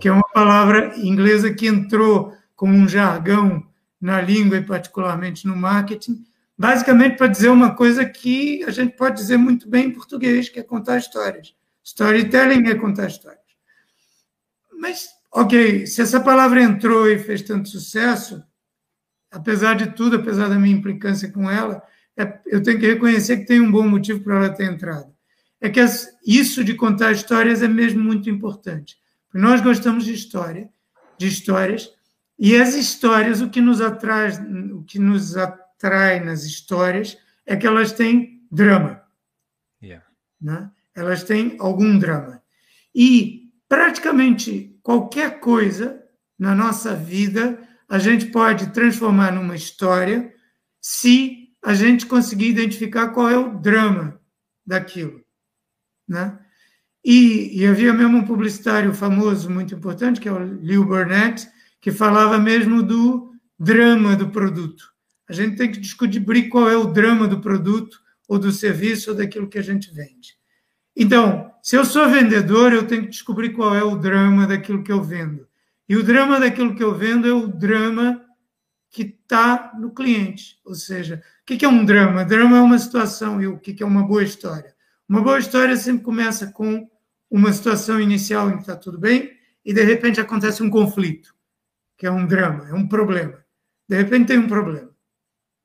que 0.00 0.08
é 0.08 0.12
uma 0.12 0.26
palavra 0.32 0.96
inglesa 0.96 1.52
que 1.52 1.66
entrou 1.66 2.32
como 2.54 2.72
um 2.72 2.88
jargão 2.88 3.66
na 4.00 4.20
língua 4.20 4.56
e 4.56 4.64
particularmente 4.64 5.46
no 5.46 5.54
marketing, 5.54 6.24
basicamente 6.56 7.16
para 7.16 7.26
dizer 7.26 7.50
uma 7.50 7.74
coisa 7.74 8.04
que 8.04 8.64
a 8.64 8.70
gente 8.70 8.96
pode 8.96 9.16
dizer 9.16 9.36
muito 9.36 9.68
bem 9.68 9.86
em 9.86 9.90
português, 9.90 10.48
que 10.48 10.58
é 10.58 10.62
contar 10.62 10.96
histórias. 10.96 11.54
Storytelling 11.84 12.68
é 12.68 12.74
contar 12.74 13.06
histórias. 13.08 13.40
Mas, 14.78 15.08
ok, 15.30 15.86
se 15.86 16.00
essa 16.00 16.20
palavra 16.20 16.62
entrou 16.62 17.10
e 17.10 17.18
fez 17.18 17.42
tanto 17.42 17.68
sucesso, 17.68 18.42
apesar 19.30 19.74
de 19.74 19.92
tudo, 19.92 20.16
apesar 20.16 20.48
da 20.48 20.58
minha 20.58 20.76
implicância 20.76 21.30
com 21.30 21.50
ela, 21.50 21.82
é, 22.16 22.40
eu 22.46 22.62
tenho 22.62 22.78
que 22.78 22.86
reconhecer 22.86 23.38
que 23.38 23.46
tem 23.46 23.60
um 23.60 23.70
bom 23.70 23.86
motivo 23.86 24.20
para 24.20 24.36
ela 24.36 24.48
ter 24.48 24.64
entrado. 24.64 25.14
É 25.60 25.68
que 25.68 25.80
as, 25.80 26.08
isso 26.26 26.62
de 26.62 26.74
contar 26.74 27.12
histórias 27.12 27.62
é 27.62 27.68
mesmo 27.68 28.02
muito 28.02 28.30
importante. 28.30 28.96
Nós 29.32 29.60
gostamos 29.60 30.04
de 30.04 30.12
história, 30.12 30.68
de 31.18 31.26
histórias, 31.26 31.90
e 32.38 32.56
as 32.56 32.74
histórias, 32.74 33.40
o 33.40 33.48
que 33.48 33.60
nos 33.60 33.80
atrai, 33.80 34.30
o 34.72 34.82
que 34.82 34.98
nos 34.98 35.36
atrai 35.36 35.66
atrai 35.76 36.20
nas 36.20 36.44
histórias 36.44 37.16
é 37.44 37.54
que 37.54 37.66
elas 37.66 37.92
têm 37.92 38.42
drama. 38.50 39.02
Yeah. 39.82 40.04
Né? 40.40 40.70
Elas 40.94 41.22
têm 41.22 41.56
algum 41.60 41.98
drama. 41.98 42.42
E 42.94 43.50
praticamente 43.68 44.78
qualquer 44.82 45.40
coisa 45.40 46.02
na 46.38 46.54
nossa 46.54 46.94
vida 46.94 47.62
a 47.88 47.98
gente 47.98 48.26
pode 48.26 48.72
transformar 48.72 49.30
numa 49.32 49.54
história 49.54 50.32
se 50.80 51.45
a 51.66 51.74
gente 51.74 52.06
conseguir 52.06 52.46
identificar 52.46 53.08
qual 53.08 53.28
é 53.28 53.36
o 53.36 53.58
drama 53.58 54.20
daquilo. 54.64 55.20
Né? 56.08 56.38
E, 57.04 57.60
e, 57.60 57.66
havia 57.66 57.92
mesmo 57.92 58.18
um 58.18 58.24
publicitário 58.24 58.94
famoso, 58.94 59.50
muito 59.50 59.74
importante, 59.74 60.20
que 60.20 60.28
é 60.28 60.32
o 60.32 60.38
Leo 60.38 60.84
Burnett, 60.84 61.44
que 61.80 61.90
falava 61.90 62.38
mesmo 62.38 62.84
do 62.84 63.32
drama 63.58 64.14
do 64.14 64.28
produto. 64.28 64.92
A 65.28 65.32
gente 65.32 65.56
tem 65.56 65.68
que 65.68 65.80
descobrir 65.80 66.48
qual 66.48 66.70
é 66.70 66.76
o 66.76 66.86
drama 66.86 67.26
do 67.26 67.40
produto 67.40 67.98
ou 68.28 68.38
do 68.38 68.52
serviço 68.52 69.10
ou 69.10 69.16
daquilo 69.16 69.48
que 69.48 69.58
a 69.58 69.62
gente 69.62 69.92
vende. 69.92 70.36
Então, 70.94 71.50
se 71.60 71.74
eu 71.74 71.84
sou 71.84 72.08
vendedor, 72.08 72.72
eu 72.72 72.86
tenho 72.86 73.02
que 73.02 73.10
descobrir 73.10 73.50
qual 73.50 73.74
é 73.74 73.82
o 73.82 73.96
drama 73.96 74.46
daquilo 74.46 74.84
que 74.84 74.92
eu 74.92 75.02
vendo. 75.02 75.48
E 75.88 75.96
o 75.96 76.04
drama 76.04 76.38
daquilo 76.38 76.76
que 76.76 76.84
eu 76.84 76.94
vendo 76.94 77.26
é 77.26 77.32
o 77.32 77.48
drama 77.48 78.24
que 78.96 79.02
está 79.02 79.74
no 79.78 79.90
cliente. 79.90 80.58
Ou 80.64 80.74
seja, 80.74 81.22
o 81.42 81.44
que 81.44 81.62
é 81.66 81.68
um 81.68 81.84
drama? 81.84 82.24
Drama 82.24 82.56
é 82.56 82.60
uma 82.62 82.78
situação 82.78 83.42
e 83.42 83.46
o 83.46 83.58
que 83.58 83.82
é 83.82 83.84
uma 83.84 84.02
boa 84.02 84.24
história? 84.24 84.74
Uma 85.06 85.20
boa 85.20 85.38
história 85.38 85.76
sempre 85.76 86.02
começa 86.02 86.46
com 86.46 86.88
uma 87.30 87.52
situação 87.52 88.00
inicial 88.00 88.48
em 88.48 88.54
que 88.54 88.62
está 88.62 88.74
tudo 88.74 88.98
bem 88.98 89.36
e 89.62 89.74
de 89.74 89.82
repente 89.82 90.18
acontece 90.18 90.62
um 90.62 90.70
conflito, 90.70 91.34
que 91.98 92.06
é 92.06 92.10
um 92.10 92.26
drama, 92.26 92.70
é 92.70 92.72
um 92.72 92.88
problema. 92.88 93.44
De 93.86 93.96
repente 93.98 94.28
tem 94.28 94.38
um 94.38 94.48
problema. 94.48 94.88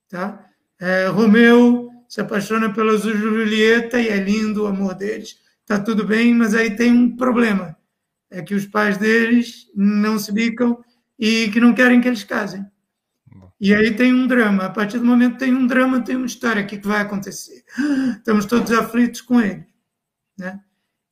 Tá? 0.09 0.45
É, 0.77 1.07
Romeu 1.07 1.89
se 2.09 2.19
apaixona 2.19 2.73
pela 2.73 2.97
Julieta 2.97 3.97
e 3.97 4.09
é 4.09 4.17
lindo 4.17 4.63
o 4.63 4.67
amor 4.67 4.93
deles, 4.93 5.37
tá 5.65 5.79
tudo 5.79 6.05
bem, 6.05 6.33
mas 6.33 6.53
aí 6.53 6.75
tem 6.75 6.91
um 6.91 7.15
problema, 7.15 7.77
é 8.29 8.41
que 8.41 8.53
os 8.53 8.65
pais 8.65 8.97
deles 8.97 9.71
não 9.73 10.19
se 10.19 10.33
bicam 10.33 10.83
e 11.17 11.49
que 11.49 11.61
não 11.61 11.73
querem 11.73 12.01
que 12.01 12.09
eles 12.09 12.25
casem. 12.25 12.69
E 13.61 13.75
aí 13.75 13.95
tem 13.95 14.11
um 14.11 14.25
drama. 14.25 14.65
A 14.65 14.69
partir 14.71 14.97
do 14.97 15.05
momento 15.05 15.37
tem 15.37 15.53
um 15.53 15.67
drama, 15.67 16.01
tem 16.01 16.15
uma 16.15 16.25
história. 16.25 16.63
O 16.63 16.65
que, 16.65 16.79
que 16.79 16.87
vai 16.87 17.01
acontecer? 17.01 17.63
Estamos 18.17 18.47
todos 18.47 18.71
aflitos 18.71 19.21
com 19.21 19.39
ele. 19.39 19.63
Né? 20.35 20.59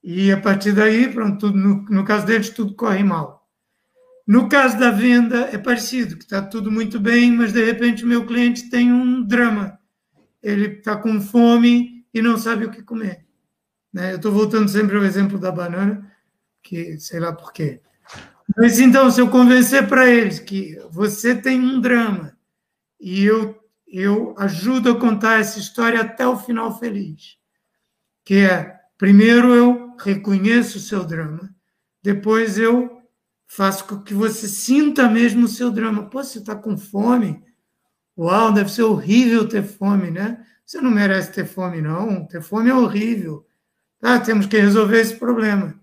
E 0.03 0.31
a 0.31 0.41
partir 0.41 0.71
daí, 0.71 1.07
pronto, 1.13 1.37
tudo, 1.37 1.55
no, 1.55 1.83
no 1.83 2.03
caso 2.03 2.25
deles, 2.25 2.49
tudo 2.49 2.73
corre 2.73 3.03
mal. 3.03 3.47
No 4.25 4.49
caso 4.49 4.79
da 4.79 4.89
venda, 4.89 5.47
é 5.51 5.59
parecido, 5.59 6.17
que 6.17 6.23
está 6.23 6.41
tudo 6.41 6.71
muito 6.71 6.99
bem, 6.99 7.31
mas 7.31 7.53
de 7.53 7.63
repente 7.63 8.03
o 8.03 8.07
meu 8.07 8.25
cliente 8.25 8.67
tem 8.67 8.91
um 8.91 9.21
drama. 9.21 9.77
Ele 10.41 10.77
está 10.77 10.95
com 10.95 11.21
fome 11.21 12.03
e 12.11 12.19
não 12.19 12.35
sabe 12.35 12.65
o 12.65 12.71
que 12.71 12.81
comer. 12.81 13.27
Né? 13.93 14.13
Eu 14.13 14.15
estou 14.15 14.31
voltando 14.31 14.69
sempre 14.69 14.97
ao 14.97 15.03
exemplo 15.03 15.37
da 15.37 15.51
banana, 15.51 16.11
que 16.63 16.97
sei 16.97 17.19
lá 17.19 17.31
por 17.31 17.53
quê. 17.53 17.79
Mas 18.57 18.79
então, 18.79 19.11
se 19.11 19.21
eu 19.21 19.29
convencer 19.29 19.87
para 19.87 20.09
eles 20.09 20.39
que 20.39 20.79
você 20.89 21.35
tem 21.35 21.59
um 21.59 21.79
drama 21.79 22.38
e 22.99 23.23
eu, 23.23 23.57
eu 23.87 24.35
ajudo 24.37 24.91
a 24.91 24.99
contar 24.99 25.39
essa 25.39 25.59
história 25.59 26.01
até 26.01 26.27
o 26.27 26.37
final 26.37 26.77
feliz, 26.77 27.37
que 28.25 28.35
é, 28.35 28.75
primeiro 28.97 29.53
eu 29.53 29.95
reconheço 29.97 30.77
o 30.77 30.81
seu 30.81 31.03
drama, 31.03 31.53
depois 32.01 32.57
eu 32.57 32.99
faço 33.47 33.85
com 33.85 34.01
que 34.01 34.13
você 34.13 34.47
sinta 34.47 35.09
mesmo 35.09 35.45
o 35.45 35.49
seu 35.49 35.71
drama. 35.71 36.09
Pô, 36.09 36.23
você 36.23 36.37
está 36.37 36.55
com 36.55 36.77
fome? 36.77 37.43
Uau, 38.17 38.53
deve 38.53 38.71
ser 38.71 38.83
horrível 38.83 39.47
ter 39.47 39.63
fome, 39.63 40.11
né? 40.11 40.45
Você 40.65 40.79
não 40.79 40.91
merece 40.91 41.31
ter 41.31 41.45
fome, 41.45 41.81
não. 41.81 42.27
Ter 42.27 42.41
fome 42.41 42.69
é 42.69 42.73
horrível. 42.73 43.45
Tá, 43.99 44.19
temos 44.19 44.45
que 44.45 44.57
resolver 44.57 44.99
esse 44.99 45.15
problema. 45.15 45.73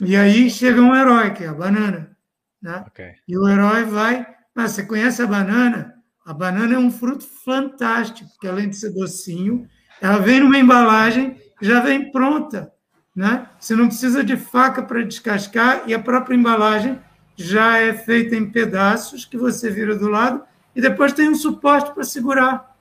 E 0.00 0.16
aí 0.16 0.50
chega 0.50 0.80
um 0.80 0.94
herói, 0.94 1.32
que 1.32 1.44
é 1.44 1.48
a 1.48 1.54
banana. 1.54 2.16
Né? 2.60 2.84
Okay. 2.88 3.14
E 3.28 3.36
o 3.36 3.46
herói 3.46 3.84
vai. 3.84 4.26
Ah, 4.56 4.66
você 4.66 4.82
conhece 4.82 5.22
a 5.22 5.26
banana? 5.26 5.99
A 6.30 6.32
banana 6.32 6.76
é 6.76 6.78
um 6.78 6.92
fruto 6.92 7.26
fantástico, 7.44 8.30
que 8.40 8.46
além 8.46 8.68
de 8.68 8.76
ser 8.76 8.90
docinho, 8.90 9.68
ela 10.00 10.18
vem 10.18 10.38
numa 10.38 10.60
embalagem 10.60 11.36
já 11.60 11.80
vem 11.80 12.12
pronta. 12.12 12.72
Né? 13.12 13.48
Você 13.58 13.74
não 13.74 13.88
precisa 13.88 14.22
de 14.22 14.36
faca 14.36 14.80
para 14.80 15.02
descascar 15.02 15.82
e 15.88 15.92
a 15.92 15.98
própria 15.98 16.36
embalagem 16.36 17.00
já 17.34 17.78
é 17.78 17.92
feita 17.92 18.36
em 18.36 18.48
pedaços 18.48 19.24
que 19.24 19.36
você 19.36 19.70
vira 19.70 19.96
do 19.96 20.08
lado 20.08 20.44
e 20.72 20.80
depois 20.80 21.12
tem 21.12 21.28
um 21.28 21.34
suporte 21.34 21.92
para 21.92 22.04
segurar. 22.04 22.76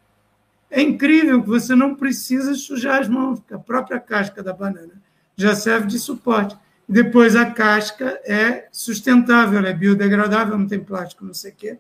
É 0.70 0.80
incrível 0.80 1.41
que 1.41 1.50
você 1.50 1.74
não 1.74 1.95
precisa 1.95 2.54
sujar 2.54 3.02
as 3.02 3.08
mãos, 3.08 3.39
porque 3.39 3.56
a 3.56 3.60
própria 3.60 4.00
casca 4.00 4.43
da 4.43 4.54
banana 4.54 5.02
já 5.36 5.56
serve 5.56 5.88
de 5.88 5.97
suporte. 5.97 6.56
Depois 6.88 7.36
a 7.36 7.47
casca 7.47 8.22
é 8.28 8.68
sustentável, 8.72 9.66
é 9.66 9.74
biodegradável, 9.74 10.56
não 10.56 10.68
tem 10.68 10.80
plástico, 10.80 11.26
não 11.26 11.34
sei 11.34 11.52
o 11.52 11.56
quê. 11.56 11.80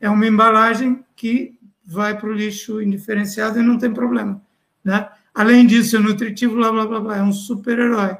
É 0.00 0.08
uma 0.08 0.26
embalagem 0.26 1.04
que 1.14 1.58
vai 1.84 2.18
para 2.18 2.28
o 2.28 2.32
lixo 2.32 2.82
indiferenciado 2.82 3.58
e 3.58 3.62
não 3.62 3.78
tem 3.78 3.92
problema. 3.92 4.42
Né? 4.84 5.08
Além 5.34 5.66
disso, 5.66 5.96
é 5.96 5.98
nutritivo, 5.98 6.56
blá, 6.56 6.70
blá, 6.72 6.86
blá, 6.86 7.00
blá. 7.00 7.16
É 7.16 7.22
um 7.22 7.32
super-herói. 7.32 8.16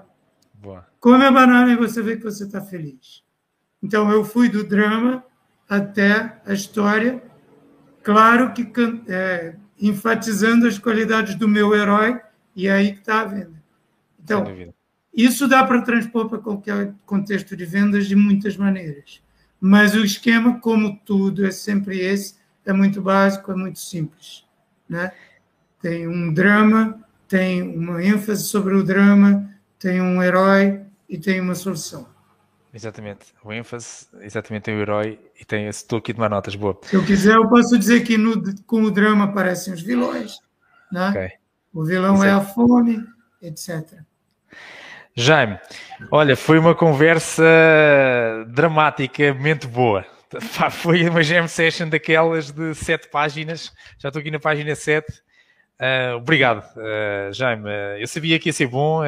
Come 1.00 1.24
a 1.24 1.30
banana 1.30 1.72
e 1.72 1.76
você 1.76 2.02
vê 2.02 2.16
que 2.16 2.24
você 2.24 2.44
está 2.44 2.60
feliz. 2.60 3.22
Então, 3.82 4.10
eu 4.10 4.24
fui 4.24 4.48
do 4.48 4.64
drama 4.64 5.24
até 5.68 6.40
a 6.44 6.52
história, 6.52 7.22
claro 8.02 8.52
que 8.52 8.66
é, 9.08 9.56
enfatizando 9.80 10.66
as 10.66 10.78
qualidades 10.78 11.34
do 11.34 11.48
meu 11.48 11.74
herói, 11.74 12.20
e 12.54 12.66
é 12.68 12.72
aí 12.72 12.92
que 12.92 13.00
está 13.00 13.20
a 13.20 13.24
venda. 13.24 13.62
Então, 14.22 14.44
Isso 15.16 15.48
dá 15.48 15.64
para 15.64 15.80
transpor 15.80 16.28
para 16.28 16.38
qualquer 16.38 16.92
contexto 17.06 17.56
de 17.56 17.64
vendas 17.64 18.06
de 18.06 18.14
muitas 18.14 18.56
maneiras. 18.56 19.22
Mas 19.60 19.94
o 19.94 20.04
esquema, 20.04 20.60
como 20.60 21.00
tudo, 21.04 21.46
é 21.46 21.50
sempre 21.50 21.98
esse, 21.98 22.34
é 22.64 22.72
muito 22.72 23.00
básico, 23.00 23.50
é 23.52 23.54
muito 23.54 23.78
simples. 23.78 24.44
Né? 24.88 25.12
Tem 25.80 26.06
um 26.06 26.32
drama, 26.32 27.00
tem 27.28 27.62
uma 27.62 28.02
ênfase 28.02 28.44
sobre 28.44 28.74
o 28.74 28.82
drama, 28.82 29.48
tem 29.78 30.00
um 30.00 30.22
herói 30.22 30.82
e 31.08 31.18
tem 31.18 31.40
uma 31.40 31.54
solução. 31.54 32.08
Exatamente, 32.72 33.32
o 33.42 33.52
ênfase, 33.52 34.06
exatamente 34.20 34.64
tem 34.64 34.76
o 34.76 34.80
herói 34.80 35.18
e 35.40 35.46
tem 35.46 35.66
esse. 35.66 35.82
Estou 35.82 35.98
aqui 35.98 36.12
de 36.12 36.20
uma 36.20 36.28
notas, 36.28 36.54
boa. 36.54 36.78
Se 36.82 36.94
eu 36.94 37.04
quiser, 37.04 37.34
eu 37.34 37.48
posso 37.48 37.78
dizer 37.78 38.04
que 38.04 38.18
no, 38.18 38.54
com 38.64 38.82
o 38.82 38.90
drama 38.90 39.24
aparecem 39.24 39.72
os 39.72 39.80
vilões, 39.80 40.38
né? 40.92 41.08
Okay. 41.08 41.30
O 41.72 41.84
vilão 41.84 42.16
Exato. 42.16 42.26
é 42.26 42.32
a 42.32 42.40
fome, 42.42 43.02
etc. 43.40 44.02
Jaime, 45.18 45.58
olha, 46.10 46.36
foi 46.36 46.58
uma 46.58 46.74
conversa 46.74 47.42
dramaticamente 48.48 49.66
boa. 49.66 50.04
foi 50.70 51.08
uma 51.08 51.22
jam 51.22 51.48
session 51.48 51.88
daquelas 51.88 52.50
de 52.50 52.74
sete 52.74 53.08
páginas. 53.08 53.72
Já 53.98 54.10
estou 54.10 54.20
aqui 54.20 54.30
na 54.30 54.38
página 54.38 54.74
7. 54.74 55.10
Uh, 55.10 55.14
ah, 55.78 56.16
obrigado, 56.16 56.62
uh, 56.76 57.32
Jaime. 57.32 57.64
Uh, 57.64 57.98
eu 57.98 58.06
sabia 58.06 58.38
que 58.38 58.50
ia 58.50 58.52
ser 58.52 58.66
bom, 58.66 59.00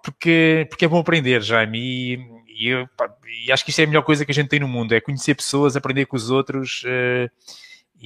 porque, 0.00 0.64
porque 0.70 0.84
é 0.84 0.88
bom 0.88 1.00
aprender, 1.00 1.42
Jaime. 1.42 1.76
E, 1.76 2.18
e, 2.56 2.68
eu, 2.68 2.86
pá, 2.96 3.10
e, 3.46 3.50
acho 3.50 3.64
que 3.64 3.70
isto 3.70 3.80
é 3.80 3.84
a 3.84 3.88
melhor 3.88 4.02
coisa 4.02 4.24
que 4.24 4.30
a 4.30 4.34
gente 4.34 4.48
tem 4.48 4.60
no 4.60 4.68
mundo: 4.68 4.94
é 4.94 5.00
conhecer 5.00 5.34
pessoas, 5.34 5.76
aprender 5.76 6.06
com 6.06 6.14
os 6.16 6.30
outros 6.30 6.84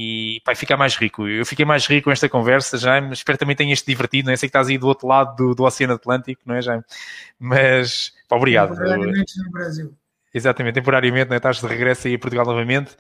e 0.01 0.41
vai 0.47 0.55
ficar 0.55 0.77
mais 0.77 0.95
rico. 0.95 1.27
Eu 1.27 1.45
fiquei 1.45 1.65
mais 1.65 1.85
rico 1.85 2.05
com 2.05 2.13
esta 2.13 2.29
conversa, 2.29 2.79
Jaime. 2.79 3.13
Espero 3.13 3.37
também 3.37 3.57
tenhas-te 3.57 3.85
divertido. 3.85 4.27
Não 4.27 4.33
é? 4.33 4.37
sei 4.37 4.49
que 4.49 4.51
estás 4.51 4.69
aí 4.69 4.79
do 4.79 4.87
outro 4.87 5.09
lado 5.09 5.35
do, 5.35 5.57
do 5.57 5.65
Oceano 5.65 5.95
Atlântico, 5.95 6.41
não 6.47 6.55
é, 6.55 6.63
Jaime? 6.63 6.85
Mas, 7.37 8.13
pá, 8.29 8.37
obrigado. 8.37 8.77
Temporariamente 8.77 9.43
no 9.43 9.51
Brasil. 9.51 9.93
Exatamente, 10.33 10.75
temporariamente, 10.75 11.29
não 11.29 11.35
é? 11.35 11.39
estás 11.39 11.61
de 11.61 11.67
regresso 11.67 12.07
aí 12.07 12.15
a 12.15 12.19
Portugal 12.19 12.47
novamente. 12.47 12.97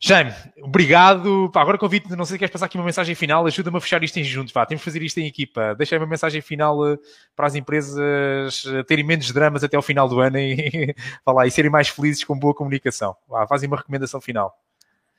Jaime, 0.00 0.34
obrigado. 0.60 1.48
Pá, 1.52 1.62
agora 1.62 1.78
convido, 1.78 2.16
não 2.16 2.24
sei 2.24 2.34
se 2.34 2.38
queres 2.40 2.52
passar 2.52 2.66
aqui 2.66 2.76
uma 2.76 2.84
mensagem 2.84 3.14
final, 3.14 3.46
ajuda-me 3.46 3.76
a 3.76 3.80
fechar 3.80 4.02
isto 4.02 4.18
em 4.18 4.24
juntos. 4.24 4.52
Pá, 4.52 4.66
temos 4.66 4.82
que 4.82 4.90
fazer 4.90 5.02
isto 5.04 5.18
em 5.18 5.26
equipa. 5.28 5.76
Deixa 5.76 5.96
uma 5.96 6.08
mensagem 6.08 6.40
final 6.40 6.84
eh, 6.88 6.98
para 7.36 7.46
as 7.46 7.54
empresas 7.54 8.64
eh, 8.66 8.82
terem 8.82 9.04
menos 9.04 9.30
dramas 9.30 9.62
até 9.62 9.76
ao 9.76 9.82
final 9.82 10.08
do 10.08 10.18
ano 10.18 10.38
e, 10.38 10.92
lá, 11.24 11.46
e 11.46 11.52
serem 11.52 11.70
mais 11.70 11.88
felizes 11.88 12.24
com 12.24 12.36
boa 12.36 12.52
comunicação. 12.52 13.14
Vá, 13.28 13.46
fazem 13.46 13.68
uma 13.68 13.76
recomendação 13.76 14.20
final. 14.20 14.52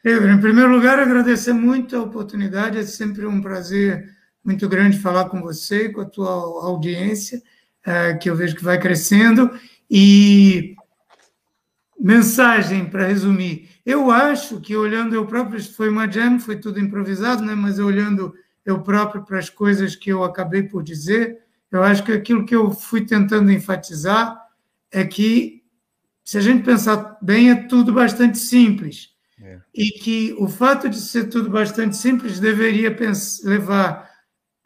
Em 0.09 0.39
primeiro 0.39 0.71
lugar, 0.71 0.99
agradecer 0.99 1.51
muito 1.51 1.97
a 1.97 2.01
oportunidade. 2.01 2.77
É 2.77 2.83
sempre 2.83 3.25
um 3.25 3.41
prazer 3.41 4.09
muito 4.41 4.69
grande 4.69 4.97
falar 4.99 5.25
com 5.25 5.41
você, 5.41 5.89
com 5.89 5.99
a 5.99 6.05
tua 6.05 6.29
audiência, 6.29 7.41
é, 7.85 8.13
que 8.13 8.29
eu 8.29 8.35
vejo 8.35 8.55
que 8.55 8.63
vai 8.63 8.79
crescendo. 8.79 9.51
E 9.91 10.75
mensagem 11.99 12.85
para 12.85 13.05
resumir. 13.05 13.69
Eu 13.85 14.09
acho 14.09 14.61
que 14.61 14.77
olhando 14.77 15.13
eu 15.13 15.25
próprio, 15.25 15.61
foi 15.73 15.89
uma 15.89 16.09
jam, 16.09 16.39
foi 16.39 16.55
tudo 16.55 16.79
improvisado, 16.79 17.43
né? 17.43 17.53
mas 17.53 17.77
olhando 17.77 18.33
eu 18.65 18.81
próprio 18.81 19.25
para 19.25 19.39
as 19.39 19.49
coisas 19.49 19.93
que 19.93 20.09
eu 20.09 20.23
acabei 20.23 20.63
por 20.63 20.83
dizer, 20.83 21.39
eu 21.69 21.83
acho 21.83 22.03
que 22.03 22.13
aquilo 22.13 22.45
que 22.45 22.55
eu 22.55 22.71
fui 22.71 23.05
tentando 23.05 23.51
enfatizar 23.51 24.41
é 24.89 25.03
que, 25.03 25.63
se 26.23 26.37
a 26.37 26.41
gente 26.41 26.63
pensar 26.63 27.17
bem, 27.21 27.49
é 27.51 27.55
tudo 27.55 27.91
bastante 27.91 28.37
simples. 28.37 29.16
É. 29.41 29.59
E 29.73 29.91
que 29.91 30.35
o 30.39 30.47
fato 30.47 30.89
de 30.89 30.97
ser 30.97 31.25
tudo 31.29 31.49
bastante 31.49 31.95
simples 31.95 32.39
deveria 32.39 32.93
pensar, 32.93 33.47
levar 33.47 34.09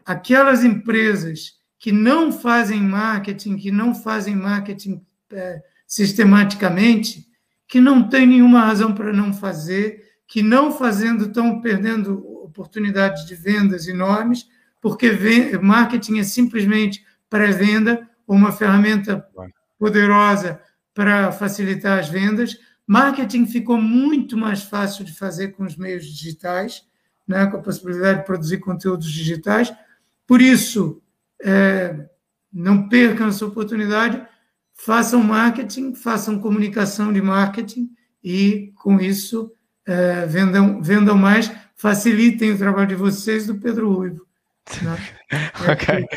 aquelas 0.06 0.64
empresas 0.64 1.54
que 1.78 1.92
não 1.92 2.32
fazem 2.32 2.82
marketing, 2.82 3.58
que 3.58 3.72
não 3.72 3.94
fazem 3.94 4.36
marketing 4.36 5.06
é, 5.34 5.62
sistematicamente, 5.88 7.26
que 7.68 7.82
não 7.82 8.08
tem 8.08 8.26
nenhuma 8.28 8.62
razão 8.62 8.94
para 8.94 9.12
não 9.12 9.34
fazer, 9.34 10.04
que 10.28 10.42
não 10.42 10.72
fazendo 10.72 11.26
estão 11.26 11.60
perdendo 11.60 12.26
oportunidades 12.44 13.26
de 13.26 13.36
vendas 13.36 13.88
enormes, 13.88 14.48
porque 14.80 15.12
marketing 15.62 16.20
é 16.20 16.24
simplesmente 16.24 17.04
pré-venda, 17.30 18.08
uma 18.28 18.52
ferramenta 18.52 19.26
poderosa 19.78 20.62
para 20.94 21.32
facilitar 21.32 22.00
as 22.00 22.10
vendas. 22.10 22.58
Marketing 22.92 23.46
ficou 23.46 23.78
muito 23.78 24.36
mais 24.36 24.64
fácil 24.64 25.06
de 25.06 25.14
fazer 25.14 25.54
com 25.54 25.64
os 25.64 25.78
meios 25.78 26.06
digitais, 26.06 26.86
né, 27.26 27.46
com 27.46 27.56
a 27.56 27.62
possibilidade 27.62 28.20
de 28.20 28.26
produzir 28.26 28.58
conteúdos 28.58 29.10
digitais. 29.10 29.74
Por 30.28 30.42
isso, 30.42 31.02
é, 31.42 32.10
não 32.52 32.90
percam 32.90 33.30
essa 33.30 33.46
oportunidade 33.46 34.22
façam 34.74 35.24
marketing, 35.24 35.96
façam 35.96 36.38
comunicação 36.38 37.14
de 37.14 37.22
marketing 37.22 37.90
e, 38.22 38.74
com 38.76 39.00
isso, 39.00 39.54
é, 39.88 40.26
vendam, 40.26 40.82
vendam 40.82 41.18
mais, 41.18 41.50
facilitem 41.78 42.52
o 42.52 42.58
trabalho 42.58 42.90
de 42.90 42.96
vocês 42.96 43.48
do 43.48 43.56
Pedro 43.56 43.94
Ruivo. 43.94 44.28
Né? 44.82 44.98
ok. 45.72 46.08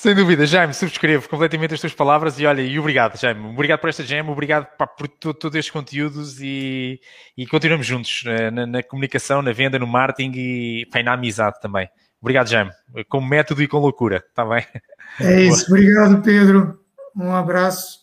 Sem 0.00 0.14
dúvida, 0.14 0.46
Jaime, 0.46 0.72
subscrevo 0.72 1.28
completamente 1.28 1.74
as 1.74 1.80
tuas 1.82 1.92
palavras 1.92 2.40
e 2.40 2.46
olha, 2.46 2.62
e 2.62 2.78
obrigado, 2.78 3.20
Jaime. 3.20 3.46
Obrigado 3.50 3.80
por 3.80 3.90
esta 3.90 4.02
gem, 4.02 4.22
obrigado 4.22 4.64
pá, 4.78 4.86
por 4.86 5.06
todos 5.06 5.54
estes 5.54 5.70
conteúdos 5.70 6.40
e, 6.40 6.98
e 7.36 7.46
continuamos 7.46 7.86
juntos 7.86 8.22
na, 8.50 8.66
na, 8.66 8.82
comunicação, 8.82 9.42
na 9.42 9.52
venda, 9.52 9.78
no 9.78 9.86
marketing 9.86 10.32
e 10.34 10.86
pá, 10.90 11.02
na 11.02 11.12
amizade 11.12 11.60
também. 11.60 11.86
Obrigado, 12.18 12.48
Jaime, 12.48 12.70
com 13.10 13.20
método 13.20 13.62
e 13.62 13.68
com 13.68 13.76
loucura, 13.76 14.24
está 14.26 14.42
bem? 14.42 14.64
É 15.20 15.42
isso, 15.42 15.66
obrigado, 15.70 16.22
Pedro. 16.22 16.80
Um 17.14 17.34
abraço. 17.34 17.98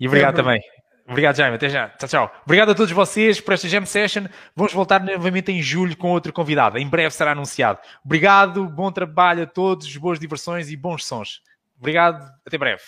E 0.00 0.08
obrigado 0.08 0.36
também. 0.36 0.62
Obrigado, 1.06 1.36
Jaime. 1.36 1.56
Até 1.56 1.68
já. 1.68 1.88
Tchau, 1.90 2.08
tchau. 2.08 2.42
Obrigado 2.44 2.70
a 2.70 2.74
todos 2.74 2.90
vocês 2.92 3.40
por 3.40 3.52
esta 3.54 3.68
Jam 3.68 3.84
Session. 3.84 4.24
Vamos 4.56 4.72
voltar 4.72 5.02
novamente 5.02 5.52
em 5.52 5.62
julho 5.62 5.96
com 5.96 6.10
outro 6.10 6.32
convidado. 6.32 6.78
Em 6.78 6.88
breve 6.88 7.10
será 7.10 7.32
anunciado. 7.32 7.78
Obrigado, 8.04 8.66
bom 8.68 8.90
trabalho 8.90 9.42
a 9.42 9.46
todos, 9.46 9.94
boas 9.96 10.18
diversões 10.18 10.70
e 10.70 10.76
bons 10.76 11.04
sons. 11.04 11.42
Obrigado, 11.78 12.26
até 12.46 12.56
breve. 12.56 12.82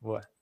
Boa. 0.00 0.35